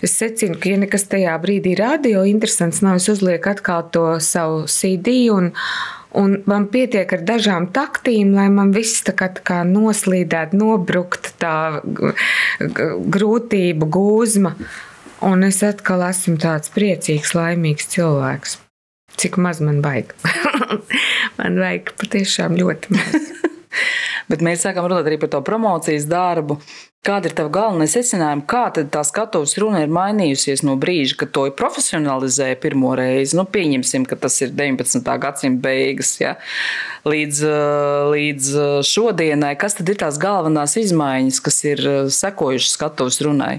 Es 0.00 0.16
secinu, 0.16 0.56
ka, 0.56 0.72
ja 0.72 0.80
nekas 0.80 1.08
tajā 1.10 1.36
brīdī 1.42 1.76
radio 1.78 2.24
interesants 2.24 2.80
nav, 2.86 3.02
es 3.02 3.10
uzlieku 3.12 3.52
atkal 3.52 3.90
to 3.92 4.06
savu 4.24 4.64
CD 4.70 5.26
un, 5.34 5.52
Un 6.18 6.40
man 6.50 6.66
pietiek 6.72 7.12
ar 7.14 7.20
dažām 7.22 7.68
taktīm, 7.74 8.32
lai 8.34 8.48
man 8.50 8.72
viss 8.74 9.04
tā 9.06 9.14
kā, 9.14 9.28
tā 9.30 9.44
kā 9.46 9.60
noslīdētu, 9.66 10.58
nobruktu 10.58 11.34
tā 11.38 11.54
grūtību 13.14 13.90
gūzma. 13.94 14.56
Un 15.26 15.44
es 15.46 15.60
atkal 15.62 16.02
esmu 16.08 16.38
tāds 16.40 16.72
priecīgs, 16.74 17.34
laimīgs 17.36 17.90
cilvēks. 17.92 18.56
Cik 19.20 19.36
maz 19.42 19.60
man 19.62 19.82
vajag? 19.84 20.14
man 21.38 21.60
vajag 21.60 21.92
patiešām 22.00 22.56
ļoti 22.58 22.96
maz. 22.96 23.30
Bet 24.30 24.42
mēs 24.46 24.64
sākam 24.64 24.88
runāt 24.88 25.06
arī 25.06 25.18
par 25.20 25.30
to 25.30 25.42
promocijas 25.46 26.08
darbu. 26.10 26.58
Kāda 27.00 27.30
ir 27.30 27.32
tava 27.32 27.48
galvenā 27.48 27.86
secinājuma? 27.88 28.44
Kā 28.44 28.66
tā 28.76 29.00
skatuves 29.08 29.54
runa 29.56 29.80
ir 29.80 29.92
mainījusies 29.92 30.60
no 30.68 30.74
brīža, 30.76 31.16
kad 31.22 31.30
to 31.32 31.46
profesionalizēja 31.56 32.58
pirmo 32.60 32.90
reizi? 32.98 33.38
Nu, 33.38 33.46
pieņemsim, 33.48 34.04
ka 34.04 34.18
tas 34.20 34.36
ir 34.44 34.52
19. 34.52 35.08
gadsimta 35.22 35.64
beigas, 35.64 36.10
ja? 36.20 36.34
līdz, 37.08 37.40
līdz 38.12 38.50
šodienai. 38.84 39.54
Kas 39.56 39.78
tad 39.78 39.88
ir 39.88 39.96
tās 40.02 40.20
galvenās 40.20 40.76
izmaiņas, 40.76 41.40
kas 41.46 41.62
ir 41.70 41.80
sekojušas 42.12 42.74
skatuves 42.76 43.20
runai? 43.24 43.54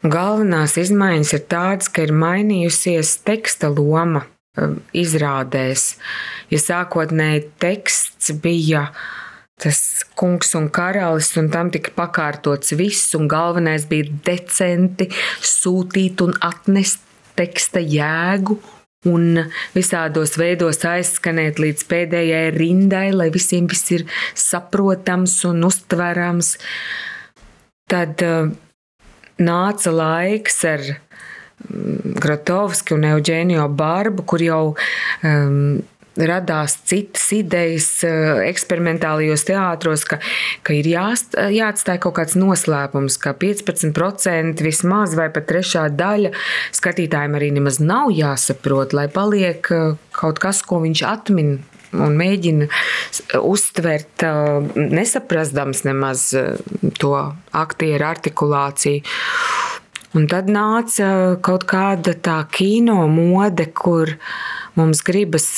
Galvenās 0.00 0.78
izmaiņas 0.80 1.34
ir 1.36 1.42
tādas, 1.52 1.90
ka 1.92 2.06
ir 2.06 2.14
mainījusies 2.16 3.18
teksta 3.28 3.68
loma 3.68 4.24
izrādēs. 4.96 5.84
Ja 6.52 6.62
sākotnēji 6.62 7.44
teksts 7.60 8.32
bija 8.40 8.86
tas 9.60 10.04
kungs 10.18 10.54
un 10.58 10.68
karalis, 10.74 11.32
un 11.40 11.48
tam 11.52 11.70
tika 11.74 11.92
pakārtots 11.94 12.74
viss, 12.78 13.14
un 13.18 13.28
galvenais 13.30 13.86
bija 13.90 14.10
decenti 14.26 15.08
sūtīt 15.42 16.24
un 16.24 16.34
atnest 16.42 17.04
teksta 17.38 17.82
jēgu. 17.82 18.60
Un 19.04 19.36
visādos 19.74 20.38
veidos 20.40 20.78
aizskanēt 20.88 21.58
līdz 21.60 21.82
pēdējai 21.90 22.46
rindai, 22.54 23.10
lai 23.12 23.26
visiem 23.28 23.66
viss 23.68 23.90
ir 23.92 24.06
saprotams 24.32 25.34
un 25.44 25.66
uztverams. 25.68 26.54
Tad 27.92 28.24
uh, 28.24 28.48
nāca 29.44 29.92
laiks 29.92 30.62
ar 30.70 30.86
Gratovski 32.24 32.96
un 32.96 33.04
Eugēniju 33.08 33.66
Barbu, 33.76 34.24
kur 34.28 34.42
jau 34.42 34.62
um, 34.72 35.82
radās 36.16 36.76
citas 36.86 37.26
idejas 37.34 37.88
eksperimentālajos 38.46 39.46
teātros, 39.48 40.06
ka, 40.08 40.20
ka 40.66 40.76
ir 40.76 40.88
jāst, 40.92 41.34
jāatstāj 41.34 41.98
kaut 42.04 42.18
kāds 42.20 42.38
noslēpums, 42.38 43.18
ka 43.20 43.34
15% 43.38 44.64
vismaz 44.64 45.16
vai 45.18 45.28
pat 45.34 45.48
trešā 45.50 45.88
daļa 45.94 46.34
skatītājiem 46.76 47.38
arī 47.38 47.52
nemaz 47.58 47.80
nav 47.82 48.14
jāsaprot, 48.14 48.94
lai 48.96 49.08
paliek 49.12 49.70
kaut 50.14 50.42
kas, 50.42 50.62
ko 50.66 50.82
viņš 50.84 51.06
atmin 51.10 51.56
un 51.94 52.16
mēģina 52.18 52.68
uztvert, 53.38 54.24
nesaprastams 54.74 55.84
nemaz 55.86 56.30
to 56.98 57.14
aktieru 57.54 58.08
artikulāciju. 58.08 59.04
Un 60.14 60.28
tad 60.30 60.46
nāca 60.46 61.06
kaut 61.42 61.66
kāda 61.66 62.14
tā 62.14 62.36
kino 62.54 63.00
mode, 63.10 63.66
kur 63.74 64.12
mums 64.78 65.02
gribas 65.06 65.48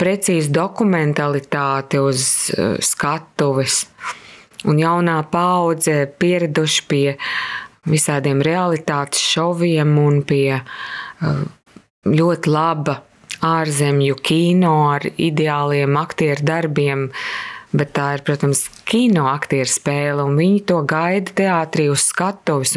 precīzi 0.00 0.52
dokumentalitāti 0.54 2.00
uz 2.00 2.24
skatuves. 2.84 3.84
Un 4.68 4.80
jaunā 4.80 5.18
paudze 5.32 6.04
pieraduši 6.20 6.82
pie 6.88 7.04
visādiem 7.88 8.42
realitātes 8.44 9.22
šoviem 9.24 9.94
un 10.00 10.20
pie 10.28 10.60
ļoti 12.04 12.52
laba 12.52 13.00
ārzemju 13.44 14.18
kino 14.24 14.74
ar 14.90 15.06
ideāliem 15.16 15.96
aktieru 16.00 16.44
darbiem. 16.44 17.08
Bet 17.70 17.92
tā 17.94 18.16
ir, 18.16 18.22
protams, 18.26 18.64
kino 18.82 19.28
aktieru 19.30 19.70
spēle, 19.70 20.24
un 20.26 20.34
viņi 20.34 20.62
to 20.66 20.80
gaida 20.90 21.30
teātrī 21.38 21.86
uz 21.92 22.02
skatuves. 22.08 22.74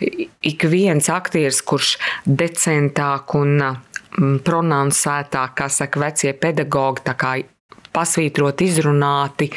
Ik 0.00 0.64
viens 0.72 1.10
aktieris, 1.12 1.60
kurš 1.60 1.98
decentāk 2.24 3.36
un 3.36 3.58
mm, 3.60 3.91
prononcētāk, 4.18 5.56
kā 5.58 5.68
saka 5.72 6.02
vecie 6.06 6.32
pedagogi, 6.36 7.04
tā 7.06 7.16
kā 7.18 7.34
pasvītrot, 7.92 8.64
izrunāti, 8.64 9.50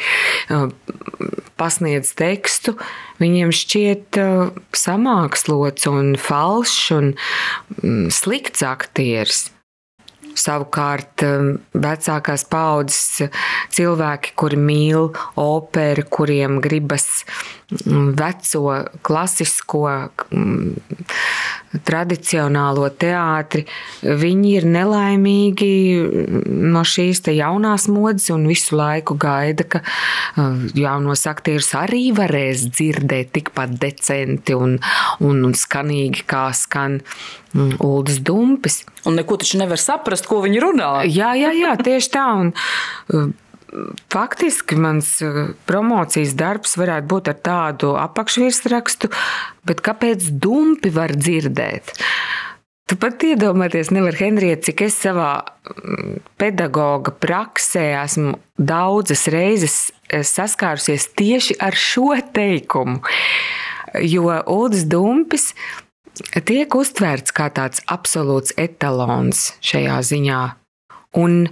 pasniedz 1.56 2.12
tekstu, 2.18 2.76
viņiem 3.20 3.52
šķiet 3.56 4.20
samākslots 4.76 5.88
un 5.88 6.14
falšs 6.20 6.80
un 6.96 7.12
mm, 7.80 8.08
slikts 8.12 8.64
aktieris. 8.66 9.46
Savukārt, 10.36 11.24
um, 11.24 11.54
vecākās 11.72 12.44
paudzes 12.50 13.30
cilvēki, 13.72 14.34
kuri 14.36 14.58
mīl 14.60 15.08
operu, 15.40 16.04
kuriem 16.12 16.58
gribas 16.64 17.24
mm, 17.72 18.10
veco, 18.18 18.74
klasisko, 19.06 19.84
mm, 20.28 20.74
tradicionālo 21.86 22.88
teātri, 23.00 23.64
viņi 24.04 24.52
ir 24.60 24.68
nelaimīgi 24.76 25.70
no 26.46 26.84
šīs 26.86 27.24
jaunās 27.32 27.88
modes 27.92 28.28
un 28.32 28.46
visu 28.48 28.76
laiku 28.78 29.16
gaida, 29.20 29.64
ka 29.64 29.82
uh, 29.82 30.62
jaunos 30.76 31.26
aktierus 31.30 31.72
arī 31.80 32.10
varēs 32.16 32.68
dzirdēt 32.70 33.32
tikpat 33.36 33.76
decenti 33.80 34.56
un, 34.56 34.78
un, 35.24 35.42
un 35.48 35.56
skanīgi, 35.56 36.28
kā 36.28 36.48
skan 36.56 37.00
mm, 37.56 37.80
Uldis 37.84 38.20
Dumpis. 38.20 38.82
Un 39.08 39.18
neko 39.18 39.40
taču 39.42 39.60
nevar 39.62 39.80
saprast, 39.80 40.28
ko 40.28 40.42
viņi 40.44 40.62
runā. 40.62 40.92
Jā, 41.08 41.32
jā, 41.38 41.50
jā 41.56 41.74
tieši 41.80 42.12
tā. 42.14 42.28
Un, 42.44 42.54
uh, 43.16 43.34
Faktiski 44.12 44.76
mans 44.78 45.08
uh, 45.26 45.50
promocijas 45.68 46.36
darbs 46.38 46.76
varētu 46.78 47.10
būt 47.10 47.32
ar 47.32 47.40
tādu 47.48 47.96
apakšvirsrakstu, 47.98 49.10
bet 49.66 49.82
kāpēc 49.84 50.30
dumpi 50.30 50.92
var 50.94 51.16
dzirdēt? 51.16 51.96
Tu 52.86 52.94
pat 53.02 53.24
iedomāties, 53.26 53.90
nevar 53.90 54.14
Henrieta, 54.14 54.68
cik 54.68 54.84
es 54.86 54.94
savā 55.02 55.30
pedagoga 56.38 57.10
praksē 57.10 57.88
esmu 58.04 58.36
daudzas 58.54 59.26
reizes 59.32 59.74
eh, 60.06 60.22
saskārusies 60.22 61.08
tieši 61.18 61.58
ar 61.66 61.74
šo 61.74 62.12
teikumu. 62.36 63.00
Jo 64.06 64.28
Ulris 64.52 64.84
Dumpis 64.86 65.50
tiek 66.48 66.74
uztvērts 66.74 67.34
kā 67.36 67.50
tāds 67.54 67.82
absolūts 67.92 68.56
etalons 68.60 69.50
šajā 69.64 69.98
ziņā. 70.12 70.44
Un, 71.16 71.46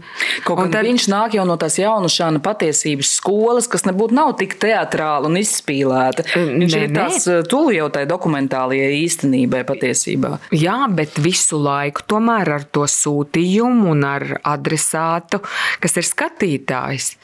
Kaut 0.45 0.59
un 0.61 0.73
tad 0.73 0.85
viņš 0.85 1.07
nāk 1.09 1.35
jau 1.39 1.45
no 1.49 1.55
tās 1.61 1.79
jaunušāna 1.81 2.43
patiesības 2.45 3.15
skolas, 3.17 3.69
kas 3.71 3.87
nebūtu 3.89 4.17
nav 4.17 4.35
tik 4.41 4.59
teatrāla 4.61 5.31
un 5.31 5.39
izspīlēta. 5.41 6.27
Viņš 6.35 6.75
Nē, 6.77 6.83
ir 6.85 6.93
tās 6.93 7.25
tuvu 7.49 7.73
jau 7.73 7.89
tai 7.95 8.05
dokumentālajai 8.11 8.91
īstenībai 9.01 9.63
patiesībā. 9.69 10.35
Jā, 10.53 10.83
bet 10.93 11.17
visu 11.25 11.63
laiku 11.65 12.05
tomēr 12.13 12.53
ar 12.59 12.69
to 12.69 12.85
sūtījumu 12.91 13.89
un 13.95 14.05
ar 14.09 14.27
adresātu, 14.43 15.41
kas 15.81 15.97
ir 15.97 16.09
skatītājs. 16.13 17.15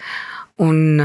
Un 0.64 1.05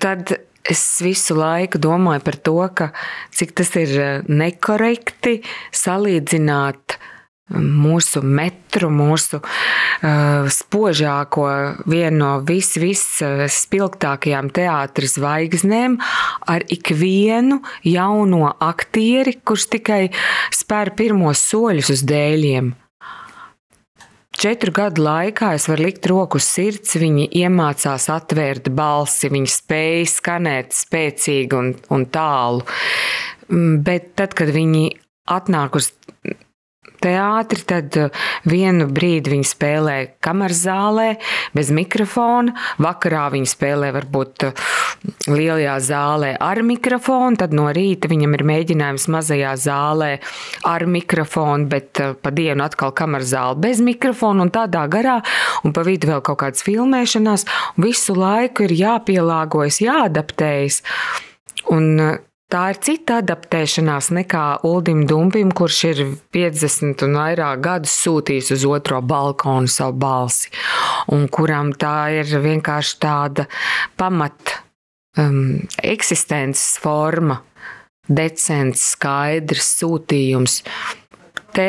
tad 0.00 0.38
es 0.70 0.82
visu 1.04 1.36
laiku 1.38 1.80
domāju 1.82 2.24
par 2.24 2.38
to, 2.46 2.58
ka 2.74 2.90
cik 3.34 3.56
tas 3.58 3.74
ir 3.80 4.24
nekorekti 4.28 5.40
salīdzināt 5.74 6.98
mūsu 7.54 8.22
metru, 8.24 8.88
mūsu 8.88 9.40
uh, 9.42 10.46
spožāko, 10.48 11.44
vienu 11.90 12.16
no 12.22 12.30
vis, 12.48 12.72
visspilgtākajām 12.80 14.48
teātris 14.56 15.18
zvaigznēm, 15.18 15.98
ar 16.48 16.64
ikvienu 16.72 17.60
jauno 17.84 18.48
aktieri, 18.64 19.36
kurš 19.44 19.68
tikai 19.76 20.00
spēr 20.54 20.94
pirmos 20.96 21.44
soļus 21.50 21.92
uz 21.98 22.06
dēļiem. 22.08 22.72
Četru 24.34 24.72
gadu 24.74 25.04
laikā 25.06 25.52
es 25.54 25.68
varu 25.70 25.86
likt 25.86 26.06
roku 26.10 26.40
uz 26.40 26.46
sirds, 26.48 26.96
viņi 26.98 27.28
iemācās 27.38 28.08
atvērt 28.12 28.70
balsi, 28.74 29.30
viņi 29.32 29.50
spēja 29.52 30.08
skanēt 30.10 30.74
spēcīgi 30.74 31.58
un, 31.58 31.70
un 31.94 32.06
tālu. 32.12 32.64
Bet 33.86 34.14
tad, 34.18 34.34
kad 34.34 34.50
viņi 34.54 34.88
atnāk 35.30 35.78
uz 35.78 35.92
teātri, 37.04 37.62
tad 37.68 37.98
uh, 38.00 38.24
vienu 38.48 38.88
brīdi 38.92 39.34
viņi 39.34 39.48
spēlē 39.48 39.96
kameras 40.24 40.64
zālē, 40.64 41.08
bez 41.56 41.70
mikrofona. 41.74 42.54
Vakarā 42.82 43.26
viņi 43.34 43.50
spēlē 43.50 43.92
varbūt 43.94 44.48
uh, 44.48 44.64
lielajā 45.30 45.76
zālē 45.84 46.34
ar 46.42 46.62
mikrofonu, 46.66 47.38
tad 47.40 47.54
no 47.56 47.68
rīta 47.74 48.10
viņam 48.12 48.36
ir 48.38 48.46
mēģinājums 48.50 49.08
mazajā 49.14 49.54
zālē 49.60 50.10
ar 50.68 50.86
mikrofonu, 50.90 51.68
bet 51.70 52.02
uh, 52.02 52.14
pa 52.18 52.32
dienu 52.34 52.66
atkal 52.66 52.94
kameras 52.96 53.32
zāle 53.34 53.60
bez 53.64 53.82
mikrofona 53.84 54.46
un 54.46 54.52
tādā 54.54 54.84
garā, 54.90 55.20
un 55.64 55.74
pa 55.76 55.84
vidu 55.86 56.10
vēl 56.12 56.22
kaut 56.24 56.40
kādas 56.44 56.64
filmēšanās. 56.66 57.46
Visu 57.80 58.16
laiku 58.18 58.68
ir 58.68 58.78
jāpielāgojas, 58.80 59.82
jāadaptējas. 59.84 60.82
Un 61.72 62.18
Tā 62.54 62.68
ir 62.70 62.76
cita 62.86 63.16
adaptēšanās 63.18 64.12
nekā 64.14 64.40
Uldim 64.68 65.00
Dumpim, 65.10 65.48
kurš 65.58 65.78
ir 65.88 66.02
50 66.36 67.02
un 67.02 67.16
vairāk 67.18 67.64
gadus 67.64 67.96
sūtījis 68.04 68.52
uz 68.54 68.66
otro 68.70 69.00
balkonu 69.02 69.66
savu 69.66 69.96
balsi, 69.98 70.52
un 71.10 71.26
kuram 71.34 71.72
tā 71.74 71.96
ir 72.20 72.30
vienkārši 72.44 73.00
tāda 73.02 73.48
pamat 73.98 74.54
um, 75.18 75.64
eksistences 75.82 76.78
forma, 76.78 77.40
decents, 78.06 78.86
skaidrs 78.94 79.74
sūtījums. 79.80 80.60
Te 81.58 81.68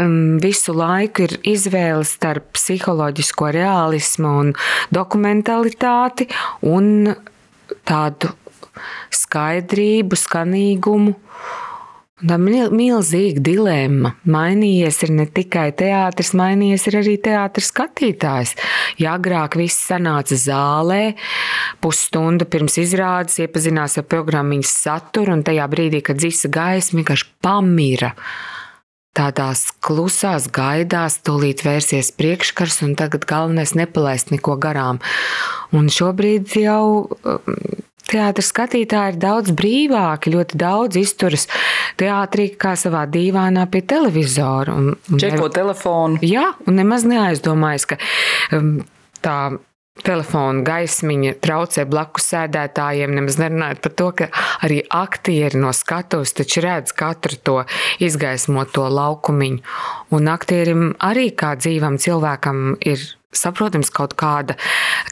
um, 0.00 0.38
visu 0.40 0.72
laiku 0.72 1.28
ir 1.28 1.42
izvēle 1.58 2.08
starp 2.08 2.54
psiholoģisko 2.56 3.52
realismu 3.52 4.38
un 4.46 4.56
dokumentalitāti 4.96 6.32
un 6.72 7.12
tādu 7.84 8.32
skaidrību, 9.22 10.18
skanīgumu. 10.18 11.14
Tā 12.22 12.36
ir 12.38 12.70
milzīga 12.70 13.40
dilemma. 13.42 14.12
Mainījies 14.30 15.00
ir 15.02 15.10
ne 15.16 15.24
tikai 15.26 15.72
teātris, 15.74 16.30
mainījies 16.38 16.84
arī 16.92 17.16
teātris 17.18 17.72
skatītājs. 17.72 18.52
Ja 19.02 19.16
agrāk 19.18 19.56
viss 19.58 19.88
sanāca 19.88 20.38
zālē, 20.38 21.16
pusstundu 21.82 22.46
pirms 22.46 22.78
izrādes 22.78 23.40
iepazinās 23.42 23.98
ar 23.98 24.06
programmas 24.06 24.70
saturu, 24.70 25.34
un 25.34 25.42
tajā 25.42 25.66
brīdī, 25.72 26.04
kad 26.06 26.22
dzisa 26.22 26.52
gaisma, 26.52 27.00
vienkārši 27.00 27.26
pamira. 27.42 28.12
Tādās 29.18 29.66
klusās 29.84 30.46
gaidās, 30.54 31.18
tūlīt 31.26 31.66
vērsies 31.66 32.14
priekškars, 32.16 32.78
un 32.86 32.94
tagad 32.96 33.26
galvenais 33.28 33.74
nepalaist 33.76 34.30
neko 34.32 34.54
garām. 34.62 35.02
Un 35.74 35.90
šobrīd 35.90 36.54
jau 36.62 37.10
Teātris 38.12 38.52
skatītāji 38.52 39.14
ir 39.14 39.20
daudz 39.22 39.52
brīvāki, 39.56 40.34
ļoti 40.36 40.60
daudz 40.60 41.00
izturas 41.00 41.48
teātrī 42.00 42.50
kā 42.60 42.74
savā 42.78 43.06
dīvānā 43.10 43.66
pie 43.72 43.84
televizora. 43.88 44.76
Un, 44.76 44.94
un 44.94 45.22
Čeko 45.22 45.48
ne... 45.48 45.52
telefonu. 45.58 46.22
Jā, 46.26 46.50
un 46.66 46.80
nemaz 46.80 47.06
neaizdomājas, 47.08 47.88
ka 47.92 48.00
um, 48.56 48.74
tā 49.24 49.38
telefona 50.00 50.64
gaismiņa 50.66 51.34
traucē 51.44 51.84
blakus 51.88 52.30
sēdētājiem, 52.32 53.12
nemaz 53.18 53.36
nerunājot 53.40 53.82
par 53.84 53.94
to, 54.00 54.08
ka 54.18 54.28
arī 54.64 54.80
aktieri 54.88 55.60
no 55.60 55.72
skatuves 55.76 56.32
taču 56.38 56.64
redz 56.64 56.94
katru 56.96 57.38
to 57.44 57.56
izgaismoto 58.02 58.88
laukumiņu. 58.88 59.60
Un 60.16 60.30
aktierim 60.32 60.92
arī 61.00 61.30
kā 61.36 61.54
dzīvam 61.60 62.00
cilvēkam 62.02 62.78
ir 62.80 63.04
saprotams, 63.32 63.90
kaut 63.94 64.14
kāda 64.18 64.56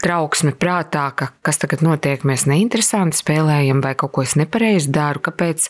trauksme 0.05 0.53
prātā, 0.57 1.09
ka 1.17 1.31
kas 1.47 1.61
tagad 1.63 1.85
notiek, 1.85 2.25
mēs 2.29 2.47
neinteresanti 2.51 3.19
spēlējam 3.21 3.83
vai 3.85 3.95
kaut 3.99 4.15
ko 4.17 4.25
es 4.27 4.37
nepareizi 4.39 4.93
daru, 4.95 5.23
kāpēc 5.31 5.69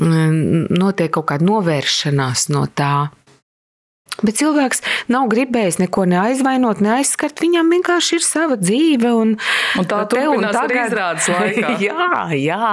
mm, 0.00 0.70
notiek 0.80 1.12
kaut 1.14 1.30
kāda 1.32 1.46
novēršanās 1.46 2.48
no 2.54 2.66
tā. 2.74 3.10
Bet 4.26 4.40
cilvēks 4.40 4.82
nav 5.12 5.28
gribējis 5.32 5.80
neko 5.80 6.04
neaizvainot, 6.10 6.82
neaizskart. 6.84 7.40
Viņam 7.40 7.72
vienkārši 7.74 8.18
ir 8.18 8.26
sava 8.26 8.58
dzīve. 8.60 9.12
Un, 9.16 9.34
un 9.80 9.88
tā 9.88 10.02
turpinās 10.10 10.56
tagad... 10.56 10.76
arī 10.76 10.86
izrādes 10.90 11.30
laikā. 11.32 11.72
jā, 11.88 12.10
jā. 12.36 12.72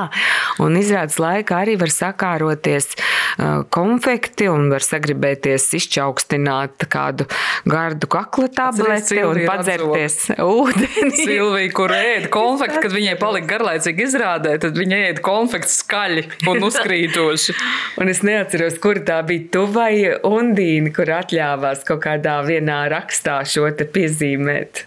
Un 0.64 0.80
izrādes 0.80 1.20
laikā 1.22 1.62
arī 1.64 1.78
var 1.80 1.94
sakāroties 1.94 2.90
uh, 2.98 3.64
konfekti 3.74 4.50
un 4.52 4.68
var 4.74 4.86
sagribēties 4.86 5.70
izčaukstināt 5.80 6.88
kādu 6.92 7.28
gardu 7.68 8.10
kakla 8.12 8.50
tableti 8.54 9.22
un 9.24 9.42
padzerties 9.48 10.20
ūdeni. 10.36 11.14
Silvija, 11.24 11.72
kur 11.76 11.94
ēd 11.96 12.30
konfekti, 12.38 12.84
kad 12.84 12.96
viņai 12.96 13.16
palika 13.22 13.52
garlaicīgi 13.56 14.08
izrādē, 14.08 14.58
tad 14.64 14.78
viņa 14.80 15.02
ēd 15.12 15.24
konfekti 15.26 15.74
skaļi 15.74 16.26
un 16.52 16.68
uzkrītoši. 16.68 17.58
un 18.02 18.12
es 18.14 18.24
neatceros, 18.28 18.80
kur 18.84 19.02
tā 19.08 19.22
bija 19.28 19.48
tu 19.54 19.66
vai 19.72 19.94
Undīna, 20.28 20.92
kur 20.96 21.10
atļauj 21.18 21.37
atļāvās 21.38 21.86
kaut 21.86 22.02
kādā 22.06 22.42
vienā 22.46 22.88
rakstā 22.90 23.42
šo 23.46 23.70
te 23.78 23.86
piezīmēt. 23.86 24.86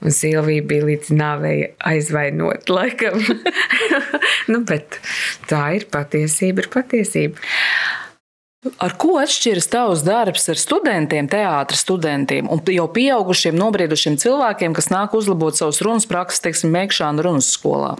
Un 0.00 0.14
Silvija 0.16 0.64
bija 0.64 0.86
līdz 0.88 1.12
nāvei 1.12 1.74
aizvainot, 1.84 2.70
laikam. 2.72 3.20
nu, 4.52 4.62
bet 4.64 4.96
tā 5.50 5.76
ir 5.76 5.84
patiesība, 5.92 6.64
ir 6.64 6.70
patiesība. 6.72 7.36
Ar 8.80 8.92
ko 9.00 9.14
atšķiras 9.20 9.68
tavs 9.72 10.04
darbs 10.04 10.48
ar 10.52 10.58
studentiem, 10.60 11.28
teātris 11.28 11.80
studentiem 11.84 12.48
un 12.52 12.60
jau 12.68 12.88
pieaugušiem, 12.92 13.56
nobriedušiem 13.56 14.18
cilvēkiem, 14.20 14.74
kas 14.76 14.90
nāk 14.92 15.16
uzlabot 15.16 15.56
savus 15.56 15.80
runas 15.84 16.08
prakses, 16.08 16.42
teiksim, 16.44 16.72
mēģināšanu 16.76 17.24
runas 17.24 17.52
skolā? 17.56 17.94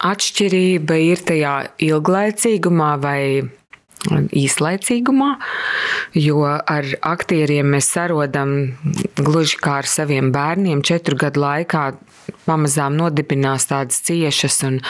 Atšķirība 0.00 0.98
ir 1.10 1.24
tajā 1.26 1.56
ilglaicīgumā 1.90 2.92
vai 3.02 3.22
īslaicīgumā, 4.08 5.34
jo 6.16 6.44
ar 6.48 6.86
aktieriem 7.04 7.74
mēs 7.74 7.90
sarodam 7.92 8.54
gluži 9.18 9.58
kā 9.60 9.80
ar 9.82 9.88
saviem 9.88 10.30
bērniem. 10.32 10.80
Četru 10.86 11.18
gadu 11.20 11.42
laikā 11.44 11.84
pamazām 12.46 12.96
nodibinās 12.98 13.68
tādas 13.70 14.00
ciešas 14.06 14.60
un, 14.68 14.80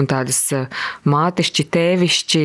un 0.00 0.08
tādas 0.10 0.40
eh, 0.56 0.68
mātišķi, 1.08 1.66
tēvišķi, 1.76 2.44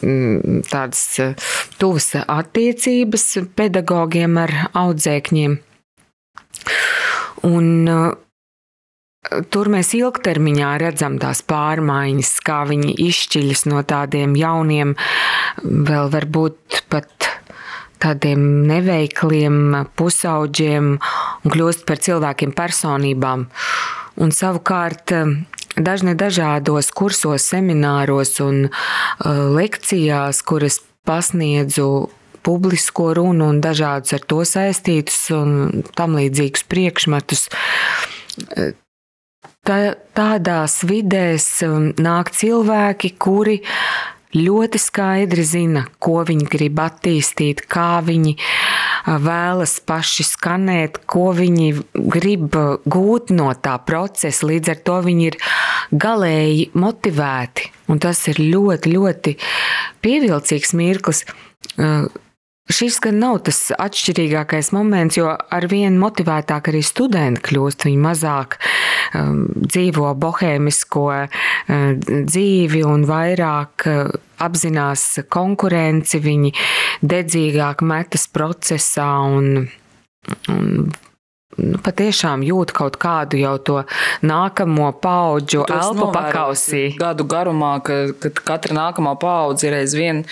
mm, 0.00 0.64
tādas 0.70 1.04
eh, 1.22 1.48
tuvas 1.80 2.10
attiecības 2.24 3.26
pedagogiem 3.58 4.38
ar 4.44 4.54
audzēkņiem. 4.72 5.58
Un 7.50 7.72
eh, 7.90 8.04
Tur 9.24 9.70
mēs 9.72 9.94
ilgtermiņā 9.96 10.74
redzam 10.82 11.16
tās 11.22 11.40
pārmaiņas, 11.48 12.32
kā 12.44 12.60
viņi 12.68 12.92
izšķiļas 13.06 13.64
no 13.72 13.80
tādiem 13.88 14.34
jauniem, 14.36 14.92
vēl 15.64 16.10
varbūt 16.12 16.84
pat 16.92 17.30
tādiem 18.04 18.66
neveikliem 18.68 19.86
pusauģiem 19.96 20.90
un 20.98 21.54
kļūst 21.54 21.86
par 21.88 22.02
cilvēkiem 22.04 22.52
personībām. 22.56 23.46
Un 24.20 24.34
savukārt 24.34 25.14
dažne 25.74 26.14
dažādos 26.14 26.92
kursos, 26.94 27.48
semināros 27.48 28.36
un 28.44 28.68
uh, 28.68 28.76
lekcijās, 29.56 30.44
kuras 30.46 30.78
pasniedzu 31.08 31.88
publisko 32.44 33.14
runu 33.16 33.48
un 33.54 33.60
dažādus 33.64 34.14
ar 34.18 34.24
to 34.28 34.44
saistītus 34.48 35.18
un 35.32 35.82
tam 35.96 36.16
līdzīgus 36.20 36.66
priekšmetus 36.68 37.48
tā, 39.66 39.78
tādās 40.16 40.82
vidēs 40.88 41.46
um, 41.66 41.90
nāk 42.00 42.32
cilvēki, 42.34 43.14
kuri 43.20 43.60
ļoti 44.34 44.80
skaidri 44.82 45.44
zina, 45.46 45.84
ko 46.02 46.24
viņi 46.26 46.48
grib 46.50 46.80
attīstīt, 46.82 47.62
kā 47.70 48.00
viņi 48.04 48.34
uh, 48.36 49.18
vēlas 49.20 49.78
paši 49.86 50.26
skanēt, 50.26 50.98
ko 51.06 51.30
viņi 51.36 51.68
grib 51.92 52.56
gūt 52.84 53.32
no 53.34 53.50
tā 53.54 53.76
procesa. 53.86 54.48
Līdz 54.48 54.74
ar 54.74 54.82
to 54.88 54.98
viņi 55.06 55.28
ir 55.30 55.38
galēji 55.92 56.68
motivēti. 56.74 57.70
Un 57.92 58.00
tas 58.00 58.22
ir 58.32 58.40
ļoti, 58.40 58.94
ļoti 58.96 59.36
pievilcīgs 60.04 60.72
mirklis. 60.78 61.24
Šis 62.72 62.96
gan 63.04 63.18
nav 63.20 63.42
tas 63.44 63.58
atšķirīgākais 63.76 64.70
moments, 64.72 65.18
jo 65.18 65.28
ar 65.28 65.66
vien 65.68 65.98
motivētāk 66.00 66.70
arī 66.72 66.80
studenti 66.80 67.42
kļūst. 67.44 67.84
Viņi 67.84 68.00
mazāk 68.00 68.56
um, 69.12 69.42
dzīvo 69.60 70.14
bohēmisko 70.22 71.04
uh, 71.12 71.44
dzīvi 72.08 72.80
un 72.88 73.04
vairāk 73.10 73.88
uh, 73.90 74.14
apzinās 74.40 75.04
konkurenci, 75.28 76.22
viņi 76.24 76.54
dedzīgāk 77.04 77.84
metas 77.84 78.24
procesā 78.32 79.10
un, 79.28 79.68
un 80.48 80.88
nu, 81.60 81.78
patiešām 81.84 82.44
jūt 82.46 82.72
kaut 82.76 82.98
kādu 83.00 83.38
jau 83.40 83.54
to 83.58 83.76
nākamo 84.26 84.90
paudžu 85.02 85.64
elpu 85.70 86.10
pakausī. 86.14 86.84
Gadu 87.00 87.26
garumā, 87.28 87.76
ka, 87.84 87.98
kad 88.20 88.40
katra 88.50 88.78
nākamā 88.78 89.14
paudze 89.20 89.68
ir 89.68 89.78
aizvien 89.80 90.24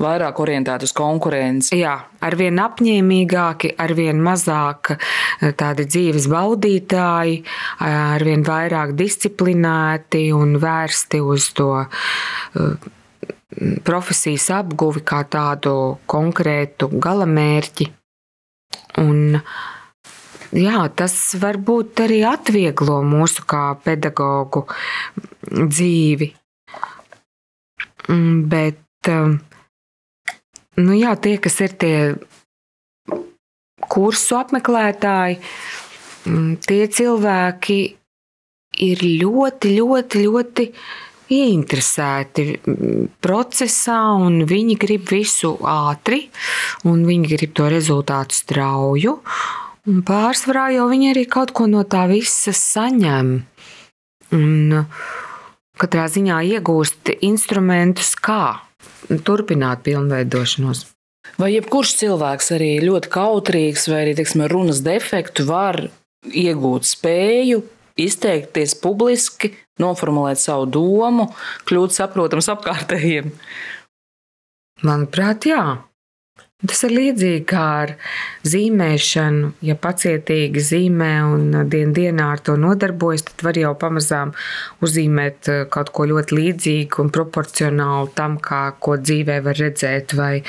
vairāk 0.00 0.40
orientēta 0.42 0.88
uz 0.88 0.94
konkurenci. 0.96 1.74
Jā, 1.80 1.96
arvien 2.24 2.60
apņēmīgāki, 2.62 3.74
arvien 3.80 4.22
mazāk 4.24 4.94
eh, 4.94 5.50
tādi 5.56 5.88
dzīves 5.88 6.28
baudītāji, 6.30 7.42
arvien 7.86 8.46
vairāk 8.46 8.94
disciplinēti 8.98 10.28
un 10.36 10.56
vērsti 10.62 11.20
uz 11.24 11.50
to 11.56 11.72
eh, 11.80 12.90
profesijas 13.84 14.48
apguvi 14.60 15.02
kā 15.06 15.24
tādu 15.30 15.74
konkrētu 16.10 16.90
galamērķi. 17.02 17.88
Un 19.00 19.40
jā, 20.56 20.82
tas 20.96 21.14
varbūt 21.40 22.04
arī 22.06 22.20
atvieglo 22.28 23.00
mūsu 23.06 23.44
kā 23.48 23.64
pedagoģu 23.84 24.64
dzīvi. 25.50 26.30
Mm, 28.10 28.36
bet 28.50 29.10
um, 29.12 29.36
nu 30.80 30.96
jā, 30.98 31.14
tie, 31.20 31.36
kas 31.42 31.60
ir 31.62 31.76
tie 31.78 31.96
kursu 33.90 34.38
apmeklētāji, 34.40 35.38
mm, 36.26 36.50
tie 36.66 36.82
cilvēki 36.90 37.78
ir 38.86 39.06
ļoti, 39.22 39.76
ļoti, 39.76 40.24
ļoti 40.26 40.66
ieinteresēti 41.30 42.44
procesā, 43.22 44.00
un 44.18 44.42
viņi 44.50 44.76
grib 44.82 45.10
visu 45.10 45.54
ātri, 45.62 46.24
un 46.90 47.04
viņi 47.06 47.34
grib 47.36 47.54
to 47.54 47.68
rezultātu 47.70 48.34
strauju. 48.34 49.18
Pārsvarā 49.90 50.68
jau 50.76 50.86
viņi 50.90 51.10
arī 51.10 51.24
kaut 51.26 51.50
ko 51.56 51.66
no 51.70 51.82
tā 51.88 52.04
visa 52.10 52.52
saņem. 52.54 53.30
Un 54.36 54.84
katrā 55.80 56.04
ziņā 56.12 56.38
iegūst 56.54 57.10
instrumentus, 57.26 58.12
kā 58.14 58.60
turpināt 59.26 59.82
pilnveidošanos. 59.86 60.84
Vai 61.40 61.50
jebkurš 61.54 61.96
cilvēks, 62.02 62.52
arī 62.54 62.70
ļoti 62.84 63.10
kautrīgs 63.10 63.88
vai 63.90 64.04
arī 64.04 64.14
teiksim, 64.18 64.44
runas 64.50 64.82
defektu, 64.84 65.46
var 65.48 65.82
iegūt 66.30 66.86
spēju 66.86 67.62
izteikties 68.00 68.76
publiski, 68.80 69.54
noformulēt 69.80 70.40
savu 70.40 70.68
domu, 70.70 71.30
kļūt 71.68 71.96
saprotams 71.96 72.50
apkārtējiem? 72.54 73.32
Manuprāt, 74.86 75.48
jā. 75.50 75.64
Tas 76.60 76.82
ir 76.84 76.92
līdzīgi 76.92 77.44
kā 77.48 77.60
ar 77.82 77.90
zīmēšanu. 78.44 79.54
Ja 79.64 79.76
pacietīgi 79.80 80.60
zīmē 80.60 81.12
un 81.24 81.54
dien 81.72 81.94
dienā 81.96 82.26
ar 82.34 82.42
to 82.44 82.58
nodarbojas, 82.60 83.24
tad 83.30 83.44
var 83.46 83.56
jau 83.56 83.70
pamazām 83.80 84.34
uzzīmēt 84.84 85.48
eh, 85.48 85.62
kaut 85.72 85.92
ko 85.96 86.04
ļoti 86.10 86.36
līdzīgu 86.36 87.00
un 87.00 87.12
proporcionālu 87.16 88.12
tam, 88.18 88.36
kā, 88.44 88.60
ko 88.76 88.98
dzīvē 89.00 89.38
var 89.46 89.56
redzēt. 89.56 90.12
Vai, 90.20 90.42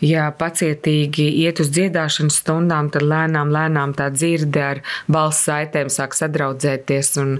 ja 0.00 0.30
pacietīgi 0.40 1.28
iet 1.44 1.60
uz 1.60 1.68
dziedāšanas 1.76 2.40
stundām, 2.40 2.88
tad 2.94 3.04
lēnām, 3.04 3.52
lēnām 3.52 3.92
tā 3.98 4.08
dzirde 4.16 4.64
ar 4.70 4.82
balss 5.04 5.44
saitēm 5.50 5.92
sāk 5.92 6.16
sadraudzēties 6.16 7.12
un, 7.20 7.36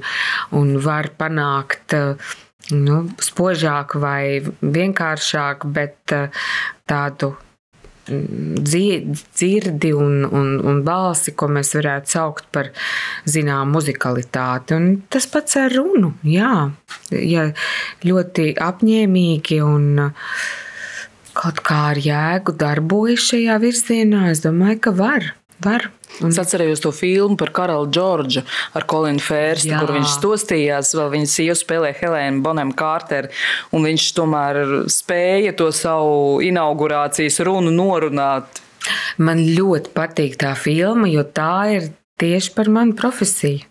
un 0.53 0.77
var 0.85 1.15
panākt 1.17 1.97
eh, 1.97 2.31
nu, 2.77 3.03
spožāku 3.25 4.05
vai 4.05 4.23
vienkāršāku, 4.61 5.73
bet 5.73 6.19
eh, 6.21 6.49
tādu 6.85 7.39
dzirdi 8.09 9.93
un, 9.95 10.25
un, 10.25 10.55
un 10.65 10.81
balsi, 10.87 11.35
ko 11.39 11.49
mēs 11.53 11.75
varētu 11.79 12.15
saukt 12.15 12.49
par 12.55 12.71
zinām 13.29 13.75
muzikalitāti. 13.75 14.79
Un 14.79 14.89
tas 15.13 15.29
pats 15.31 15.59
ar 15.61 15.75
runu, 15.75 16.15
jā, 16.27 16.69
ja 17.13 17.49
ļoti 18.07 18.53
apņēmīgi 18.69 19.61
un 19.65 20.01
kaut 21.39 21.61
kā 21.67 21.83
ar 21.93 22.01
jēgu 22.03 22.55
darbojas 22.59 23.29
šajā 23.31 23.59
virzienā, 23.63 24.29
es 24.33 24.43
domāju, 24.43 24.81
ka 24.89 24.95
var. 24.99 25.33
Var. 25.65 25.89
Un... 26.21 26.31
Es 26.31 26.39
atceros 26.41 26.83
to 26.83 26.93
filmu 26.95 27.37
par 27.39 27.53
karalu 27.55 27.89
Džordžu 27.93 28.43
ar 28.79 28.87
Kolinu 28.89 29.23
Fērstu, 29.23 29.73
kur 29.75 29.93
viņš 29.97 30.15
stostījās, 30.17 30.95
vēl 30.99 31.13
viņa 31.15 31.31
sieva 31.31 31.59
spēlēja 31.59 31.99
Helēnu 32.03 32.43
Bonham 32.45 32.73
Kārteru, 32.77 33.31
un 33.75 33.87
viņš 33.89 34.09
tomēr 34.17 34.63
spēja 34.93 35.55
to 35.59 35.71
savu 35.75 36.41
inaugurācijas 36.47 37.41
runu 37.47 37.75
norunāt. 37.75 38.63
Man 39.21 39.43
ļoti 39.45 39.93
patīk 39.95 40.39
tā 40.41 40.55
filma, 40.57 41.11
jo 41.11 41.25
tā 41.37 41.55
ir 41.77 41.91
tieši 42.19 42.55
par 42.57 42.71
manu 42.73 42.97
profesiju. 42.99 43.67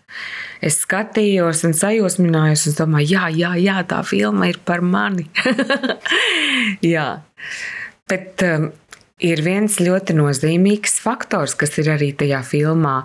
Es 0.64 0.80
skatījos 0.82 1.62
un 1.68 1.74
sajūsminājos, 1.78 2.66
un 2.70 2.76
domāju, 2.80 3.12
jā, 3.14 3.28
jā, 3.30 3.52
jā, 3.62 3.78
tā 3.86 4.00
filma 4.06 4.48
ir 4.50 4.58
par 4.66 4.82
mani. 4.82 5.28
jā. 6.94 7.08
Bet 8.08 8.42
um, 8.46 8.70
ir 9.18 9.42
viens 9.42 9.78
ļoti 9.82 10.16
nozīmīgs 10.18 10.98
faktors, 11.02 11.56
kas 11.58 11.78
ir 11.82 11.90
arī 11.94 12.12
tajā 12.16 12.42
filmā. 12.46 13.02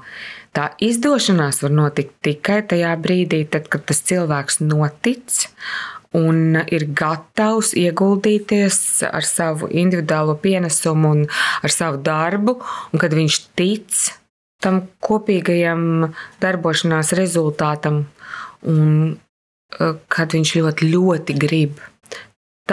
Tā 0.53 0.69
izdošanās 0.85 1.63
var 1.65 1.73
notikt 1.73 2.13
tikai 2.25 2.61
tajā 2.69 2.93
brīdī, 3.01 3.41
tad, 3.49 3.69
kad 3.73 3.87
tas 3.89 4.03
cilvēks 4.05 4.61
notic 4.61 5.47
un 6.13 6.59
ir 6.69 6.85
gatavs 6.93 7.73
ieguldīties 7.77 8.77
ar 9.09 9.25
savu 9.25 9.69
individuālo 9.73 10.35
pienesumu 10.41 11.13
un 11.15 11.23
ar 11.65 11.73
savu 11.73 11.97
darbu, 12.05 12.59
un 12.93 13.01
kad 13.01 13.15
viņš 13.17 13.39
tic 13.57 14.03
tam 14.63 14.83
kopīgajam 15.03 16.13
darbošanās 16.43 17.11
rezultātam, 17.17 18.03
un 18.69 18.93
eh, 19.79 19.97
kad 20.07 20.37
viņš 20.37 20.53
ļoti, 20.59 20.91
ļoti 20.93 21.37
grib. 21.41 21.81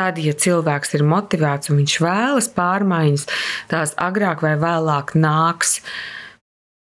Tad, 0.01 0.17
ja 0.17 0.33
cilvēks 0.33 0.95
ir 0.97 1.03
motivēts 1.05 1.69
un 1.69 1.83
viņš 1.83 1.95
vēlas 2.01 2.47
pārmaiņas, 2.57 3.27
tās 3.69 3.91
agrāk 4.01 4.41
vai 4.47 4.55
vēlāk 4.57 5.13
nāks. 5.21 5.75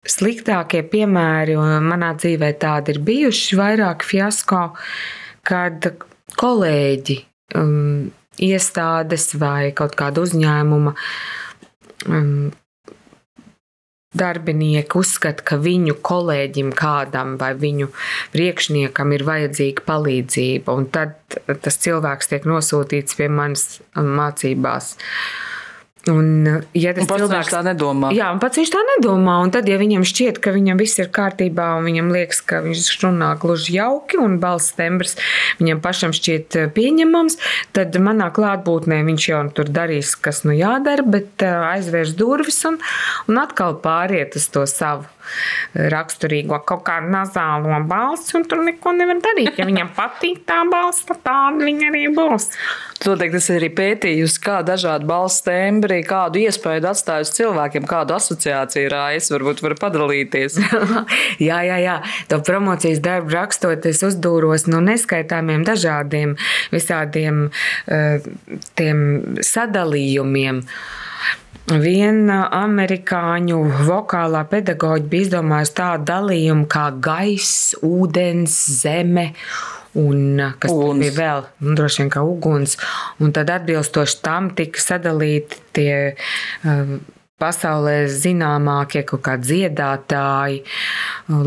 Sliktākie 0.08 0.86
piemēri 0.88 1.58
manā 1.84 2.14
dzīvē 2.16 2.54
tādi 2.62 2.96
ir 2.96 3.02
bijuši 3.04 3.60
vairāk 3.60 4.08
fiasko, 4.08 4.62
kad 5.48 5.90
kolēģi, 6.40 7.18
um, 7.60 8.08
iestādes 8.40 9.34
vai 9.40 9.74
kaut 9.76 10.00
kāda 10.00 10.24
uzņēmuma 10.24 10.96
um, 12.08 12.52
darbinieki 14.18 14.98
uzskata, 15.00 15.44
ka 15.46 15.58
viņu 15.62 15.98
kolēģim 16.06 16.74
kādam 16.78 17.36
vai 17.42 17.54
viņu 17.58 17.90
priekšniekam 18.34 19.16
ir 19.16 19.26
vajadzīga 19.28 19.86
palīdzība, 19.88 20.76
un 20.78 20.90
tad 20.94 21.18
tas 21.66 21.80
cilvēks 21.86 22.32
tiek 22.34 22.46
nosūtīts 22.50 23.18
pie 23.20 23.30
manis 23.34 23.82
mācībās. 23.96 24.94
Un, 26.12 26.48
ja 26.76 26.92
tas 26.92 27.06
un 27.06 27.08
pats 27.08 27.22
cilvēks 27.22 27.50
tā 27.54 27.62
nedomā, 27.64 28.10
jā, 28.12 28.26
un 28.36 28.40
pats 28.44 28.60
viņš 28.60 28.72
tā 28.74 28.82
nedomā, 28.90 29.38
un 29.46 29.54
tad, 29.56 29.70
ja 29.72 29.78
viņam 29.80 30.04
šķiet, 30.04 30.42
ka 30.44 30.52
viņam 30.52 30.82
viss 30.82 31.00
ir 31.00 31.08
kārtībā, 31.16 31.70
un 31.78 31.88
viņam 31.88 32.10
liekas, 32.12 32.42
ka 32.44 32.60
viņš 32.66 32.90
runā 33.06 33.30
gluži 33.40 33.78
jauki, 33.78 34.20
un 34.20 34.36
balss 34.44 34.76
tembrs 34.76 35.16
viņam 35.62 35.80
pašam 35.86 36.12
šķiet 36.12 36.60
eh, 36.60 36.68
pieņemams, 36.76 37.40
tad 37.72 37.96
manā 38.04 38.28
klātbūtnē 38.36 39.00
viņš 39.08 39.30
jau 39.32 39.40
tur 39.56 39.72
darīs, 39.72 40.12
kas 40.20 40.44
nu 40.44 40.52
jādara, 40.58 41.08
bet 41.08 41.48
eh, 41.48 41.56
aizvērs 41.72 42.18
durvis 42.20 42.60
un, 42.68 42.82
un 43.32 43.40
atkal 43.40 43.80
pāriet 43.80 44.36
uz 44.36 44.52
to 44.52 44.68
savu 44.68 45.08
raksturīgo 45.94 46.60
kaut 46.68 46.84
kādu 46.88 47.12
nazālo 47.14 47.80
balsi, 47.90 48.36
un 48.38 48.48
tur 48.50 48.64
neko 48.66 48.94
nevar 48.98 49.22
darīt. 49.24 49.58
Ja 49.60 49.68
viņam 49.70 49.94
patīk 49.98 50.44
tā 50.50 50.62
balss, 50.70 51.06
tad 51.08 51.24
tāda 51.26 51.66
viņa 51.66 51.92
arī 51.92 52.06
būs. 52.16 52.50
Noteikti 53.04 53.40
ir 53.42 53.58
arī 53.60 53.70
pētījums, 53.76 54.38
kā 54.44 54.62
dažādi 54.64 55.08
balss 55.10 55.44
tembri, 55.44 56.00
kādu 56.08 56.40
iespēju 56.46 56.86
atstāj 56.88 57.26
uz 57.26 57.34
cilvēkiem, 57.36 57.88
kādu 57.90 58.16
asociāciju 58.16 58.92
rājas, 58.94 59.28
varbūt 59.34 59.64
var 59.66 59.76
padalīties. 59.82 60.60
jā, 61.50 61.60
jā, 61.68 61.80
jā. 61.84 61.98
To 62.32 62.40
promocijas 62.46 63.04
darbu 63.04 63.36
rakstot, 63.36 63.88
es 63.90 64.04
uzdūros 64.08 64.70
no 64.72 64.80
neskaitāmiem 64.86 65.66
dažādiem 65.68 66.38
visādiem 66.72 67.48
uh, 67.50 68.34
tiem 68.80 69.00
sadalījumiem. 69.44 70.64
Uh, 71.64 71.78
Viena 71.80 72.42
amerikāņu 72.52 73.60
vokālā 73.88 74.42
pedagoģa 74.52 75.08
bija 75.08 75.28
izdomājusi 75.30 75.76
tādu 75.78 76.08
dalījumu 76.10 76.68
kā 76.68 76.90
gaiss, 77.00 77.72
ūdens, 77.80 78.58
zeme. 78.82 79.32
Un 79.96 80.42
kas 80.60 80.74
uguns. 80.74 81.00
bija 81.00 81.14
vēl? 81.16 81.44
Nu, 81.64 81.76
droši 81.78 82.02
vien 82.02 82.12
kā 82.12 82.24
uguns. 82.26 82.76
Un 83.22 83.32
tad 83.32 83.52
atbilstoši 83.54 84.20
tam 84.26 84.50
tika 84.58 84.82
sadalīti 84.82 85.62
tie 85.78 85.94
uh, 86.12 86.96
pasaulē 87.40 87.96
zināmākie 88.12 89.06
kaut 89.08 89.24
kādi 89.24 89.54
dziedātāji, 89.54 90.64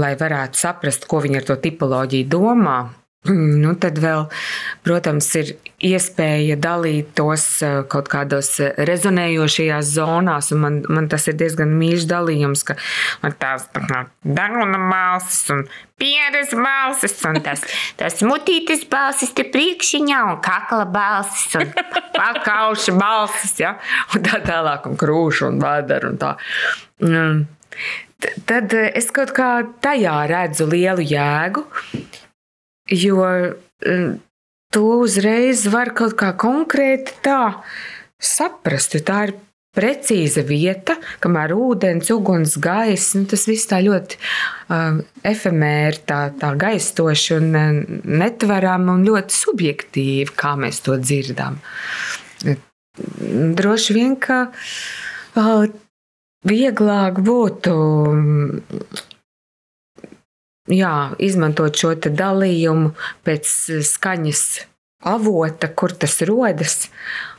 lai 0.00 0.14
varētu 0.16 0.62
saprast, 0.62 1.04
ko 1.10 1.20
viņi 1.26 1.42
ar 1.42 1.50
to 1.50 1.58
tipoloģiju 1.60 2.30
domā. 2.32 2.78
Nu, 3.26 3.72
tad 3.80 3.96
vēl, 3.98 4.26
protams, 4.86 5.28
ir 5.40 5.48
iespēja 5.82 6.56
dalīt 6.62 7.08
tos 7.18 7.44
eh, 7.64 7.80
kaut 7.90 8.10
kādos 8.12 8.52
eh, 8.62 8.76
rezonējošajās 8.88 9.88
zonās, 9.96 10.52
un 10.54 10.62
man, 10.62 10.76
man 10.92 11.08
tas 11.10 11.26
ir 11.30 11.36
diezgan 11.40 11.72
mīļš 11.78 12.06
dalījums, 12.10 12.62
ka 12.68 12.76
man 13.24 13.34
tās 13.40 13.66
tā 13.74 14.04
dāruna 14.22 14.78
balsis 14.90 15.50
un 15.54 15.64
pieres 15.98 16.54
balsis, 16.54 17.16
un 17.26 17.40
tas, 17.44 17.64
tas 18.00 18.22
mutītes 18.26 18.86
balsis 18.92 19.34
te 19.36 19.46
priekšiņā, 19.50 20.22
un 20.30 20.40
kakla 20.44 20.86
balsis, 20.86 21.58
un 21.58 21.74
pakauša 22.16 22.94
balsis, 23.00 23.56
ja? 23.64 23.74
un 24.14 24.24
tā 24.28 24.40
tālāk, 24.46 24.86
un 24.86 25.00
krūša, 25.00 25.50
un 25.50 25.60
vēdera, 25.64 26.12
un 26.12 26.22
tā. 26.22 26.36
Mm. 27.02 27.44
Tad 28.48 28.72
es 28.72 29.10
kaut 29.12 29.34
kā 29.36 29.50
tajā 29.84 30.14
redzu 30.30 30.64
lielu 30.70 31.04
jēgu, 31.04 31.66
Jo 32.93 33.24
mm, 33.87 34.12
to 34.74 34.84
uzreiz 35.01 35.66
var 35.72 35.91
kaut 35.97 36.14
kā 36.18 36.32
konkrēti 36.39 37.16
tā 37.24 37.41
saprast, 38.22 38.99
tā 39.07 39.24
ir 39.26 39.34
precīza 39.76 40.41
vieta, 40.47 40.97
kamēr 41.20 41.53
ūdens, 41.57 42.09
uguns, 42.14 42.57
gaisa, 42.62 43.20
nu, 43.20 43.28
tas 43.28 43.45
viss 43.49 43.68
tā 43.68 43.82
ļoti 43.84 44.16
uh, 44.16 45.03
efemēri, 45.26 46.01
tā, 46.09 46.20
tā 46.41 46.55
gaistoši 46.57 47.34
un 47.37 47.51
uh, 47.53 47.82
netverami 48.22 48.95
un 48.95 49.05
ļoti 49.05 49.37
subjektīvi, 49.37 50.37
kā 50.39 50.55
mēs 50.61 50.80
to 50.87 50.97
dzirdam. 51.03 51.61
Droši 53.61 53.99
vien, 53.99 54.16
ka 54.16 54.47
uh, 54.49 55.66
vieglāk 56.49 57.20
būtu 57.26 57.76
jā, 60.72 60.94
izmantot 61.22 61.76
šo 61.78 61.94
dalījumu 62.06 62.92
pēc 63.26 63.52
skaņas 63.86 64.42
avota, 65.06 65.70
kur 65.74 65.94
tas 65.94 66.20
rodas. 66.26 66.86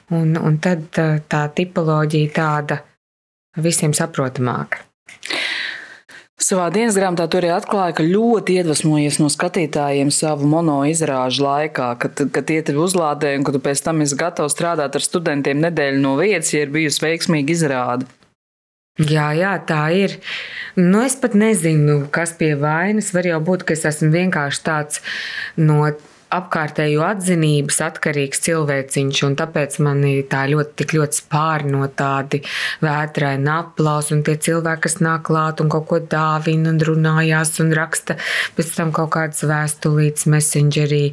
Un, 0.07 0.37
un 0.39 0.55
tad 0.63 0.87
tā 1.27 1.41
tipoloģija 1.51 2.31
tāda 2.31 2.79
visiem 3.59 3.91
saprotamāka. 3.97 4.85
Savā 6.37 6.67
dienas 6.69 6.93
grāmatā 6.93 7.25
tur 7.33 7.41
arī 7.41 7.49
atklāja, 7.49 7.95
ka 7.97 8.03
ļoti 8.05 8.59
iedvesmojies 8.59 9.17
no 9.17 9.27
skatītājiem 9.33 10.11
savu 10.13 10.45
mono 10.47 10.77
izrāžu 10.85 11.41
laikā, 11.43 11.87
kad, 11.99 12.21
kad 12.31 12.45
tie 12.47 12.59
tevi 12.63 12.77
uzlādē 12.83 13.31
un 13.39 13.43
kad 13.47 13.57
tu 13.57 13.61
pēc 13.65 13.81
tam 13.83 14.03
esi 14.05 14.15
gatavs 14.19 14.53
strādāt 14.53 14.95
ar 14.95 15.03
studentiem 15.03 15.59
nedēļu 15.65 16.03
no 16.03 16.13
vietas, 16.21 16.53
ja 16.53 16.61
ir 16.63 16.71
bijusi 16.75 17.03
veiksmīga 17.03 17.55
izrāde. 17.55 18.07
Jā, 18.97 19.29
jā, 19.37 19.53
tā 19.69 19.81
ir. 19.93 20.17
Nu, 20.77 21.03
es 21.05 21.13
pat 21.21 21.37
nezinu, 21.37 22.07
kas 22.13 22.33
pie 22.37 22.55
vainas. 22.57 23.11
Var 23.13 23.29
jau 23.29 23.41
būt, 23.45 23.67
ka 23.67 23.75
es 23.77 23.85
esmu 23.85 24.09
vienkārši 24.15 24.63
tāds 24.65 25.03
no 25.61 25.83
apkārtējo 26.33 27.03
atzinības 27.07 27.77
atkarīgs 27.85 28.41
cilvēciņš, 28.47 29.21
un 29.27 29.37
tāpēc 29.39 29.77
man 29.85 30.01
tā 30.31 30.41
ļoti, 30.51 30.73
tik 30.81 30.95
ļoti 30.97 31.21
spārni 31.21 31.71
no 31.75 31.87
tādi 31.87 32.41
vētraini 32.83 33.51
aplausi, 33.53 34.15
un 34.17 34.25
tie 34.27 34.35
cilvēki, 34.47 34.83
kas 34.87 34.99
nāk 35.03 35.27
klāt 35.29 35.63
un 35.63 35.71
kaut 35.71 35.87
ko 35.91 36.01
dāvina 36.01 36.73
un 36.73 36.83
runājās 36.89 37.55
un 37.63 37.71
raksta 37.77 38.17
pēc 38.57 38.75
tam 38.75 38.91
kaut 38.95 39.13
kādas 39.15 39.45
vēstulītes 39.47 40.27
messengerī 40.33 41.05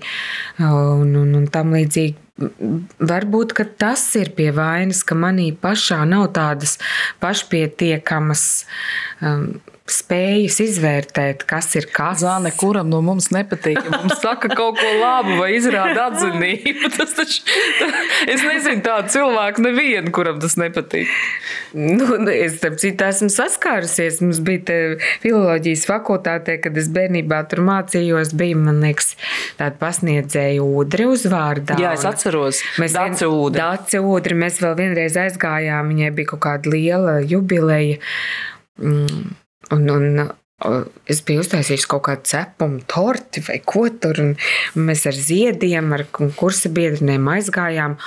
un, 0.58 1.14
un, 1.14 1.34
un 1.38 1.48
tam 1.52 1.76
līdzīgi. 1.78 2.23
Varbūt 2.34 3.52
tas 3.78 4.02
ir 4.18 4.32
pie 4.34 4.48
vainas, 4.54 5.04
ka 5.06 5.14
manī 5.14 5.52
pašā 5.54 6.00
nav 6.08 6.32
tādas 6.34 6.80
pašpietiekamas 7.22 8.42
um, 9.22 9.60
spējas 9.84 10.56
izvērtēt, 10.64 11.42
kas 11.48 11.66
ir 11.76 11.84
kas. 11.92 12.22
Zāne, 12.24 12.48
kuram 12.56 12.88
no 12.88 13.02
mums 13.04 13.26
nepatīk, 13.34 13.76
ja 13.84 13.98
mums 13.98 14.16
saka 14.22 14.48
kaut 14.56 14.78
ko 14.78 14.92
labu 14.96 15.34
vai 15.42 15.50
izrāda 15.58 16.06
atzinību. 16.08 16.88
Tas 16.94 17.12
taču, 17.16 17.42
es 18.30 18.40
nezinu 18.40 18.80
tādu 18.84 19.12
cilvēku 19.12 19.64
nevienu, 19.66 20.12
kuram 20.14 20.40
tas 20.40 20.56
nepatīk. 20.60 21.10
Nu, 21.76 22.16
es 22.32 22.56
tam 22.62 22.78
citu 22.80 23.04
esmu 23.10 23.28
saskārusies. 23.34 24.22
Mums 24.24 24.40
bija 24.46 24.78
filoloģijas 25.24 25.84
fakultātē, 25.90 26.56
kad 26.64 26.80
es 26.80 26.88
bērnībā 26.94 27.42
tur 27.52 27.64
mācījos, 27.68 28.32
bija, 28.40 28.56
man 28.64 28.80
liekas, 28.84 29.12
tāda 29.60 29.76
pasniedzēja 29.82 30.64
ūdri 30.64 31.10
uzvārdā. 31.12 31.76
Jā, 31.82 31.92
es 31.98 32.08
atceros. 32.08 32.64
Mēs 32.80 32.96
Dace 32.96 33.28
ūdri. 33.28 33.60
Dace 33.60 34.00
ūdri. 34.00 34.40
Mēs 34.46 34.64
vēl 34.64 34.78
vienreiz 34.80 35.20
aizgājām, 35.26 35.92
viņai 35.92 36.12
bija 36.16 36.32
kaut 36.32 36.46
kāda 36.48 36.72
liela 36.72 37.18
jubileja. 37.20 38.00
Mm. 38.80 39.34
Un, 39.72 39.88
un 39.90 40.24
es 41.10 41.20
biju 41.26 41.42
uztaisījis 41.44 41.88
kaut 41.90 42.06
kādu 42.08 42.28
cepumu, 42.30 42.80
torti 42.90 43.42
vai 43.44 43.58
ko 43.64 43.88
tur. 43.88 44.20
Mēs 44.78 45.04
ar 45.10 45.18
ziediem, 45.18 45.92
ar 45.96 46.06
kursa 46.12 46.72
biedriem 46.72 47.28
aizgājām. 47.34 47.98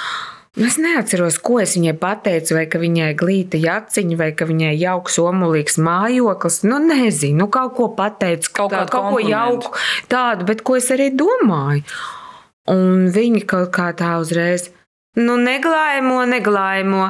Es 0.57 0.79
neatceros, 0.81 1.35
ko 1.45 1.59
es 1.61 1.75
viņai 1.77 1.93
pateicu, 2.01 2.55
vai 2.57 2.63
ka 2.65 2.79
viņai 2.81 3.11
glīta 3.19 3.59
jaciņa, 3.61 4.15
vai 4.17 4.31
ka 4.33 4.47
viņai 4.49 4.71
jauks, 4.73 5.19
omulīgs 5.21 5.77
mājoklis. 5.85 6.63
Nu, 6.65 6.79
nezinu, 6.81 7.43
nu, 7.43 7.47
kaut 7.53 7.75
ko 7.77 7.91
pateicu, 7.93 8.49
kaut, 8.57 8.73
tā, 8.73 8.87
kaut 8.89 9.11
ko 9.13 9.21
jauku, 9.21 9.75
tādu, 10.09 10.47
bet 10.49 10.63
ko 10.65 10.79
es 10.79 10.89
arī 10.95 11.11
domāju. 11.13 11.85
Un 12.73 13.05
viņi 13.13 13.43
kaut 13.47 13.69
kā 13.75 13.91
tā 13.95 14.15
uzreiz, 14.19 14.71
nu, 15.19 15.37
neglājamo, 15.41 16.21
neglājamo. 16.33 17.09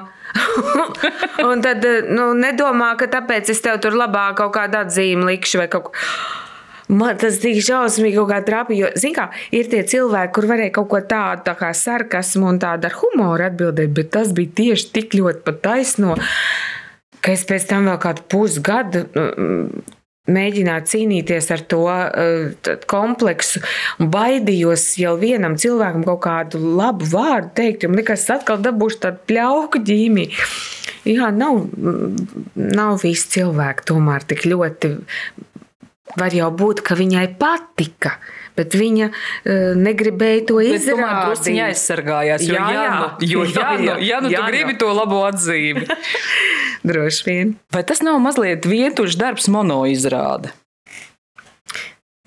un 1.49 1.62
tad 1.64 1.86
nu, 2.12 2.32
nedomā, 2.38 2.91
ka 2.99 3.08
tāpēc 3.12 3.53
es 3.53 3.64
tev 3.64 3.80
tur 3.84 3.95
labāk 3.97 4.38
kaut 4.41 4.53
kādu 4.58 4.82
atzīmi 4.82 5.30
likšu 5.32 5.64
vai 5.64 5.70
kaut 5.72 5.89
ko. 5.89 5.95
Man 6.88 7.18
tas 7.20 7.36
tik 7.43 7.58
šausmīgi 7.68 8.16
kaut 8.16 8.30
kā 8.32 8.38
trāpīja. 8.47 8.80
Jo, 8.80 8.91
zin 8.99 9.16
kā, 9.16 9.28
ir 9.55 9.68
tie 9.72 9.82
cilvēki, 9.88 10.32
kur 10.36 10.47
varēja 10.47 10.76
kaut 10.78 10.88
ko 10.93 11.01
tādu 11.03 11.43
tā 11.49 11.55
kā 11.60 11.74
sarkasmu 11.76 12.47
un 12.53 12.62
tādu 12.64 12.88
ar 12.88 12.95
humoru 13.01 13.47
atbildēt, 13.49 13.91
bet 13.95 14.14
tas 14.16 14.32
bija 14.36 14.53
tieši 14.62 14.93
tik 14.95 15.18
ļoti 15.20 15.43
pat 15.47 15.60
taisno, 15.66 16.16
ka 17.20 17.36
es 17.36 17.43
pēc 17.49 17.68
tam 17.74 17.91
vēl 17.91 17.99
kādu 18.08 18.24
pusgadu 18.32 19.03
mēģināt 20.32 20.89
cīnīties 20.91 21.51
ar 21.55 21.63
to 21.71 21.84
uh, 21.88 22.71
kompleksu. 22.89 23.61
Baidījos 23.99 24.89
jau 25.01 25.15
vienam 25.21 25.57
cilvēkam 25.59 26.05
kaut 26.07 26.21
kādu 26.25 26.61
labu 26.80 27.07
vārdu 27.11 27.53
teikt, 27.61 27.84
jo 27.84 27.91
man 27.91 28.01
liekas, 28.01 28.28
atkal 28.34 28.61
dabūšu 28.63 29.03
tādu 29.05 29.23
pļauku 29.32 29.84
ģīmi. 29.88 30.28
Jā, 31.07 31.30
nav, 31.32 31.61
nav 32.55 32.97
visi 33.03 33.30
cilvēki 33.38 33.88
tomēr 33.88 34.25
tik 34.28 34.43
ļoti. 34.49 34.97
Var 36.17 36.34
jau 36.36 36.49
būt, 36.55 36.82
ka 36.88 36.95
viņai 36.97 37.28
patika, 37.39 38.17
bet 38.58 38.78
viņa 38.78 39.10
uh, 39.12 39.74
negribēja 39.78 40.45
to 40.51 40.60
izdarīt. 40.64 41.43
Viņa 41.47 41.70
aizsargājās. 41.72 42.45
Jo, 42.47 42.58
jā, 42.58 42.68
jā, 42.74 42.86
nu, 42.97 43.10
jo, 43.32 43.45
jā, 43.55 43.58
jā, 43.58 43.74
nu, 43.78 43.97
jā, 44.03 44.22
nu, 44.26 44.32
jā, 44.34 44.43
tu 44.43 44.51
gribi 44.51 44.78
to 44.82 44.91
labo 44.97 45.24
atzīmi. 45.28 45.86
Droši 46.88 47.28
vien. 47.28 47.58
Vai 47.74 47.84
tas 47.88 48.03
nav 48.05 48.20
mazliet 48.24 48.68
vientuļš 48.70 49.20
darbs 49.20 49.49
monoizrāde? 49.53 50.53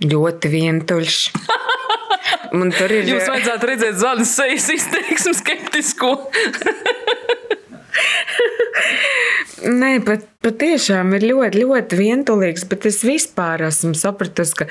Ļoti 0.00 0.50
vientuļš. 0.54 1.18
Un 2.60 2.72
tur 2.74 2.90
ir. 2.90 3.06
Jūs 3.06 3.28
vajadzētu 3.30 3.68
redzēt 3.70 3.98
zaļas 4.00 4.34
sejas 4.40 4.68
izteiksmu 4.74 5.34
skeptisko. 5.38 6.14
Nē, 9.60 9.98
pat, 10.06 10.22
patiešām 10.40 11.12
ir 11.18 11.26
ļoti, 11.28 11.60
ļoti 11.60 11.96
vientulīgs, 11.98 12.64
bet 12.70 12.86
es 12.88 13.02
vispār 13.04 13.66
esmu 13.66 13.92
sapratusi, 13.98 14.56
ka 14.62 14.66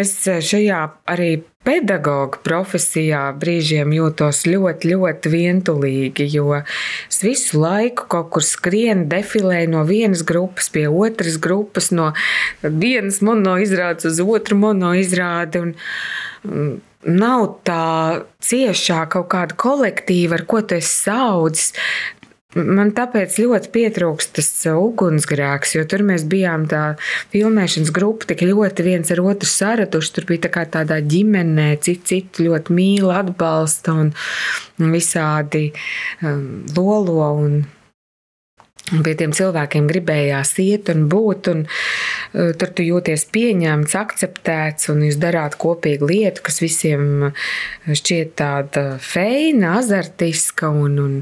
es 0.00 0.14
šajā 0.24 0.78
arī 1.12 1.34
pedagoģa 1.66 2.40
profesijā 2.46 3.20
brīžiem 3.38 3.92
jūtos 3.92 4.42
ļoti, 4.48 4.94
ļoti 4.94 5.32
vientulīgi, 5.34 6.28
jo 6.32 6.56
es 6.62 7.20
visu 7.22 7.60
laiku 7.60 8.08
kaut 8.12 8.32
kur 8.34 8.46
skrienu, 8.46 9.04
defilēju 9.10 9.74
no 9.74 9.84
vienas 9.88 10.24
grupas 10.26 10.72
pie 10.72 10.88
otras 10.88 11.36
grupas, 11.42 11.90
no 11.92 12.10
vienas 12.64 13.20
monoizrādes 13.20 14.08
uz 14.14 14.22
otru 14.24 14.58
monoizrādi. 14.64 15.66
Un, 15.66 15.76
un, 16.48 16.72
Nav 17.02 17.56
tā 17.66 18.22
ciešā 18.46 19.08
kaut 19.10 19.26
kāda 19.32 19.56
kolektīva, 19.58 20.36
ar 20.38 20.44
ko 20.46 20.60
tu 20.62 20.76
esi 20.76 20.92
saudzis. 21.00 21.72
Man 22.52 22.90
tāpēc 22.92 23.38
ļoti 23.40 23.70
pietrūkst 23.72 24.34
tas 24.36 24.48
ugunsgrēks, 24.68 25.76
jo 25.78 25.86
tur 25.88 26.04
mēs 26.04 26.26
bijām 26.28 26.66
tā 26.68 26.82
filmēšanas 27.32 27.92
grupa, 27.96 28.28
tik 28.28 28.44
ļoti 28.44 28.84
viens 28.84 29.12
ar 29.14 29.22
otru 29.24 29.48
saratuši. 29.48 30.10
Tur 30.18 30.26
bija 30.28 30.44
tā 30.46 30.52
kā 30.52 30.66
tādā 30.68 30.98
ģimenē, 31.00 31.70
citu, 31.80 32.04
citu 32.10 32.48
ļoti 32.50 32.76
mīl, 32.76 33.08
atbalsta 33.14 33.94
un 34.04 34.12
visādi 34.92 35.70
um, 36.20 36.66
lolo. 36.76 37.30
Un, 37.44 37.62
Un 38.92 39.04
pie 39.06 39.12
tiem 39.14 39.30
cilvēkiem 39.30 39.86
gribējās 39.86 40.50
iet 40.58 40.88
un 40.90 41.04
būt, 41.08 41.48
un 41.52 41.60
uh, 41.62 42.48
tur 42.58 42.72
tu 42.74 42.82
jūties 42.82 43.22
pieņemts, 43.32 43.94
akceptēts, 43.96 44.90
un 44.92 45.04
jūs 45.06 45.20
darāt 45.22 45.54
kopīgu 45.62 46.08
lietu, 46.10 46.42
kas 46.48 46.58
visiem 46.60 47.30
šķiet 47.86 48.34
tāda 48.42 48.84
feina, 49.00 49.76
azartiska 49.78 50.72
un, 50.74 50.98
un 50.98 51.14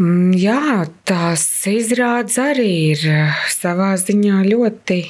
jā, 0.00 0.86
tās 1.04 1.44
izrādes 1.68 2.38
arī 2.40 2.70
ir 2.94 3.02
eh, 3.10 3.40
savā 3.52 3.92
ziņā 4.00 4.40
ļoti 4.48 5.02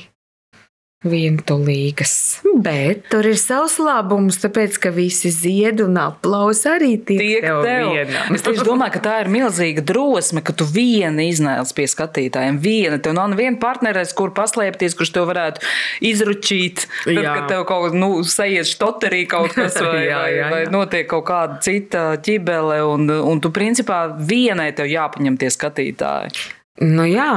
vientulīgas. 1.01 2.43
Bet 2.61 3.07
tur 3.09 3.25
ir 3.25 3.39
savs 3.41 3.79
labums, 3.81 4.37
tāpēc 4.43 4.75
ka 4.83 4.91
visi 4.93 5.31
zied 5.33 5.81
un 5.81 5.97
aplausi 5.97 6.67
arī 6.69 6.91
tiek, 6.99 7.21
tiek 7.23 7.47
tev, 7.47 7.63
tev. 7.65 7.93
vienam. 7.95 8.33
Es 8.37 8.45
tieši 8.45 8.67
domāju, 8.67 8.95
ka 8.99 9.03
tā 9.07 9.15
ir 9.23 9.31
milzīga 9.33 9.85
drosme, 9.87 10.43
ka 10.45 10.53
tu 10.53 10.67
viena 10.69 11.25
iznēc 11.25 11.73
pie 11.77 11.87
skatītājiem. 11.89 12.59
Viena, 12.61 12.99
tev 13.01 13.17
nav 13.17 13.33
viena 13.39 13.57
partneris, 13.63 14.13
kur 14.17 14.35
paslēpties, 14.37 14.97
kurš 14.99 15.15
tev 15.17 15.31
varētu 15.31 15.65
izručīt. 16.05 16.85
Tad, 17.07 17.17
jā. 17.17 17.33
kad 17.39 17.49
tev 17.55 17.65
kaut 17.71 17.89
kā 17.89 18.03
nu, 18.03 18.11
sajiet 18.29 18.69
štoterī 18.69 19.23
kaut 19.31 19.57
kas 19.57 19.81
vai, 19.87 20.05
jā, 20.05 20.21
jā, 20.21 20.37
jā. 20.37 20.51
vai 20.53 20.63
notiek 20.69 21.09
kaut 21.09 21.25
kāda 21.31 21.57
cita 21.65 22.05
ķibele, 22.21 22.83
un, 22.93 23.09
un 23.09 23.41
tu 23.41 23.49
principā 23.57 24.03
vienai 24.21 24.69
tev 24.77 24.93
jāpaņem 24.93 25.41
tie 25.41 25.49
skatītāji. 25.57 26.37
Nu 26.85 27.09
jā, 27.09 27.33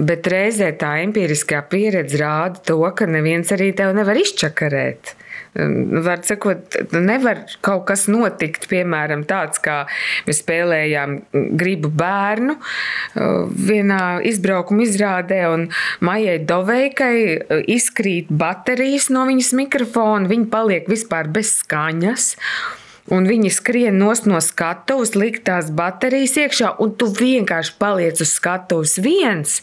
Bet 0.00 0.28
reizē 0.32 0.70
tā 0.80 0.94
empiriskā 1.04 1.60
pieredze 1.68 2.20
rāda 2.20 2.62
to, 2.70 2.78
ka 2.96 3.08
neviens 3.10 3.50
arī 3.52 3.70
tev 3.76 3.92
nevar 3.96 4.16
izčakarēt. 4.16 5.14
Var 5.50 6.22
sakot, 6.24 6.76
nevar 6.94 7.42
kaut 7.64 7.82
kas 7.88 8.06
notikt, 8.10 8.68
piemēram, 8.70 9.24
tāds, 9.28 9.58
kā 9.62 9.82
mēs 10.28 10.40
spēlējām 10.44 11.16
gribu 11.58 11.90
bērnu 11.90 12.54
vienā 13.70 14.02
izbraukuma 14.30 14.86
izrādē, 14.86 15.42
un 15.50 15.66
Maijai 16.06 16.38
Doveikai 16.46 17.14
izkrīt 17.76 18.30
baterijas 18.30 19.10
no 19.10 19.26
viņas 19.28 19.52
mikrofona, 19.58 20.30
viņa 20.30 20.52
paliek 20.54 20.88
vispār 20.90 21.28
bez 21.34 21.58
skaņas. 21.64 22.30
Un 23.10 23.26
viņi 23.26 23.50
skrien 23.50 23.98
no 23.98 24.12
skatuves, 24.14 25.16
likt 25.18 25.44
tās 25.48 25.70
baterijas 25.74 26.36
iekšā, 26.38 26.74
un 26.82 26.92
tu 26.98 27.08
vienkārši 27.10 27.74
paliec 27.80 28.20
uz 28.22 28.30
skatuves 28.36 28.96
viens, 29.02 29.56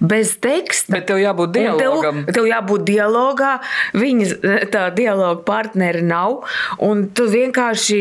bez 0.00 0.34
teksta. 0.40 0.94
Bet 0.96 1.08
tev 1.10 1.20
jābūt 1.20 1.52
dialogam. 1.56 2.22
Tev, 2.24 2.34
tev 2.38 2.48
jābūt 2.48 2.86
dialogā, 2.88 3.52
viņa 3.96 4.54
tā 4.72 4.86
dialoga 4.96 5.42
partneri 5.46 6.04
nav, 6.06 6.44
un 6.84 7.04
tu 7.14 7.26
vienkārši 7.30 8.00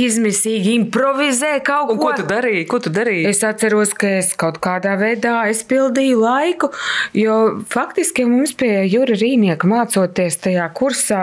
izmisīgi 0.00 0.74
improvizē 0.78 1.52
kaut 1.66 1.94
un 1.94 2.00
ko. 2.00 2.10
Ko 2.10 2.22
tu 2.22 2.26
darīji? 2.30 2.64
Ko 2.70 2.80
tu 2.82 2.92
darīji? 2.94 3.28
Es 3.30 3.42
atceros, 3.46 3.92
ka 3.98 4.14
es 4.20 4.32
kaut 4.40 4.60
kādā 4.64 4.96
veidā 5.00 5.36
aizpildīju 5.50 6.20
laiku, 6.22 6.72
jo 7.16 7.36
faktiski 7.70 8.24
mums 8.28 8.54
pie 8.58 8.86
Jura 8.90 9.16
Rīnieka 9.20 9.68
mācoties 9.70 10.40
tajā 10.46 10.66
kursā, 10.76 11.22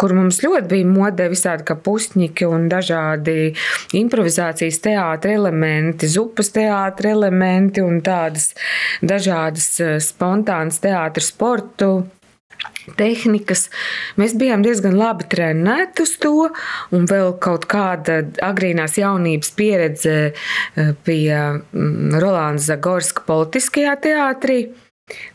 kur 0.00 0.14
mums 0.16 0.42
ļoti 0.44 0.66
bija 0.74 0.90
modē 0.90 1.30
visādi 1.32 1.66
kā 1.68 1.78
pusņi, 1.78 2.30
mūziķi 2.40 2.48
un 2.48 2.68
dažādi 2.68 3.54
improvizācijas 3.94 4.80
teātris 4.80 5.36
elementi, 5.36 6.08
zupas 6.08 6.50
teātris 6.50 7.12
elementi 7.12 7.80
un 7.80 8.00
tādas 8.00 8.54
dažādas 9.02 9.80
eh, 9.80 10.00
spontānas 10.00 10.80
teātris 10.80 11.30
sportu 11.32 12.06
tehnikas. 12.96 13.70
Mēs 14.16 14.34
bijām 14.36 14.62
diezgan 14.62 14.96
labi 14.96 15.24
trenēti 15.30 16.02
uz 16.02 16.16
to, 16.20 16.50
un 16.92 17.06
vēl 17.06 17.38
kaut 17.40 17.66
kāda 17.70 18.24
agrīnās 18.42 18.98
jaunības 18.98 19.52
pieredze 19.56 20.32
eh, 20.32 20.94
pie 21.04 21.34
mm, 21.72 22.18
Rolanda 22.20 22.62
Zagorska 22.62 23.24
politiskajā 23.26 23.96
teātrī 24.00 24.70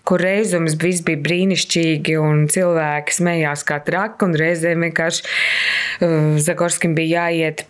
kur 0.08 0.24
reizēm 0.24 0.68
viss 0.82 1.04
bija 1.06 1.22
brīnišķīgi, 1.26 2.18
un 2.22 2.46
cilvēki 2.52 3.18
smējās 3.20 3.66
kā 3.68 3.80
traki, 3.86 4.28
un 4.28 4.36
reizēm 4.40 4.88
vienkārši 4.88 5.26
uh, 5.26 6.36
Zagorskim 6.42 6.96
bija 6.98 7.28
jāiet 7.30 7.66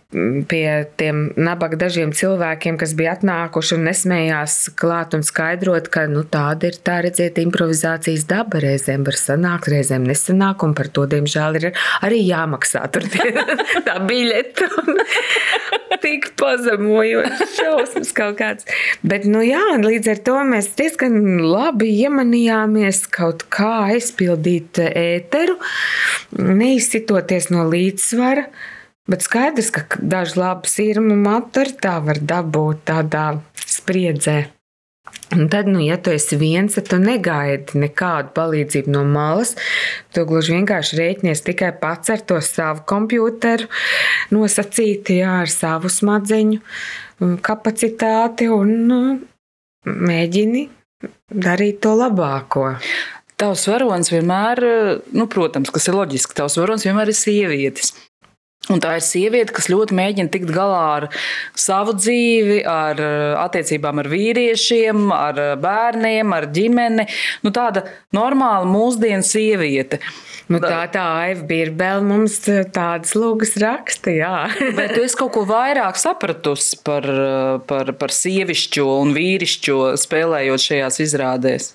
pie 0.50 0.86
tiem 1.00 1.30
nabaga 1.36 1.78
dažiem 1.86 2.14
cilvēkiem, 2.16 2.78
kas 2.80 2.94
bija 2.98 3.16
atnākuši 3.18 3.76
un 3.78 3.86
nesmējās 3.90 4.58
klāt 4.80 5.16
un 5.18 5.26
skaidrot, 5.26 5.90
ka 5.92 6.06
nu, 6.12 6.24
tāda 6.24 6.70
ir 6.72 6.80
tā 6.86 7.02
redzēt 7.06 7.40
improvizācijas 7.42 8.26
daba. 8.30 8.62
Reizēm 8.64 9.06
var 9.08 9.20
sanākt, 9.20 9.70
reizēm 9.74 10.06
nesanāk, 10.08 10.64
un 10.66 10.76
par 10.78 10.90
to, 10.96 11.06
diemžēl, 11.12 11.60
ir 11.60 11.68
arī 12.06 12.22
jāmaksā 12.26 12.86
tur 12.94 13.08
tie, 13.12 13.34
tā 13.88 13.98
biļete. 14.08 14.70
Tik 16.06 16.32
pazemojošs 16.40 17.56
šausmas 17.58 18.12
kaut 18.16 18.38
kāds. 18.40 18.68
Bet, 19.06 19.26
nu 19.30 19.42
jā, 19.46 19.64
līdz 19.82 20.12
ar 20.12 20.22
to 20.28 20.38
mēs 20.48 20.70
diezgan 20.78 21.18
labi 21.42 21.92
iemanījāmies 22.04 23.06
kaut 23.16 23.46
kā 23.54 23.88
aizpildīt 23.94 24.80
ēteru, 24.86 25.58
neizsitoties 26.36 27.52
no 27.54 27.68
līdzsvara. 27.72 28.48
Bet 29.06 29.22
skaidrs, 29.22 29.70
ka 29.70 29.86
daži 30.02 30.40
labi 30.42 30.70
sirmu 30.70 31.16
matu 31.20 31.62
arī 31.62 31.76
tā 31.78 32.00
var 32.02 32.18
dabūt 32.18 32.88
tādā 32.90 33.26
spriedzē. 33.62 34.38
Un 35.36 35.50
tad, 35.50 35.68
nu, 35.68 35.80
ja 35.82 35.98
tu 36.02 36.14
esi 36.14 36.38
viens, 36.38 36.74
tad 36.74 36.88
tu 36.90 36.98
negaidi 37.02 37.80
nekādu 37.82 38.32
palīdzību 38.38 38.92
no 38.94 39.04
malas. 39.10 39.56
Tu 40.14 40.24
gluži 40.26 40.56
vienkārši 40.56 41.00
rēķinies 41.00 41.44
tikai 41.46 41.72
pats 41.82 42.14
ar 42.14 42.22
to 42.30 42.38
savu 42.46 42.86
computeru, 42.90 43.68
nosacīti 44.34 45.20
jā, 45.22 45.42
ar 45.44 45.52
savu 45.52 45.92
smadzeņu 45.92 46.62
kapacitāti 47.46 48.50
un 48.52 48.74
nu, 48.90 49.02
mēģini 49.86 50.66
darīt 51.34 51.82
to 51.86 51.94
labāko. 51.98 52.76
Tavs 53.36 53.66
varonis 53.68 54.14
vienmēr, 54.14 54.62
nu, 55.12 55.26
protams, 55.32 55.74
kas 55.74 55.90
ir 55.90 55.98
loģiski, 55.98 56.38
tavs 56.38 56.56
varonis 56.62 56.86
vienmēr 56.88 57.12
ir 57.12 57.18
sievietes. 57.20 57.92
Un 58.74 58.82
tā 58.82 58.96
ir 58.98 59.04
sieviete, 59.06 59.54
kas 59.54 59.68
ļoti 59.70 59.94
mēģina 59.98 60.32
tikt 60.34 60.50
galā 60.54 60.84
ar 60.96 61.08
savu 61.60 61.94
dzīvi, 61.98 62.64
ar 62.66 63.02
attiecībām 63.44 64.02
ar 64.02 64.10
vīriešiem, 64.10 65.04
ar 65.14 65.42
bērniem, 65.62 66.34
ar 66.34 66.50
ģimeni. 66.56 67.06
Nu, 67.46 67.54
tāda 67.54 67.86
normāla 68.16 68.66
mūsdienu 68.70 69.26
sieviete. 69.26 70.02
Nu, 70.50 70.60
tā 70.62 70.84
tā 70.94 71.04
Aiva 71.26 71.46
Birbēla 71.50 72.04
mums 72.06 72.40
tādas 72.74 73.16
lūgas 73.18 73.56
raksta, 73.62 74.14
jā. 74.14 74.34
Bet 74.78 74.94
tu 74.98 75.06
esi 75.06 75.18
kaut 75.18 75.34
ko 75.38 75.46
vairāk 75.50 75.98
sapratusi 76.02 76.82
par, 76.86 77.08
par, 77.70 77.94
par 78.02 78.14
sievišķo 78.14 78.86
un 79.02 79.16
vīrišķo 79.18 79.80
spēlējot 80.02 80.70
šajās 80.70 81.02
izrādēs. 81.06 81.74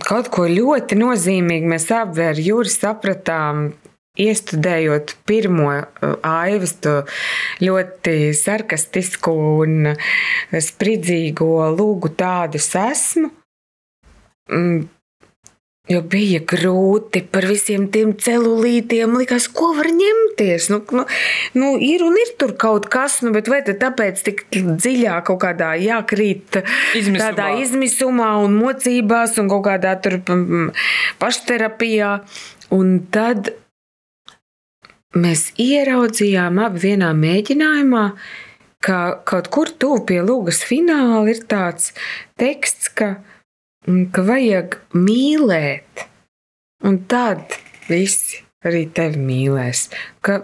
Kaut 0.00 0.30
ko 0.32 0.46
ļoti 0.48 0.96
nozīmīgi 0.96 1.68
mēs 1.68 1.90
abi 1.92 2.22
ar 2.24 2.38
Juri 2.40 2.70
sapratām, 2.72 3.66
iestudējot 4.16 5.12
pirmo 5.28 5.68
uh, 5.68 6.14
aivas, 6.24 6.72
to 6.80 7.02
ļoti 7.60 8.32
sarkastisko 8.36 9.34
un 9.64 9.92
spridzīgo 10.56 11.50
lūgu 11.76 12.12
tādu 12.16 12.60
esmu. 12.60 13.28
Mm, 15.82 15.90
Jo 15.90 15.98
bija 16.06 16.38
grūti 16.46 17.24
par 17.26 17.42
visiem 17.50 17.88
tiem 17.90 18.12
celulītiem. 18.14 19.16
Likās, 19.18 19.48
ko 19.50 19.72
var 19.74 19.88
ņemties. 19.90 20.68
Nu, 20.70 20.78
nu, 20.94 21.02
nu, 21.58 21.70
ir 21.82 22.04
un 22.06 22.14
ir 22.20 22.30
tur 22.38 22.52
kaut 22.54 22.86
kas, 22.86 23.16
nu, 23.26 23.32
bet 23.34 23.48
vai 23.50 23.64
tāpēc 23.66 24.22
tik 24.22 24.44
dziļā 24.54 25.16
kaut 25.26 25.40
kādā 25.42 25.72
jākrīt 25.82 26.60
izmisumā. 26.94 27.18
tādā 27.18 27.48
izmisumā 27.64 28.30
un 28.44 28.54
mocībās 28.60 29.34
un 29.42 29.50
kaut 29.50 29.66
kādā 29.66 29.96
tur 29.98 30.20
pašterapijā. 31.18 32.12
Un 32.70 32.94
tad 33.10 33.50
mēs 35.18 35.48
ieraudzījām 35.58 36.62
abi 36.62 36.86
vienā 36.86 37.10
mēģinājumā, 37.10 38.06
ka 38.86 39.02
kaut 39.26 39.50
kur 39.50 39.74
tuvu 39.74 40.06
pie 40.06 40.22
lūgas 40.22 40.62
fināla 40.62 41.26
ir 41.34 41.42
tāds 41.50 41.90
teksts, 42.38 42.94
ka 42.94 43.16
ka 43.86 44.24
vajag 44.26 44.78
mīlēt, 44.94 46.06
un 46.86 47.02
tad 47.10 47.58
visi 47.88 48.42
arī 48.66 48.86
tevi 48.94 49.20
mīlēs. 49.22 49.88
Ka, 50.22 50.38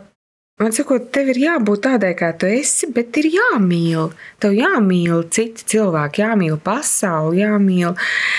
man 0.59 0.75
sakot, 0.75 1.11
tev 1.15 1.31
ir 1.33 1.41
jābūt 1.45 1.85
tādai, 1.87 2.15
kā 2.19 2.33
tu 2.39 2.49
esi, 2.51 2.89
bet 2.95 3.17
ir 3.21 3.31
jāmīl. 3.37 4.11
Tev 4.43 4.57
jāmīl 4.59 5.23
citi 5.35 5.67
cilvēki, 5.75 6.25
jāmīl 6.25 6.59
pasauli, 6.63 7.45
jāmīl 7.45 7.95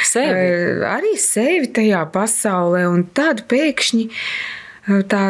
sevi. 0.08 0.34
Uh, 0.34 0.84
arī 0.92 1.16
sevi 1.22 1.72
tajā 1.80 2.04
pasaulē, 2.12 2.84
un 2.92 3.08
tad 3.16 3.46
pēkšņi 3.52 4.10
uh, 4.10 5.00
tā 5.08 5.24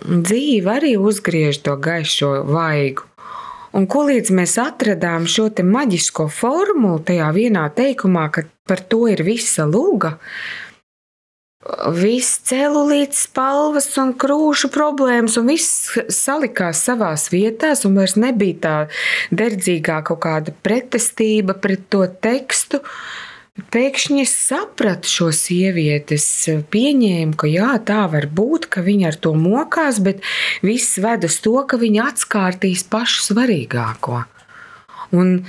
dzīve 0.00 0.74
arī 0.80 0.96
uzgriež 0.98 1.62
to 1.66 1.76
gaišo 1.78 2.40
vaigu. 2.50 3.06
Un 3.70 3.86
ko 3.86 4.02
līdz 4.08 4.32
mēs 4.34 4.56
atradām 4.58 5.28
šo 5.30 5.46
maģisko 5.62 6.26
formulu 6.34 6.98
tajā 7.06 7.28
vienā 7.36 7.68
teikumā, 7.70 8.26
ka 8.34 8.42
par 8.70 8.82
to 8.86 9.04
ir 9.10 9.24
visa 9.26 9.66
lūga, 9.66 10.14
viss 11.92 12.38
celulīts, 12.48 13.26
spalvas 13.26 13.90
un 14.00 14.14
krūšu 14.16 14.70
problēmas, 14.72 15.36
un 15.36 15.50
viss 15.52 15.90
salikās 16.08 16.84
savās 16.86 17.28
vietās, 17.32 17.84
un 17.84 17.98
vairs 18.00 18.16
nebija 18.16 18.60
tā 18.64 18.76
derdzīgā 19.34 20.00
kaut 20.08 20.22
kāda 20.24 20.54
pretestība 20.64 21.58
pret 21.60 21.84
to 21.92 22.06
tekstu. 22.22 22.80
Pēkšņi 23.60 24.22
es 24.22 24.32
sapratu 24.32 25.10
šo 25.10 25.28
sievieti. 25.36 26.16
Es 26.16 26.48
pieņēmu, 26.72 27.36
ka 27.36 27.50
jā, 27.50 27.74
tā 27.84 28.06
var 28.08 28.24
būt, 28.32 28.70
ka 28.72 28.80
viņa 28.86 29.10
ar 29.10 29.18
to 29.20 29.34
mokās, 29.36 29.98
bet 30.00 30.24
viss 30.64 30.96
ved 31.02 31.26
uz 31.28 31.36
to, 31.44 31.58
ka 31.68 31.76
viņa 31.76 32.06
atskārtīs 32.14 32.86
pašu 32.88 33.26
svarīgāko. 33.26 34.22
Un 35.12 35.42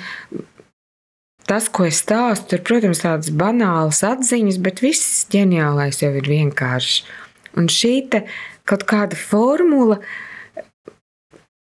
tas, 1.49 1.69
ko 1.69 1.85
es 1.89 2.01
stāstu, 2.03 2.57
ir, 2.57 2.63
protams, 2.67 3.03
tādas 3.03 3.31
banālas 3.33 4.01
atziņas, 4.07 4.59
bet 4.63 4.81
viss 4.83 5.25
ģeniālais 5.33 6.01
jau 6.03 6.11
ir 6.17 6.29
vienkārši. 6.29 7.05
Un 7.59 7.67
šī 7.71 7.95
kaut 8.67 8.85
kāda 8.87 9.17
formula, 9.19 9.99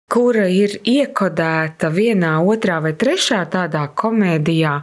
kura 0.09 0.47
ir 0.49 0.79
iekodēta 0.87 1.91
vienā, 1.93 2.37
otrā 2.45 2.79
vai 2.85 2.95
trešā 2.97 3.43
tādā 3.53 3.87
komēdijā, 3.99 4.79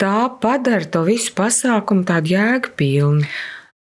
tā 0.00 0.18
padara 0.42 0.86
to 0.86 1.02
visu 1.08 1.34
pasākumu 1.36 2.06
tādu 2.08 2.36
jēgpilnu. 2.36 3.26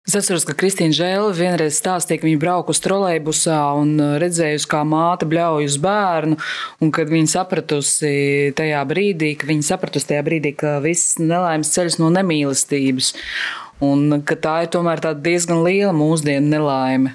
Es 0.09 0.15
atceros, 0.17 0.41
ka 0.41 0.55
Kristīna 0.57 0.95
Žēle 0.95 1.35
vienreiz 1.37 1.75
stāstīja, 1.77 2.17
ka 2.17 2.25
viņa 2.25 2.39
brauca 2.41 2.73
uz 2.73 2.79
trolejbusā 2.81 3.57
un 3.77 3.91
redzējusi, 4.17 4.65
kā 4.71 4.79
māte 4.81 5.27
bļauj 5.29 5.67
uz 5.69 5.75
bērnu. 5.83 6.39
Un 6.81 6.89
kad 6.95 7.11
viņa 7.13 7.29
sapratusi 7.35 8.09
tajā 8.57 8.79
brīdī, 8.89 9.35
ka 9.37 9.45
viņa 9.45 9.67
sapratusi 9.67 10.09
tajā 10.09 10.23
brīdī, 10.25 10.55
ka 10.57 10.79
viss 10.81 11.19
nelaimes 11.21 11.69
ceļas 11.75 11.99
no 12.01 12.09
nemīlestības. 12.15 13.11
Un 13.85 14.23
ka 14.25 14.33
tā 14.33 14.55
ir 14.65 14.73
tomēr 14.73 15.03
diezgan 15.21 15.61
liela 15.61 15.93
mūsdienu 15.93 16.55
nelaime. 16.55 17.13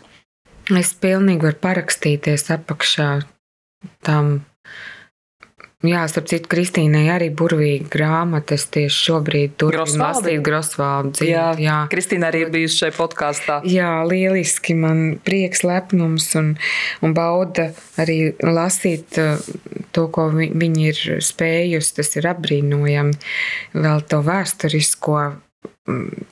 Es 0.71 0.95
pilnīgi 0.95 1.49
varu 1.49 1.59
parakstīties 1.67 2.47
apakšā 2.55 3.11
tam 4.07 4.37
Jā, 5.85 6.07
starp 6.09 6.31
citu, 6.31 6.49
Kristīnai 6.49 7.03
arī 7.13 7.27
burvīga 7.37 7.91
grāmata. 7.93 8.57
Es 8.57 8.65
tieši 8.73 9.03
šobrīd 9.11 9.57
turpinu 9.61 10.01
lasīt 10.01 10.41
Grosvaldu. 10.47 11.27
Jā, 11.29 11.51
jā. 11.61 11.77
Kristīna 11.93 12.31
arī 12.31 12.47
ir 12.47 12.53
bijusi 12.55 12.79
šai 12.87 12.91
podkāstā. 12.97 13.59
Jā, 13.69 13.91
lieliski. 14.09 14.77
Man 14.81 15.19
prieks, 15.27 15.61
lepnums 15.67 16.31
un, 16.41 16.55
un 17.05 17.17
bauda 17.17 17.69
arī 18.01 18.33
lasīt 18.41 19.21
uh, 19.21 19.45
to, 19.93 20.07
ko 20.09 20.31
vi, 20.33 20.49
viņi 20.57 20.89
ir 20.89 21.03
spējusi. 21.25 21.95
Tas 22.01 22.15
ir 22.17 22.31
apbrīnojami. 22.33 23.21
Vēl 23.77 24.09
to 24.09 24.25
vēsturisko 24.25 25.21
mm, 25.29 26.27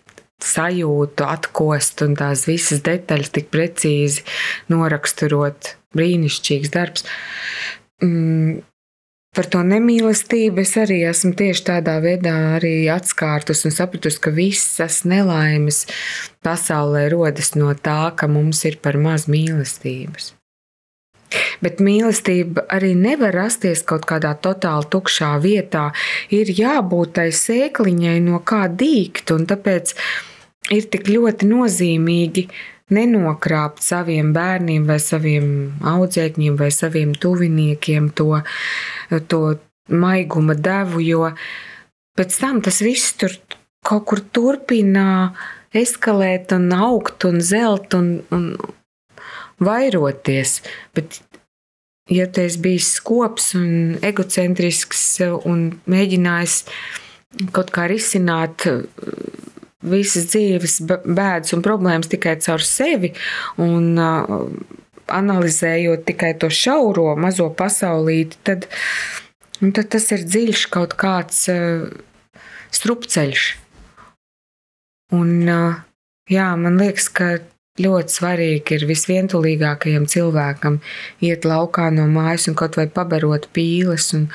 sajūtu, 0.48 1.28
atkost 1.28 2.06
un 2.08 2.16
tās 2.16 2.48
visas 2.48 2.80
detaļas 2.88 3.36
tik 3.36 3.52
precīzi 3.52 4.24
noraksturot. 4.72 5.74
Brīnišķīgs 5.92 6.72
darbs. 6.72 7.10
Mm, 8.00 8.62
Par 9.32 9.46
to 9.48 9.62
nemīlestību 9.64 10.60
es 10.60 10.74
arī 10.76 10.98
esmu 11.08 11.30
tieši 11.32 11.62
tādā 11.64 11.94
veidā 12.04 12.34
atskārtus 12.92 13.62
un 13.64 13.72
sapratusi, 13.72 14.18
ka 14.20 14.28
visas 14.36 14.98
nelaimes 15.08 15.86
pasaulē 16.44 17.06
rodas 17.14 17.54
no 17.56 17.72
tā, 17.72 18.12
ka 18.12 18.28
mums 18.28 18.60
ir 18.68 18.76
par 18.84 18.98
maz 19.00 19.24
mīlestības. 19.32 20.34
Bet 21.64 21.80
mīlestība 21.80 22.66
arī 22.76 22.92
nevar 22.92 23.32
rasties 23.32 23.80
kaut 23.88 24.04
kādā 24.10 24.34
totāli 24.36 24.90
tukšā 24.92 25.32
vietā. 25.40 25.86
Ir 26.28 26.52
jābūt 26.52 27.16
tai 27.16 27.30
sēkliņai, 27.32 28.18
no 28.28 28.42
kā 28.44 28.66
dīgt, 28.68 29.32
un 29.32 29.48
tāpēc 29.48 29.94
ir 30.76 30.90
tik 30.92 31.08
ļoti 31.08 31.48
nozīmīgi 31.48 32.50
nenokrapt 32.92 33.82
saviem 33.84 34.32
bērniem, 34.36 34.86
vai 34.88 34.98
saviem 35.02 35.46
audzēkņiem, 35.92 36.58
vai 36.60 36.70
saviem 36.74 37.16
tuviniekiem 37.18 38.10
to, 38.18 38.42
to 39.32 39.42
maiguma 39.92 40.54
devu, 40.54 41.02
jo 41.04 41.32
pēc 42.18 42.38
tam 42.40 42.60
tas 42.64 42.82
viss 42.84 43.16
tur 43.18 43.34
kaut 43.82 44.06
kur 44.10 44.22
turpina 44.32 45.32
eskalēt 45.74 46.52
un 46.54 46.70
augt 46.76 47.24
un 47.26 47.40
zelt. 47.42 47.96
Un, 47.98 48.14
un, 48.30 48.54
vairoties. 49.64 50.60
Bet, 50.94 51.20
ja 52.10 52.26
tu 52.32 52.42
esi 52.42 52.60
bijis 52.62 52.90
skops 52.98 53.52
un 53.58 53.98
egocentrisks 54.04 55.04
un 55.48 55.68
mēģinājis 55.90 56.58
kaut 57.54 57.72
kā 57.74 57.86
risināt 57.90 58.66
visas 59.82 60.28
dzīves 60.30 60.80
bēdas 60.86 61.54
un 61.56 61.64
problēmas 61.64 62.10
tikai 62.12 62.36
caur 62.44 62.62
sevi 62.66 63.12
un 63.62 63.92
uh, 63.98 64.32
analizējot 65.12 66.06
tikai 66.08 66.32
to 66.40 66.50
šauro 66.52 67.12
mazo 67.20 67.48
pasaulīti, 67.56 68.38
tad, 68.46 68.68
tad 69.60 69.90
tas 69.92 70.10
ir 70.14 70.26
dziļš 70.26 70.66
kaut 70.72 70.96
kāds 71.00 71.44
uh, 71.52 71.88
strupceļš. 72.72 73.46
Un, 75.12 75.32
uh, 75.50 75.80
jā, 76.32 76.48
man 76.56 76.78
liekas, 76.80 77.10
ka 77.12 77.34
ļoti 77.80 78.14
svarīgi 78.14 78.76
ir 78.76 78.86
visvientulīgākajam 78.88 80.06
cilvēkam 80.08 80.78
iet 81.24 81.46
laukā 81.48 81.88
no 81.92 82.06
mājas 82.12 82.48
un 82.50 82.56
kaut 82.58 82.76
vai 82.80 82.86
pabarot 82.88 83.48
pīles. 83.56 84.12
Un, 84.16 84.28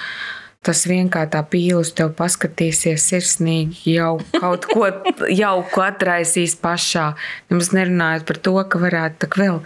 tas 0.65 0.83
vien 0.89 1.09
kā 1.11 1.25
tā 1.31 1.41
pīle 1.47 1.81
uz 1.81 1.93
tevi 1.97 2.13
paskatīsies 2.17 3.05
sirsnīgi, 3.11 3.97
jau 3.97 4.17
kaut 4.35 4.67
ko 4.69 4.89
jauku 5.43 5.83
atraisīs 5.85 6.57
pašā. 6.61 7.11
Nemaz 7.51 7.71
nerunājot 7.75 8.27
par 8.29 8.41
to, 8.47 8.55
ka 8.67 8.81
varētu 8.83 9.31
vēl 9.37 9.61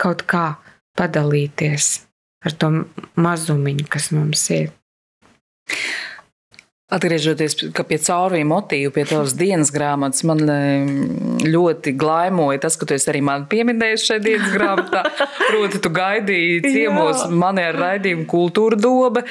kaut 0.00 0.26
kā 0.30 0.46
padalīties 0.98 1.92
ar 2.46 2.56
to 2.56 2.70
mazumiņu, 3.20 3.86
kas 3.92 4.10
mums 4.16 4.46
ir. 4.54 4.70
Atgriežoties 6.90 7.54
pie 7.86 7.96
caurvīja 8.02 8.46
motīva, 8.50 8.90
pie 8.90 9.04
tavas 9.06 9.36
dienas 9.38 9.68
grāmatas, 9.70 10.24
man 10.26 10.40
ļoti 11.46 11.92
glaimoja 11.94 12.64
tas, 12.64 12.74
ka 12.80 12.88
tu 12.88 12.96
arī 13.12 13.20
man 13.22 13.44
pieminēji 13.50 14.00
šajā 14.02 14.22
dienas 14.24 14.50
grāmatā. 14.56 15.04
Proti, 15.38 15.78
tu 15.84 15.92
gaidīji 15.94 16.64
ciemos 16.64 17.28
mani 17.30 17.62
ar 17.62 17.78
raidījumu 17.78 18.26
kultūra 18.30 18.78
doba. 18.80 19.22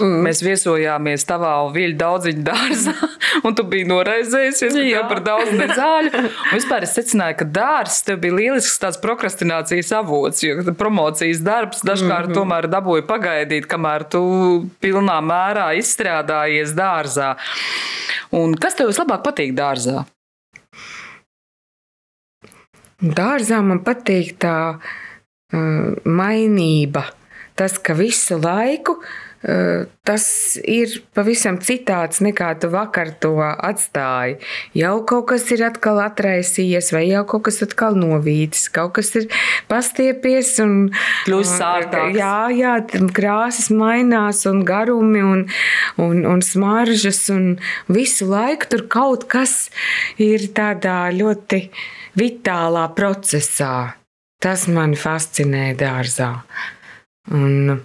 Mm. 0.00 0.22
Mēs 0.24 0.40
viesojāmies 0.46 1.26
tavā 1.28 1.50
viļņu 1.74 1.98
daudziņu 2.00 2.46
dārzā, 2.46 2.94
un 3.44 3.58
tu 3.60 3.66
biji 3.68 3.90
noraizējusies 3.92 4.80
par 5.12 5.20
daudz 5.26 5.52
nezāļu. 5.58 6.14
Un 6.16 6.30
vispār 6.54 6.88
es 6.88 6.96
secināju, 6.96 7.42
ka 7.42 7.48
dārzs 7.58 8.00
tev 8.08 8.22
bija 8.24 8.38
lielisks 8.38 8.80
tāds 8.80 9.00
prokrastinācijas 9.04 9.92
avots, 10.00 10.40
jo 10.46 10.64
promocijas 10.80 11.44
darbs 11.44 11.84
dažkārt 11.84 12.30
mm 12.30 12.32
-hmm. 12.32 12.40
tomēr 12.40 12.72
dabūja 12.72 13.04
pagaidīt, 13.04 13.68
kamēr 13.68 14.08
tu 14.08 14.24
pilnā 14.80 15.20
mērā 15.20 15.68
izstrādājies 15.76 16.72
dārzā 16.72 17.01
dārzā. 17.02 17.36
Un 18.32 18.54
kas 18.54 18.76
tev 18.78 18.90
vislabāk 18.90 19.24
patīk 19.26 19.54
dārzā? 19.56 20.04
Dārzā 23.02 23.58
man 23.62 23.82
patīk 23.82 24.38
tā 24.38 24.78
uh, 24.78 25.92
mainība. 26.06 27.08
Tas, 27.58 27.76
ka 27.78 27.94
visu 27.98 28.38
laiku 28.40 28.96
uh, 28.96 29.10
tas 29.42 30.24
ir 30.62 30.92
pavisam 31.16 31.56
citāds 31.62 32.20
nekā 32.22 32.52
tu 32.62 32.68
vakar 32.70 33.10
to 33.22 33.32
atstāji. 33.42 34.36
Jau 34.78 34.94
kaut 35.08 35.26
kas 35.32 35.48
ir 35.54 35.64
atkal 35.66 35.98
atraisījies, 36.04 36.92
vai 36.94 37.04
jau 37.08 37.24
kaut 37.26 37.48
kas 37.48 37.58
atkal 37.66 37.98
novītis, 37.98 38.68
kaut 38.70 38.94
kas 39.00 39.10
ir 39.18 39.26
pastiepies 39.70 40.54
un 40.62 40.76
kļūst 41.26 41.58
sārtāks. 41.58 42.18
Jā, 42.18 42.36
jā, 42.54 42.76
krāsas 43.14 43.72
mainās 43.74 44.44
un 44.50 44.62
garumi 44.68 45.24
un, 45.26 45.46
un, 45.98 46.22
un 46.34 46.44
smaržas 46.46 47.24
un 47.34 47.56
visu 47.90 48.30
laiku 48.30 48.70
tur 48.70 48.86
kaut 48.90 49.26
kas 49.30 49.72
ir 50.22 50.52
tādā 50.54 51.10
ļoti 51.14 51.64
vitālā 52.18 52.86
procesā. 52.94 53.96
Tas 54.42 54.66
mani 54.70 54.98
fascinē 54.98 55.70
dārzā. 55.78 56.34
Un, 57.30 57.82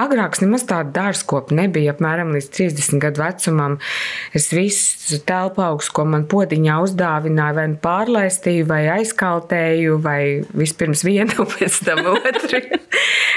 Agrāk 0.00 0.40
nemaz 0.42 0.64
tāda 0.66 0.90
dārzkopa 0.94 1.54
nebija. 1.54 1.94
Apmēram 1.94 2.32
līdz 2.34 2.48
30 2.56 3.02
gadu 3.02 3.22
vecumam 3.22 3.76
es 4.34 4.48
visu 4.54 5.20
telpu 5.26 5.62
augstu, 5.62 5.94
ko 5.98 6.06
man 6.10 6.26
podiņā 6.30 6.80
uzdāvināja, 6.86 7.56
vai 7.58 7.66
nu 7.74 7.78
pārlaistīju, 7.84 8.66
vai 8.70 8.80
aizkaltēju, 8.96 10.00
vai 10.02 10.20
vispirms 10.56 11.04
vienu, 11.06 11.46
pēc 11.54 11.78
tam 11.86 12.10
otru. 12.16 12.62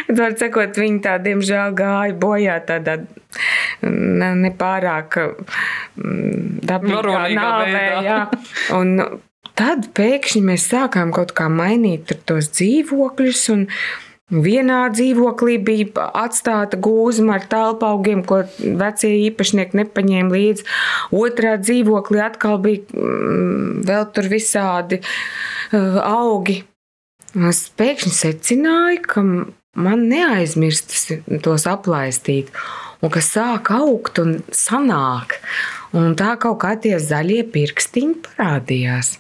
Bet, 0.07 0.17
var 0.17 0.35
sakot, 0.39 0.81
viņi 0.81 0.99
tā, 1.05 1.17
diemžēl, 1.21 1.77
gāja 1.77 2.17
bojā 2.17 2.57
tādā 2.65 2.99
nepārāk 3.81 5.19
mm, 5.19 6.59
dabīgā 6.65 7.23
nāvē. 7.37 7.85
Jā. 8.05 8.19
Un 8.77 8.97
tad 9.57 9.89
pēkšņi 9.97 10.43
mēs 10.47 10.67
sākām 10.71 11.13
kaut 11.15 11.33
kā 11.37 11.49
mainīt 11.51 12.15
tos 12.29 12.51
dzīvokļus. 12.55 13.45
Un, 13.53 13.65
Vienā 14.27 14.89
dzīvoklī 14.91 15.53
bija 15.63 16.07
atstāta 16.19 16.75
gūzma 16.83 17.37
ar 17.37 17.45
telpaugiem, 17.47 18.25
ko 18.27 18.41
vecie 18.59 19.13
īpašnieki 19.29 19.79
nepaņēma 19.79 20.33
līdzi. 20.35 20.65
Otrā 21.15 21.53
dzīvoklī 21.61 22.19
atkal 22.25 22.57
bija 22.59 22.83
mm, 22.91 23.85
vēl 23.87 24.09
tur 24.11 24.27
visādi 24.27 24.99
uh, 24.99 26.01
augi. 26.03 26.57
Es 27.47 27.61
pēkšņi 27.79 28.11
secināju, 28.17 29.05
ka 29.07 29.23
man 29.23 30.03
neaizmirstas 30.11 31.07
tos 31.45 31.63
aplaistīt, 31.71 32.51
un 32.99 33.13
ka 33.13 33.23
sāk 33.23 33.71
augt 33.77 34.19
un 34.19 34.41
sanāk. 34.51 35.39
Un 35.95 36.19
tā 36.19 36.33
kaut 36.35 36.59
kā 36.65 36.73
tie 36.83 36.97
zaļie 36.99 37.45
pirkstiņi 37.53 38.19
parādījās. 38.27 39.15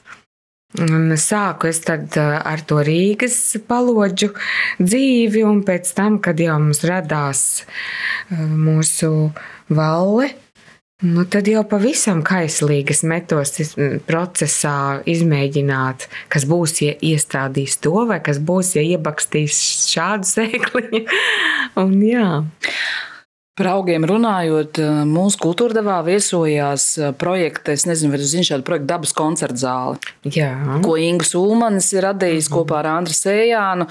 Un 0.77 1.09
sāku 1.17 1.71
es 1.71 1.79
ar 1.89 2.61
to 2.69 2.81
Rīgas 2.85 3.37
palodžu 3.65 4.29
dzīvi, 4.77 5.41
un 5.47 5.63
pēc 5.65 5.89
tam, 5.97 6.19
kad 6.21 6.37
jau 6.37 6.59
mums 6.61 6.83
radās 6.85 7.41
mūsu 8.29 9.31
valle, 9.73 10.29
nu 11.01 11.25
tad 11.25 11.49
jau 11.49 11.63
pavisam 11.69 12.21
kaislīgi 12.25 12.93
es 12.93 13.01
metos 13.05 13.55
procesā 14.05 15.01
izmēģināt, 15.09 16.07
kas 16.33 16.45
būs, 16.49 16.77
ja 16.85 16.93
iestrādīs 17.09 17.79
to, 17.81 17.95
vai 18.09 18.21
kas 18.21 18.37
būs, 18.37 18.75
ja 18.77 18.85
iebakstīs 18.85 19.57
šādu 19.89 20.29
sēkliņu. 20.35 21.03
Un, 21.81 21.99
jā. 22.05 22.31
Par 23.57 23.71
augiem 23.71 24.03
runājot, 24.05 24.77
eh, 24.77 24.97
mūsu 25.09 25.39
kultūrdevā 25.41 25.95
viesojās 26.05 26.83
eh, 27.01 27.13
projekta, 27.17 27.73
es 27.73 27.87
nezinu, 27.89 28.11
vai 28.13 28.19
jūs 28.21 28.35
zināt 28.35 28.47
šādu 28.51 28.65
projektu 28.67 28.89
dabas 28.91 29.13
koncertu 29.17 29.57
zāli. 29.57 30.11
Jā. 30.29 30.51
Ko 30.85 30.93
Ingus 31.01 31.33
Ulmanis 31.33 31.89
ir 31.95 32.05
radījis 32.05 32.51
mm 32.51 32.53
kopā 32.53 32.83
ar 32.83 32.89
Andru 32.91 33.15
Sējānu. 33.17 33.87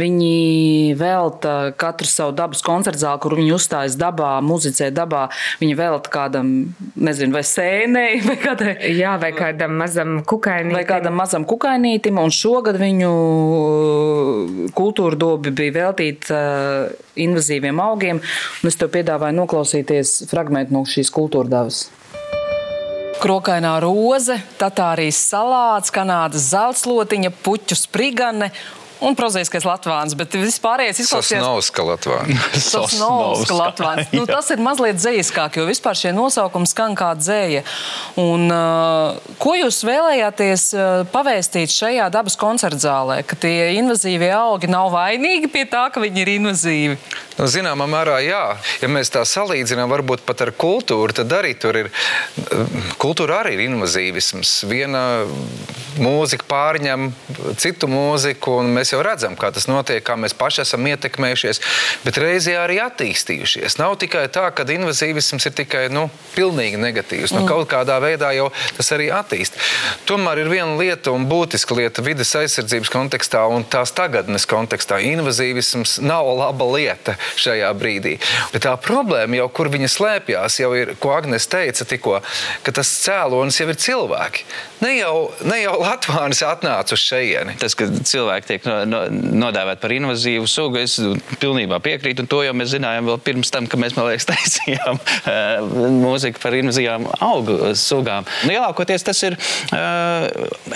Viņi 0.00 0.96
velta 0.96 1.74
katru 1.76 2.08
savu 2.08 2.32
dabas 2.38 2.64
koncertu 2.64 3.02
zāli, 3.02 3.20
kur 3.20 3.36
viņi 3.36 3.52
uzstājas 3.58 3.98
dabā, 4.00 4.30
muzicē 4.40 4.88
dabā. 4.96 5.26
Viņi 5.60 5.76
velta 5.76 6.14
kādam, 6.16 6.54
nezinu, 6.96 7.36
vai 7.36 7.44
sēnei, 7.44 8.22
vai 8.28 8.38
kādai. 8.40 8.72
Jā, 8.96 9.18
vai 9.20 9.34
kādam 9.36 9.76
mazam 9.82 10.16
kukainītim. 10.24 10.78
Vai 10.78 10.86
kādam 10.88 11.20
mazam 11.20 11.44
kukainītim. 11.44 12.22
Un 12.24 12.32
šogad 12.32 12.80
viņu 12.80 13.12
eh, 13.12 14.66
kultūra 14.80 15.20
dobi 15.20 15.52
bija 15.60 15.76
veltīta 15.82 16.42
invazīviem 17.20 17.84
augiem. 17.84 18.24
Un 18.64 18.72
es 18.72 18.80
tev 18.80 18.88
piedāvāju 18.94 19.09
piedāvāju 19.10 19.40
noklausīties 19.40 20.28
fragment 20.30 20.70
no 20.70 20.84
šīs 20.86 21.10
kultūra 21.10 21.50
devas. 21.50 21.88
Krokainā 23.20 23.74
roze, 23.82 24.38
Tatārijas 24.56 25.18
salāts, 25.28 25.92
Kanādas 25.92 26.46
zeltslotiņa, 26.54 27.32
puķu 27.44 27.76
sprigane 27.76 28.52
un 29.00 29.16
prozaiskais 29.16 29.64
Latvijas. 29.66 30.14
Bet 30.18 30.34
vispārējais 30.36 31.02
izklausās 31.04 31.32
Sosnovska 31.40 31.84
Latvijas. 31.86 32.50
Sosnovska 32.72 33.56
Latvijas. 33.56 34.12
Nu, 34.14 34.26
tas 34.28 34.50
ir 34.52 34.62
mazliet 34.62 35.00
dzējiskāk, 35.00 35.60
jo 35.60 35.66
vispār 35.68 35.98
šie 35.98 36.12
nosaukumi 36.16 36.68
skan 36.70 36.96
kā 36.98 37.12
dzēja. 37.18 37.64
Un, 38.20 38.46
uh, 38.52 39.32
ko 39.40 39.56
jūs 39.58 39.82
vēlējāties 39.88 40.66
uh, 40.76 40.84
pavēstīt 41.12 41.72
šajā 41.74 42.10
dabas 42.12 42.38
koncertzālē? 42.40 43.20
Ka 43.26 43.38
tie 43.40 43.72
invazīvie 43.80 44.30
augi 44.36 44.70
nav 44.70 44.92
vainīgi 44.94 45.50
pie 45.52 45.66
tā, 45.70 45.88
ka 45.92 46.02
viņi 46.02 46.24
ir 46.24 46.34
invazīvi? 46.36 47.00
Nu, 47.40 47.48
zināmā 47.48 47.86
mērā, 47.88 48.18
jā. 48.20 48.44
Ja 48.82 48.88
mēs 48.92 49.12
tā 49.12 49.22
salīdzinām, 49.24 49.88
varbūt 49.88 50.26
pat 50.28 50.44
ar 50.44 50.52
kultūru, 50.52 51.14
tad 51.16 51.32
arī 51.32 51.54
tur 51.56 51.78
ir. 51.80 51.88
Kultūra 53.00 53.40
arī 53.40 53.54
ir 53.56 53.62
invazīvisms. 53.70 54.58
Viena 54.68 55.04
mūzika 56.00 56.44
pārņem 56.50 57.08
citu 57.60 57.88
mūziku, 57.90 58.58
un 58.60 58.74
mēs 58.76 58.89
jau 58.94 59.02
redzam, 59.04 59.36
kā 59.38 59.50
tas 59.54 59.68
notiek, 59.70 60.02
kā 60.04 60.16
mēs 60.20 60.34
paši 60.36 60.64
esam 60.64 60.86
ietekmējušies, 60.90 61.62
bet 62.04 62.20
reizē 62.20 62.56
arī 62.62 62.80
attīstījušies. 62.84 63.78
Nav 63.80 63.96
tikai 64.02 64.26
tā, 64.32 64.46
ka 64.54 64.66
invazīvisms 64.70 65.48
ir 65.48 65.56
tikai 65.62 65.84
nu, 65.92 66.08
pilnīgi 66.34 66.80
negatīvs. 66.80 67.34
Nu, 67.34 67.42
mm. 67.44 67.50
Kaut 67.50 67.70
kādā 67.70 67.98
veidā 68.02 68.32
jau 68.36 68.48
tas 68.76 68.92
arī 68.96 69.10
attīst. 69.14 69.58
Tomēr 70.08 70.42
ir 70.44 70.52
viena 70.52 70.76
lieta 70.78 71.14
un 71.14 71.26
būtiska 71.30 71.76
lieta 71.78 72.04
vidas 72.04 72.32
aizsardzības 72.38 72.92
kontekstā 72.92 73.44
un 73.50 73.66
tās 73.68 73.94
tagadnes 73.96 74.46
kontekstā. 74.50 75.00
Invazīvisms 75.10 75.98
nav 76.04 76.30
laba 76.38 76.68
lieta 76.74 77.16
šajā 77.40 77.70
brīdī. 77.78 78.16
Bet 78.54 78.64
tā 78.66 78.76
problēma, 78.80 79.40
jau, 79.42 79.48
kur 79.54 79.70
viņa 79.72 79.90
slēpjas, 79.90 80.60
jau 80.62 80.72
ir, 80.78 80.94
ko 81.00 81.14
Agnēs 81.16 81.48
teica 81.50 81.86
tikko, 81.88 82.20
ka 82.64 82.74
tas 82.74 82.90
cēlonis 83.04 83.60
jau 83.60 83.68
ir 83.70 83.78
cilvēki. 83.80 84.46
Ne 84.80 84.94
jau, 84.96 85.14
ne 85.44 85.60
jau 85.60 85.76
Latvijas 85.80 86.42
atnāca 86.46 86.96
uz 86.96 87.02
šejieni. 87.04 87.56
Tas, 87.60 87.76
ka 87.76 87.88
cilvēki 87.88 88.48
tiek 88.48 88.68
no, 88.68 88.79
nodēvēt 88.86 89.82
par 89.82 89.94
invazīvu 89.94 90.48
sugu. 90.50 90.80
Es 90.82 90.96
pilnībā 91.40 91.80
piekrītu, 91.84 92.26
to 92.30 92.42
jau 92.46 92.54
mēs 92.56 92.72
zinājām 92.74 93.10
vēl 93.10 93.20
pirms 93.24 93.52
tam, 93.54 93.68
kad 93.70 93.82
mēs, 93.82 93.96
liekas, 93.98 94.28
taisījām 94.32 95.00
mūziku 96.00 96.42
par 96.42 96.56
invazīvām 96.60 97.08
augu 97.20 97.72
sugām. 97.78 98.28
Nu, 98.44 98.54
lielākoties 98.54 99.06
tas 99.06 99.22
ir, 99.26 99.36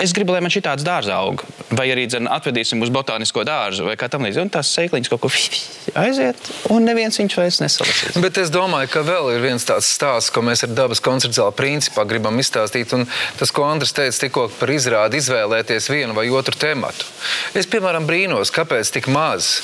es 0.02 0.14
gribu, 0.16 0.34
lai 0.34 0.42
man 0.44 0.52
šī 0.52 0.64
tāds 0.64 0.86
dārza 0.86 1.18
aug, 1.20 1.44
vai 1.74 1.88
arī 1.92 2.06
dzen, 2.10 2.28
atvedīsim 2.30 2.82
uz 2.84 2.92
botānisko 2.94 3.44
dārzu 3.46 3.88
vai 3.88 3.96
kā 4.00 4.08
tam 4.12 4.26
līdzīgi. 4.26 4.44
Un 4.44 4.52
tās 4.54 4.72
sēkliņas 4.76 5.12
kaut 5.12 5.24
kur 5.24 5.34
aiziet, 6.04 6.50
un 6.74 6.88
neviens 6.88 7.18
viņš 7.20 7.38
vairs 7.38 7.60
nesalasīs. 7.62 8.18
Bet 8.24 8.38
es 8.42 8.52
domāju, 8.54 8.90
ka 8.92 9.04
vēl 9.06 9.34
ir 9.36 9.44
viens 9.44 9.66
tāds 9.68 9.88
stāsts, 9.94 10.32
ko 10.34 10.42
mēs 10.44 10.64
ar 10.66 10.74
dabas 10.74 11.02
konceptuālā 11.04 11.54
principā 11.56 12.06
gribam 12.08 12.38
izstāstīt. 12.42 12.92
Un 12.96 13.06
tas, 13.38 13.52
ko 13.54 13.66
Andris 13.68 13.94
teica 13.96 14.24
tikko 14.24 14.48
par 14.58 14.72
izrādi, 14.74 15.20
izvēlēties 15.22 15.90
vienu 15.92 16.16
vai 16.16 16.26
otru 16.34 16.56
tematu. 16.58 17.06
Es, 17.54 17.68
piemēram, 17.70 17.93
brīnos, 18.02 18.50
kāpēc 18.54 18.90
tik 18.96 19.06
maz. 19.12 19.60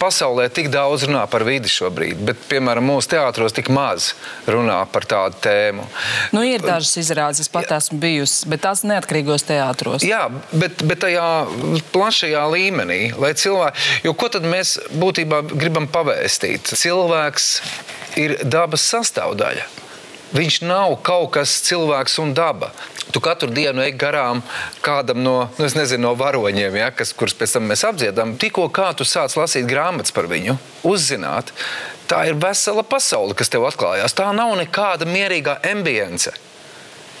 Pasaulē 0.00 0.48
tik 0.48 0.70
daudz 0.72 1.04
runā 1.04 1.26
par 1.28 1.44
vidi 1.44 1.68
šobrīd, 1.68 2.22
bet, 2.24 2.40
piemēram, 2.48 2.88
mūsu 2.88 3.12
teātros 3.12 3.54
tik 3.56 3.68
maz 3.74 4.14
runā 4.48 4.78
par 4.92 5.04
tādu 5.08 5.36
tēmu. 5.44 5.84
Nu, 6.32 6.42
ir 6.46 6.64
dažas 6.64 6.96
izrādes, 7.02 7.44
es 7.44 7.52
pat 7.52 7.70
esmu 7.76 8.00
bijusi, 8.02 8.48
bet 8.48 8.64
tās 8.64 8.84
neatkarīgos 8.88 9.46
teātros. 9.48 10.06
Jā, 10.06 10.26
bet, 10.52 10.80
bet 10.88 11.04
tajā 11.04 11.28
plašajā 11.92 12.44
līmenī, 12.56 13.00
lai 13.20 13.34
cilvēki, 13.36 13.88
jo 14.08 14.16
ko 14.16 14.32
tad 14.32 14.48
mēs 14.48 14.78
būtībā 14.96 15.44
gribam 15.52 15.90
pavēstīt? 15.92 16.72
Cilvēks 16.76 17.50
ir 18.20 18.38
dabas 18.48 18.88
sastāvdaļa. 18.88 19.85
Viņš 20.34 20.60
nav 20.66 20.96
kaut 21.06 21.30
kas 21.36 21.52
cilvēks 21.66 22.18
un 22.22 22.32
daba. 22.34 22.72
Tu 23.14 23.22
katru 23.22 23.46
dienu 23.54 23.84
ej 23.84 23.92
garām 23.94 24.42
kādam 24.82 25.22
no, 25.22 25.36
nu, 25.58 25.68
nezinu, 25.78 26.08
no 26.08 26.14
varoņiem, 26.18 26.80
ja, 26.80 26.88
kas, 26.90 27.14
kurus 27.14 27.36
pēc 27.38 27.54
tam 27.56 27.68
mēs 27.70 27.84
apdziedam. 27.86 28.34
Tikko 28.40 28.66
kā 28.74 28.90
tu 28.98 29.06
sāc 29.06 29.36
lasīt 29.38 29.68
grāmatas 29.70 30.14
par 30.16 30.26
viņu, 30.30 30.58
uzzināt, 30.86 31.54
tā 32.10 32.24
ir 32.30 32.40
vesela 32.42 32.82
pasaule, 32.86 33.38
kas 33.38 33.52
tev 33.52 33.68
atklājās. 33.70 34.16
Tā 34.18 34.32
nav 34.34 34.56
nekāda 34.58 35.06
mierīga 35.06 35.60
ambience 35.70 36.34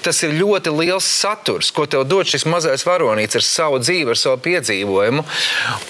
tas 0.06 0.22
ir 0.22 0.36
ļoti 0.38 0.70
liels 0.70 1.06
saturs, 1.06 1.72
ko 1.74 1.86
tev 1.90 2.06
dod 2.06 2.28
šis 2.30 2.46
mazais 2.46 2.86
varonīts 2.86 3.38
ar 3.38 3.46
savu 3.46 3.80
dzīvi, 3.82 4.12
ar 4.14 4.20
savu 4.20 4.40
piedzīvojumu. 4.46 5.24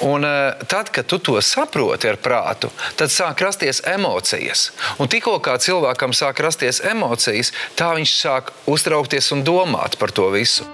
Un 0.08 0.24
uh, 0.24 0.66
tad, 0.70 0.92
kad 0.94 1.08
tu 1.10 1.20
to 1.20 1.36
saproti 1.44 2.08
ar 2.10 2.20
prātu, 2.20 2.72
tad 2.96 3.12
sāk 3.12 3.44
rasties 3.44 3.82
emocijas. 3.92 4.70
Un 5.02 5.12
tikko 5.12 5.36
kā 5.44 5.58
cilvēkam 5.60 6.16
sāk 6.16 6.40
rasties 6.44 6.80
emocijas, 6.84 7.52
tā 7.76 7.92
viņš 7.98 8.16
sāk 8.16 8.54
uztraukties 8.70 9.32
un 9.36 9.44
domāt 9.46 10.00
par 10.00 10.14
to 10.16 10.30
visu. 10.32 10.64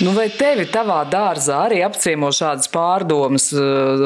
Nu, 0.00 0.14
vai 0.16 0.30
tevi 0.32 0.64
tavā 0.72 1.02
dārzā 1.12 1.58
arī 1.66 1.82
apciemo 1.84 2.30
šādas 2.32 2.70
pārdomas, 2.72 3.50
eh, 3.52 4.04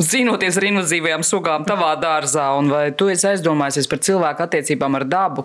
zinoties 0.00 0.56
ar 0.56 0.66
invazīvajām 0.70 1.24
sugām 1.26 1.66
tavā 1.68 1.92
dārzā, 2.00 2.46
un 2.56 2.72
vai 2.72 2.86
tu 2.96 3.10
esi 3.12 3.28
aizdomājies 3.28 3.90
par 3.90 4.00
cilvēku 4.00 4.46
attiecībām 4.46 4.96
ar 4.96 5.04
dabu? 5.04 5.44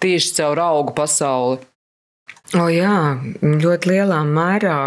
Tieši 0.00 0.34
caur 0.40 0.60
augu 0.64 0.94
pasauli? 0.96 1.60
O 2.58 2.66
jā, 2.72 3.20
ļoti 3.42 3.92
lielā 3.92 4.22
mērā. 4.26 4.80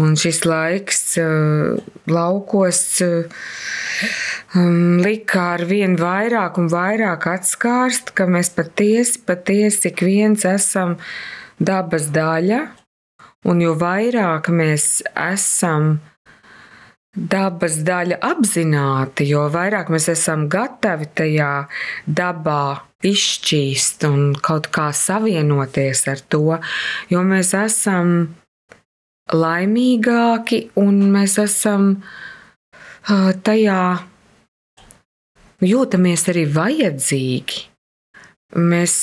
Un 0.00 0.14
šis 0.16 0.44
laiks 0.48 1.00
uh, 1.20 1.76
laukos 2.08 2.80
uh, 3.04 3.40
um, 4.56 4.98
lika 5.02 5.42
ar 5.56 5.64
vien 5.68 5.96
vairāk 5.98 6.58
un 6.62 6.70
vairāk 6.72 7.26
atskārst, 7.30 8.14
ka 8.16 8.26
mēs 8.30 8.52
patiesi, 8.56 9.20
patiesi 9.26 9.90
ik 9.90 10.02
viens 10.06 10.46
esam 10.48 10.96
dabas 11.58 12.08
daļa. 12.14 12.62
Un 13.50 13.60
jo 13.64 13.74
vairāk 13.78 14.50
mēs 14.52 15.00
esam 15.16 15.98
dabas 17.16 17.80
daļa 17.82 18.20
apzināti, 18.22 19.26
jo 19.32 19.48
vairāk 19.50 19.90
mēs 19.90 20.08
esam 20.12 20.46
gatavi 20.50 21.08
tajā 21.18 21.52
dabā 22.06 22.86
izšķīst 23.06 24.04
un 24.06 24.34
kaut 24.38 24.68
kā 24.70 24.90
savienoties 24.94 26.04
ar 26.12 26.22
to, 26.30 26.60
jo 27.10 27.24
mēs 27.26 27.54
esam 27.58 28.30
laimīgāki 29.34 30.68
un 30.78 31.02
mēs 31.10 31.38
esam 31.42 31.96
tajā 33.42 33.82
jūtamies 35.66 36.28
arī 36.30 36.46
vajadzīgi. 36.54 37.66
Mēs 38.70 38.94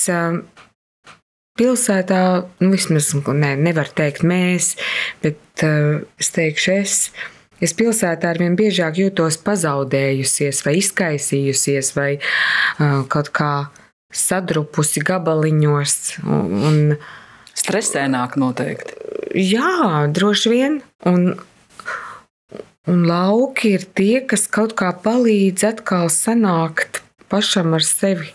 pilsētā, 1.57 2.21
nu, 2.59 2.71
vismaz 2.71 3.13
ne, 3.15 3.55
nevar 3.55 3.89
teikt 3.95 4.23
mēs, 4.27 4.75
bet 5.23 5.63
es 5.63 6.31
teikšu 6.35 6.75
es 6.75 6.99
Es 7.63 7.73
pilsētā 7.77 8.29
arvien 8.33 8.53
biežāk 8.57 8.99
jūtos 9.01 9.39
pazaudējusies, 9.45 10.61
vai 10.65 10.77
izkaisījusies, 10.77 11.91
vai 11.97 12.11
uh, 12.19 13.01
kaut 13.09 13.31
kā 13.33 13.51
sadrupusi 14.13 15.01
gabaliņos. 15.05 15.95
Un, 16.25 16.59
un, 16.69 16.81
Stresēnāk 17.57 18.35
noteikti. 18.37 18.93
Jā, 19.41 20.05
droši 20.13 20.51
vien. 20.53 20.75
Un, 21.09 21.31
un 22.87 23.01
lauki 23.09 23.73
ir 23.79 23.87
tie, 23.97 24.21
kas 24.29 24.45
kaut 24.45 24.75
kā 24.77 24.91
palīdz 25.03 25.65
atkal 25.71 26.11
sanākt 26.13 27.01
pašam 27.27 27.73
ar 27.75 27.83
sevi 27.83 28.29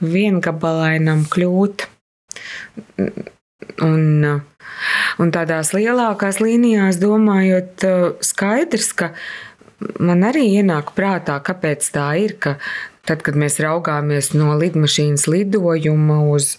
viengabalainam 0.00 1.26
kļūt. 1.30 1.86
Un, 3.84 4.40
un 5.22 5.34
tādās 5.34 5.74
lielākās 5.76 6.40
līnijās 6.42 7.00
domājot, 7.02 7.86
skaidrs, 8.24 8.92
ka 8.98 9.12
man 10.00 10.26
arī 10.26 10.48
ienāk 10.60 10.94
prātā, 10.96 11.38
kāpēc 11.44 11.92
tā 11.94 12.08
ir, 12.22 12.36
ka 12.40 12.58
Tad, 13.04 13.20
kad 13.20 13.36
mēs 13.36 13.58
raugāmies 13.60 14.30
no 14.32 14.54
lidmašīnas 14.56 15.26
lidojuma 15.28 16.22
uz 16.32 16.54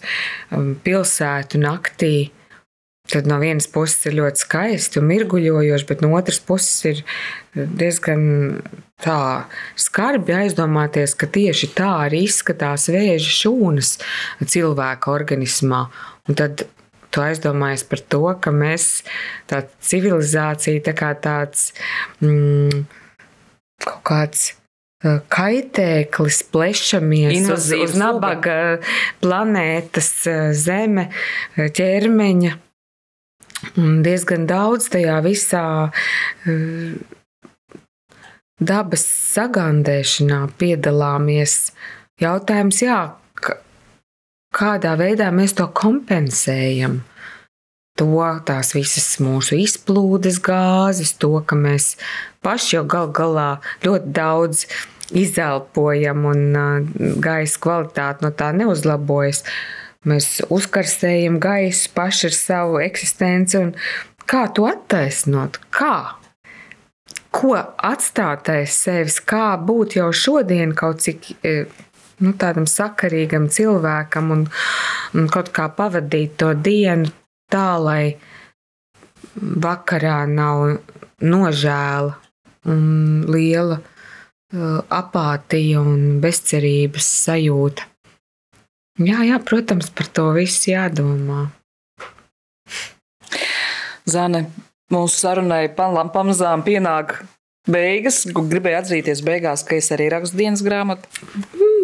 um, 0.54 0.76
pilsētu 0.78 1.58
naktī, 1.58 2.28
tad 3.10 3.26
no 3.26 3.40
vienas 3.42 3.66
puses 3.70 4.06
ir 4.06 4.14
ļoti 4.20 4.44
skaisti 4.44 5.00
un 5.00 5.08
mirguļojoši, 5.10 5.88
bet 5.88 6.04
no 6.04 6.12
otras 6.14 6.38
puses 6.46 6.76
ir 6.86 7.02
diezgan 7.54 8.60
tā 9.02 9.18
skarbi 9.78 10.36
aizdomāties, 10.38 11.16
ka 11.18 11.26
tieši 11.26 11.72
tā 11.74 11.90
arī 12.06 12.22
izskatās 12.28 12.86
vēža 12.94 13.34
šūnas 13.40 13.96
cilvēka 14.46 15.10
organismā. 15.14 15.86
Un 16.30 16.38
tad 16.38 16.66
tu 17.10 17.24
aizdomājies 17.24 17.86
par 17.90 18.04
to, 18.12 18.22
ka 18.42 18.52
mēs, 18.54 19.02
tā 19.50 19.64
civilizācija, 19.84 20.84
tā 20.86 20.94
kā 20.96 21.14
tāds 21.22 21.70
mm, 22.20 22.86
kaut 23.86 24.04
kāds 24.08 24.46
kaitēklis, 25.04 26.40
plešamies 26.50 27.50
uz, 27.52 27.68
uz 27.76 27.96
nabaga 27.98 28.78
planētas, 29.22 30.08
zeme, 30.56 31.10
ķermeņa. 31.56 32.54
Un 33.80 34.00
diezgan 34.04 34.46
daudz 34.48 34.88
tajā 34.92 35.18
visā 35.24 35.66
dabas 38.60 39.04
sagandēšanā 39.36 40.40
piedalāmies. 40.60 41.56
Jautājums, 42.20 42.80
jā, 42.84 43.00
kādā 44.56 44.96
veidā 44.98 45.28
mēs 45.34 45.56
to 45.58 45.68
kompensējam? 45.76 47.02
To 47.96 48.20
tās 48.44 48.74
visas 48.76 49.14
mūsu 49.24 49.56
izplūdes 49.56 50.36
gāzes, 50.44 51.14
to, 51.16 51.32
ka 51.48 51.56
mēs 51.56 51.94
paši 52.44 52.76
jau 52.76 52.84
gal 52.84 53.08
galā 53.08 53.48
ļoti 53.84 54.12
daudz 54.18 54.66
izelpojam 55.16 56.26
un 56.28 56.42
gaisa 57.24 57.62
kvalitāte 57.62 58.26
no 58.26 58.32
tā 58.36 58.50
neuzlabojas. 58.56 59.44
Mēs 60.06 60.42
uzkarstējam 60.52 61.40
gaisu 61.42 61.90
paši 61.96 62.28
ar 62.28 62.36
savu 62.36 62.82
eksistenci. 62.84 63.64
Kā 64.28 64.44
to 64.54 64.68
attaisnot? 64.68 65.58
Kā? 65.74 66.18
Ko 67.34 67.56
atstāt 67.56 68.48
aiz 68.52 68.76
sevis, 68.76 69.18
kā 69.20 69.56
būt 69.56 69.96
jau 69.98 70.12
šodien 70.14 70.72
kaut 70.76 71.02
cik 71.04 71.32
nu, 72.22 72.32
tādam 72.40 72.66
sakarīgam 72.70 73.48
cilvēkam 73.52 74.32
un, 74.34 74.46
un 75.16 75.28
kaut 75.32 75.52
kā 75.56 75.68
pavadīt 75.76 76.36
to 76.40 76.52
dienu 76.54 77.10
tā, 77.52 77.76
lai 77.80 78.16
vakarā 79.36 80.22
nav 80.30 80.78
nožēla 81.22 82.16
un 82.66 82.86
liela 83.30 83.78
uh, 83.80 84.80
apātija 84.88 85.82
un 85.82 86.18
bezcerības 86.22 87.10
sajūta. 87.26 87.86
Jā, 88.96 89.20
jā, 89.28 89.36
protams, 89.44 89.90
par 89.92 90.08
to 90.08 90.30
visu 90.32 90.70
jādomā. 90.72 91.50
Zane, 94.08 94.46
mūsu 94.92 95.18
sarunai 95.20 95.66
pamazām 95.76 96.62
pienāk 96.64 97.18
beigas. 97.68 98.22
Gribēju 98.24 98.80
atzīties 98.80 99.20
beigās, 99.26 99.66
ka 99.66 99.76
es 99.76 99.90
arī 99.92 100.08
rakstu 100.14 100.40
dienas 100.40 100.64
grāmatu. 100.64 101.10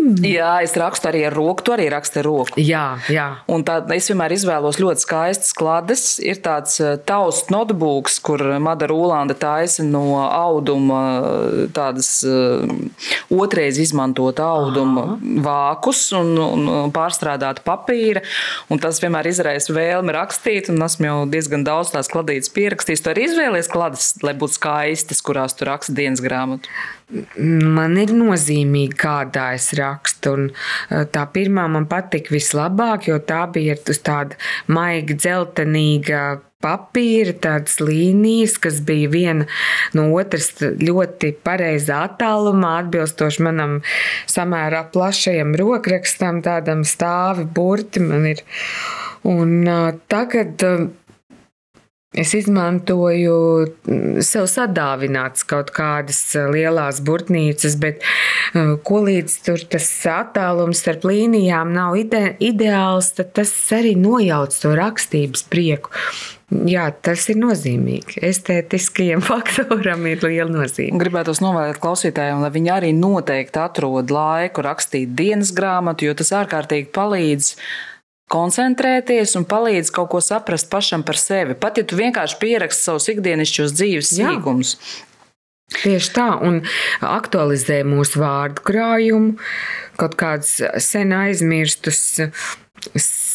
Mm. 0.02 0.24
Jā, 0.26 0.50
es 0.64 0.72
rakstu 0.78 1.06
arī 1.10 1.20
ar 1.28 1.34
roku, 1.36 1.62
tu 1.62 1.72
arī 1.74 1.86
raksti 1.92 2.18
ar 2.22 2.26
roku. 2.26 2.58
Jā, 2.58 2.86
jā. 3.12 3.26
Un 3.52 3.62
tā, 3.66 3.76
es 3.94 4.08
vienmēr 4.10 4.34
izvēlos 4.34 4.80
ļoti 4.82 5.04
skaistas 5.04 5.54
klades. 5.54 6.04
Ir 6.22 6.40
tāds 6.42 6.80
eh, 6.82 6.96
tausts 7.06 7.52
notebooks, 7.54 8.18
kur 8.24 8.42
Madara 8.62 8.96
Ulanda 8.96 9.36
taisa 9.38 9.84
no 9.86 10.24
auduma 10.26 11.02
eh, 11.22 11.58
tādas 11.74 12.10
uh, 12.26 12.66
otrais 13.30 13.78
izmantot 13.82 14.40
auduma 14.42 15.04
Aha. 15.12 15.18
vākus 15.46 16.02
un, 16.18 16.34
un 16.42 16.94
pārstrādāt 16.94 17.62
papīra. 17.66 18.24
Un 18.72 18.82
tas 18.82 18.98
vienmēr 19.02 19.30
izraisa 19.30 19.76
vēlmi 19.76 20.16
rakstīt, 20.16 20.72
un 20.72 20.82
esmu 20.82 21.08
jau 21.08 21.20
diezgan 21.30 21.66
daudz 21.68 21.94
tās 21.94 22.10
kladītas 22.10 22.50
pierakstījis. 22.56 23.04
Tu 23.04 23.14
arī 23.14 23.28
izvēlies 23.28 23.70
klades, 23.70 24.10
lai 24.26 24.34
būtu 24.38 24.58
skaistas, 24.58 25.22
kurās 25.22 25.54
tu 25.54 25.70
raksti 25.70 25.94
dienas 26.00 26.24
grāmatu. 26.24 26.70
Man 27.36 27.98
ir 28.00 28.14
nozīmīgi, 28.16 28.96
kādā 29.00 29.50
es 29.56 29.72
rakstu. 29.76 30.32
Un 30.32 30.46
e, 30.48 31.02
tā 31.12 31.26
pirmā 31.34 31.66
man 31.68 31.84
patika 31.90 32.32
vislabāk, 32.32 33.10
jo 33.10 33.18
tā 33.28 33.42
bija 33.52 33.76
uz 33.76 34.00
tāda 34.04 34.38
maiga, 34.72 35.18
dzeltenīga 35.20 36.22
papīra, 36.62 37.34
tādas 37.42 37.80
līnijas, 37.82 38.56
kas 38.62 38.80
bija 38.86 39.10
viena 39.12 39.48
no 39.98 40.08
otras 40.14 40.52
ļoti 40.62 41.34
pareizā 41.44 42.04
attālumā, 42.08 42.76
atbilstoši 42.84 43.46
manam 43.48 43.80
samērā 44.30 44.86
plašajam 44.94 45.56
rokrakstam, 45.58 46.40
tādam 46.46 46.86
stāvi 46.88 47.48
burti 47.58 48.04
man 48.04 48.30
ir. 48.30 48.44
Un 49.28 49.60
uh, 49.70 49.92
tagad 50.10 50.62
uh, 50.66 50.86
Es 52.12 52.34
izmantoju 52.36 53.36
mm, 53.88 54.20
sev 54.20 54.44
sadāvināts 54.50 55.46
kaut 55.48 55.70
kādas 55.72 56.18
eh, 56.36 56.44
lielas 56.52 57.00
burtnīcas, 57.04 57.78
bet 57.80 58.04
eh, 58.04 58.74
ko 58.84 59.00
līdz 59.06 59.36
tur 59.46 59.64
tas 59.72 59.88
attālums 60.12 60.82
starp 60.84 61.06
līnijām 61.08 61.72
nav 61.72 61.96
ide 61.96 62.34
ideāls, 62.44 63.14
tad 63.16 63.32
tas 63.38 63.54
arī 63.72 63.94
nojauc 63.96 64.58
to 64.60 64.74
rakstības 64.76 65.46
prieku. 65.48 65.94
Jā, 66.68 66.90
tas 66.92 67.24
ir 67.32 67.38
nozīmīgi. 67.40 68.18
Estētiskajam 68.28 69.24
faktoram 69.30 70.04
ir 70.10 70.20
liela 70.20 70.50
nozīme. 70.52 71.00
Gribētu 71.00 71.32
novēlēt 71.40 71.80
klausītājiem, 71.80 72.42
lai 72.44 72.52
viņi 72.52 72.74
arī 72.74 72.92
noteikti 72.92 73.62
atrod 73.62 74.12
laiku 74.12 74.66
rakstīt 74.68 75.16
dienas 75.16 75.54
grāmatu, 75.56 76.10
jo 76.10 76.18
tas 76.18 76.34
ārkārtīgi 76.42 76.92
palīdz 76.92 77.54
koncentrēties 78.30 79.34
un 79.38 79.46
palīdz 79.48 79.90
kaut 79.94 80.12
ko 80.12 80.20
saprast 80.24 80.70
pašam 80.72 81.02
par 81.06 81.18
sevi. 81.20 81.56
Pat 81.58 81.80
ja 81.80 81.86
tu 81.86 81.98
vienkārši 81.98 82.38
pieraksti 82.40 82.86
savus 82.88 83.08
ikdienišķos 83.12 83.74
dzīves 83.78 84.12
sīkumus. 84.16 84.76
Tieši 85.72 86.10
tā, 86.12 86.28
un 86.44 86.60
aktualizē 87.06 87.80
mūsu 87.88 88.20
vārdu 88.20 88.64
krājumu, 88.66 89.38
kaut 89.96 90.18
kādus 90.20 90.58
sen 90.84 91.14
aizmirstus 91.16 92.20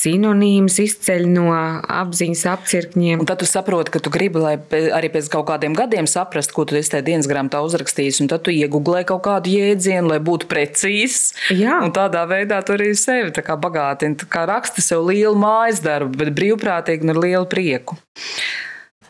sinonīms 0.08 0.80
izceļ 0.84 1.26
no 1.34 1.52
apziņas 1.52 2.44
apcirkņiem. 2.54 3.22
Un 3.22 3.30
tad 3.30 3.42
tu 3.42 3.48
saproti, 3.50 3.94
ka 3.94 4.02
tu 4.04 4.12
gribi, 4.14 4.42
lai 4.44 4.56
arī 4.96 5.12
pēc 5.14 5.30
kaut 5.34 5.48
kādiem 5.52 5.76
gadiem 5.78 6.08
saprastu, 6.10 6.56
ko 6.56 6.68
tu 6.68 6.78
esi 6.80 6.94
tajā 6.94 7.06
dienas 7.10 7.30
grāmatā 7.30 7.62
uzrakstījis, 7.66 8.22
un 8.24 8.32
tad 8.32 8.46
tu 8.48 8.54
iegūlē 8.56 9.04
kaut 9.10 9.26
kādu 9.28 9.52
jēdzienu, 9.54 10.12
lai 10.14 10.20
būtu 10.24 10.50
precīzs. 10.52 11.34
Jā. 11.54 11.80
Un 11.84 11.94
tādā 11.96 12.24
veidā 12.30 12.62
tu 12.66 12.78
arī 12.78 12.94
sevi 12.98 13.34
bagātini. 13.68 14.30
Kā 14.32 14.46
raksti 14.50 14.84
sev 14.86 15.06
lielu 15.10 15.36
mājas 15.40 15.84
darbu, 15.84 16.16
bet 16.22 16.34
brīvprātīgi 16.38 17.08
un 17.08 17.16
ar 17.16 17.22
lielu 17.26 17.50
prieku. 17.50 18.00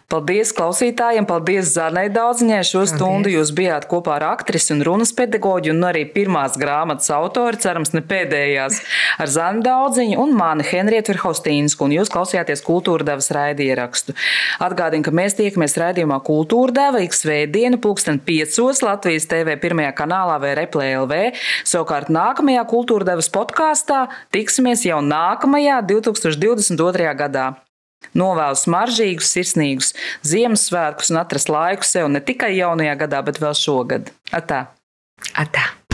Paldies 0.07 0.53
klausītājiem, 0.55 1.25
paldies 1.27 1.73
Zanai 1.73 2.05
Daudziņai. 2.07 2.61
Šo 2.63 2.77
paldies. 2.79 2.91
stundu 2.95 3.31
jūs 3.33 3.49
bijāt 3.51 3.89
kopā 3.91 4.13
ar 4.15 4.23
aktrisi 4.29 4.71
un 4.71 4.85
runas 4.87 5.11
pedagoģi 5.11 5.73
un 5.73 5.83
arī 5.83 6.05
pirmās 6.13 6.55
grāmatas 6.55 7.11
autori, 7.11 7.59
cerams, 7.59 7.91
ne 7.91 7.99
pēdējās, 7.99 8.77
ar 9.19 9.27
Zanu 9.27 9.65
Daudziņu 9.65 10.15
un 10.23 10.31
mani 10.31 10.63
Henrietu 10.63 11.11
Verhaustīnsku, 11.11 11.83
un 11.83 11.97
jūs 11.97 12.13
klausījāties 12.15 12.63
Kultūra 12.63 13.03
devas 13.03 13.27
raidierakstu. 13.35 14.15
Atgādinu, 14.63 15.03
ka 15.03 15.11
mēs 15.11 15.35
tiekamies 15.41 15.75
raidījumā 15.83 16.21
Kultūra 16.23 16.77
deva 16.79 17.03
ik 17.03 17.11
svētdienu 17.11 17.83
pulksten 17.83 18.23
piecos 18.23 18.79
Latvijas 18.87 19.27
TV 19.27 19.59
pirmajā 19.59 19.91
kanālā 19.91 20.39
vai 20.39 20.55
Replay 20.55 20.95
LV. 21.03 21.35
Savukārt 21.67 22.07
nākamajā 22.07 22.63
Kultūra 22.71 23.11
devas 23.11 23.27
podkāstā 23.27 24.05
tiksimies 24.31 24.87
jau 24.87 25.03
nākamajā 25.03 25.83
2022. 25.83 27.15
gadā. 27.27 27.57
Novēlu 28.17 28.59
smaržīgus, 28.59 29.33
sirsnīgus 29.33 29.93
Ziemassvētkus 30.27 31.11
un 31.13 31.21
atrast 31.23 31.51
laiku 31.51 31.87
sev 31.87 32.11
ne 32.13 32.23
tikai 32.23 32.53
jaunajā 32.59 32.95
gadā, 33.03 33.23
bet 33.27 33.41
vēl 33.43 33.57
šogad. 33.57 34.13
Atā! 34.31 34.67
Atā. 35.33 35.86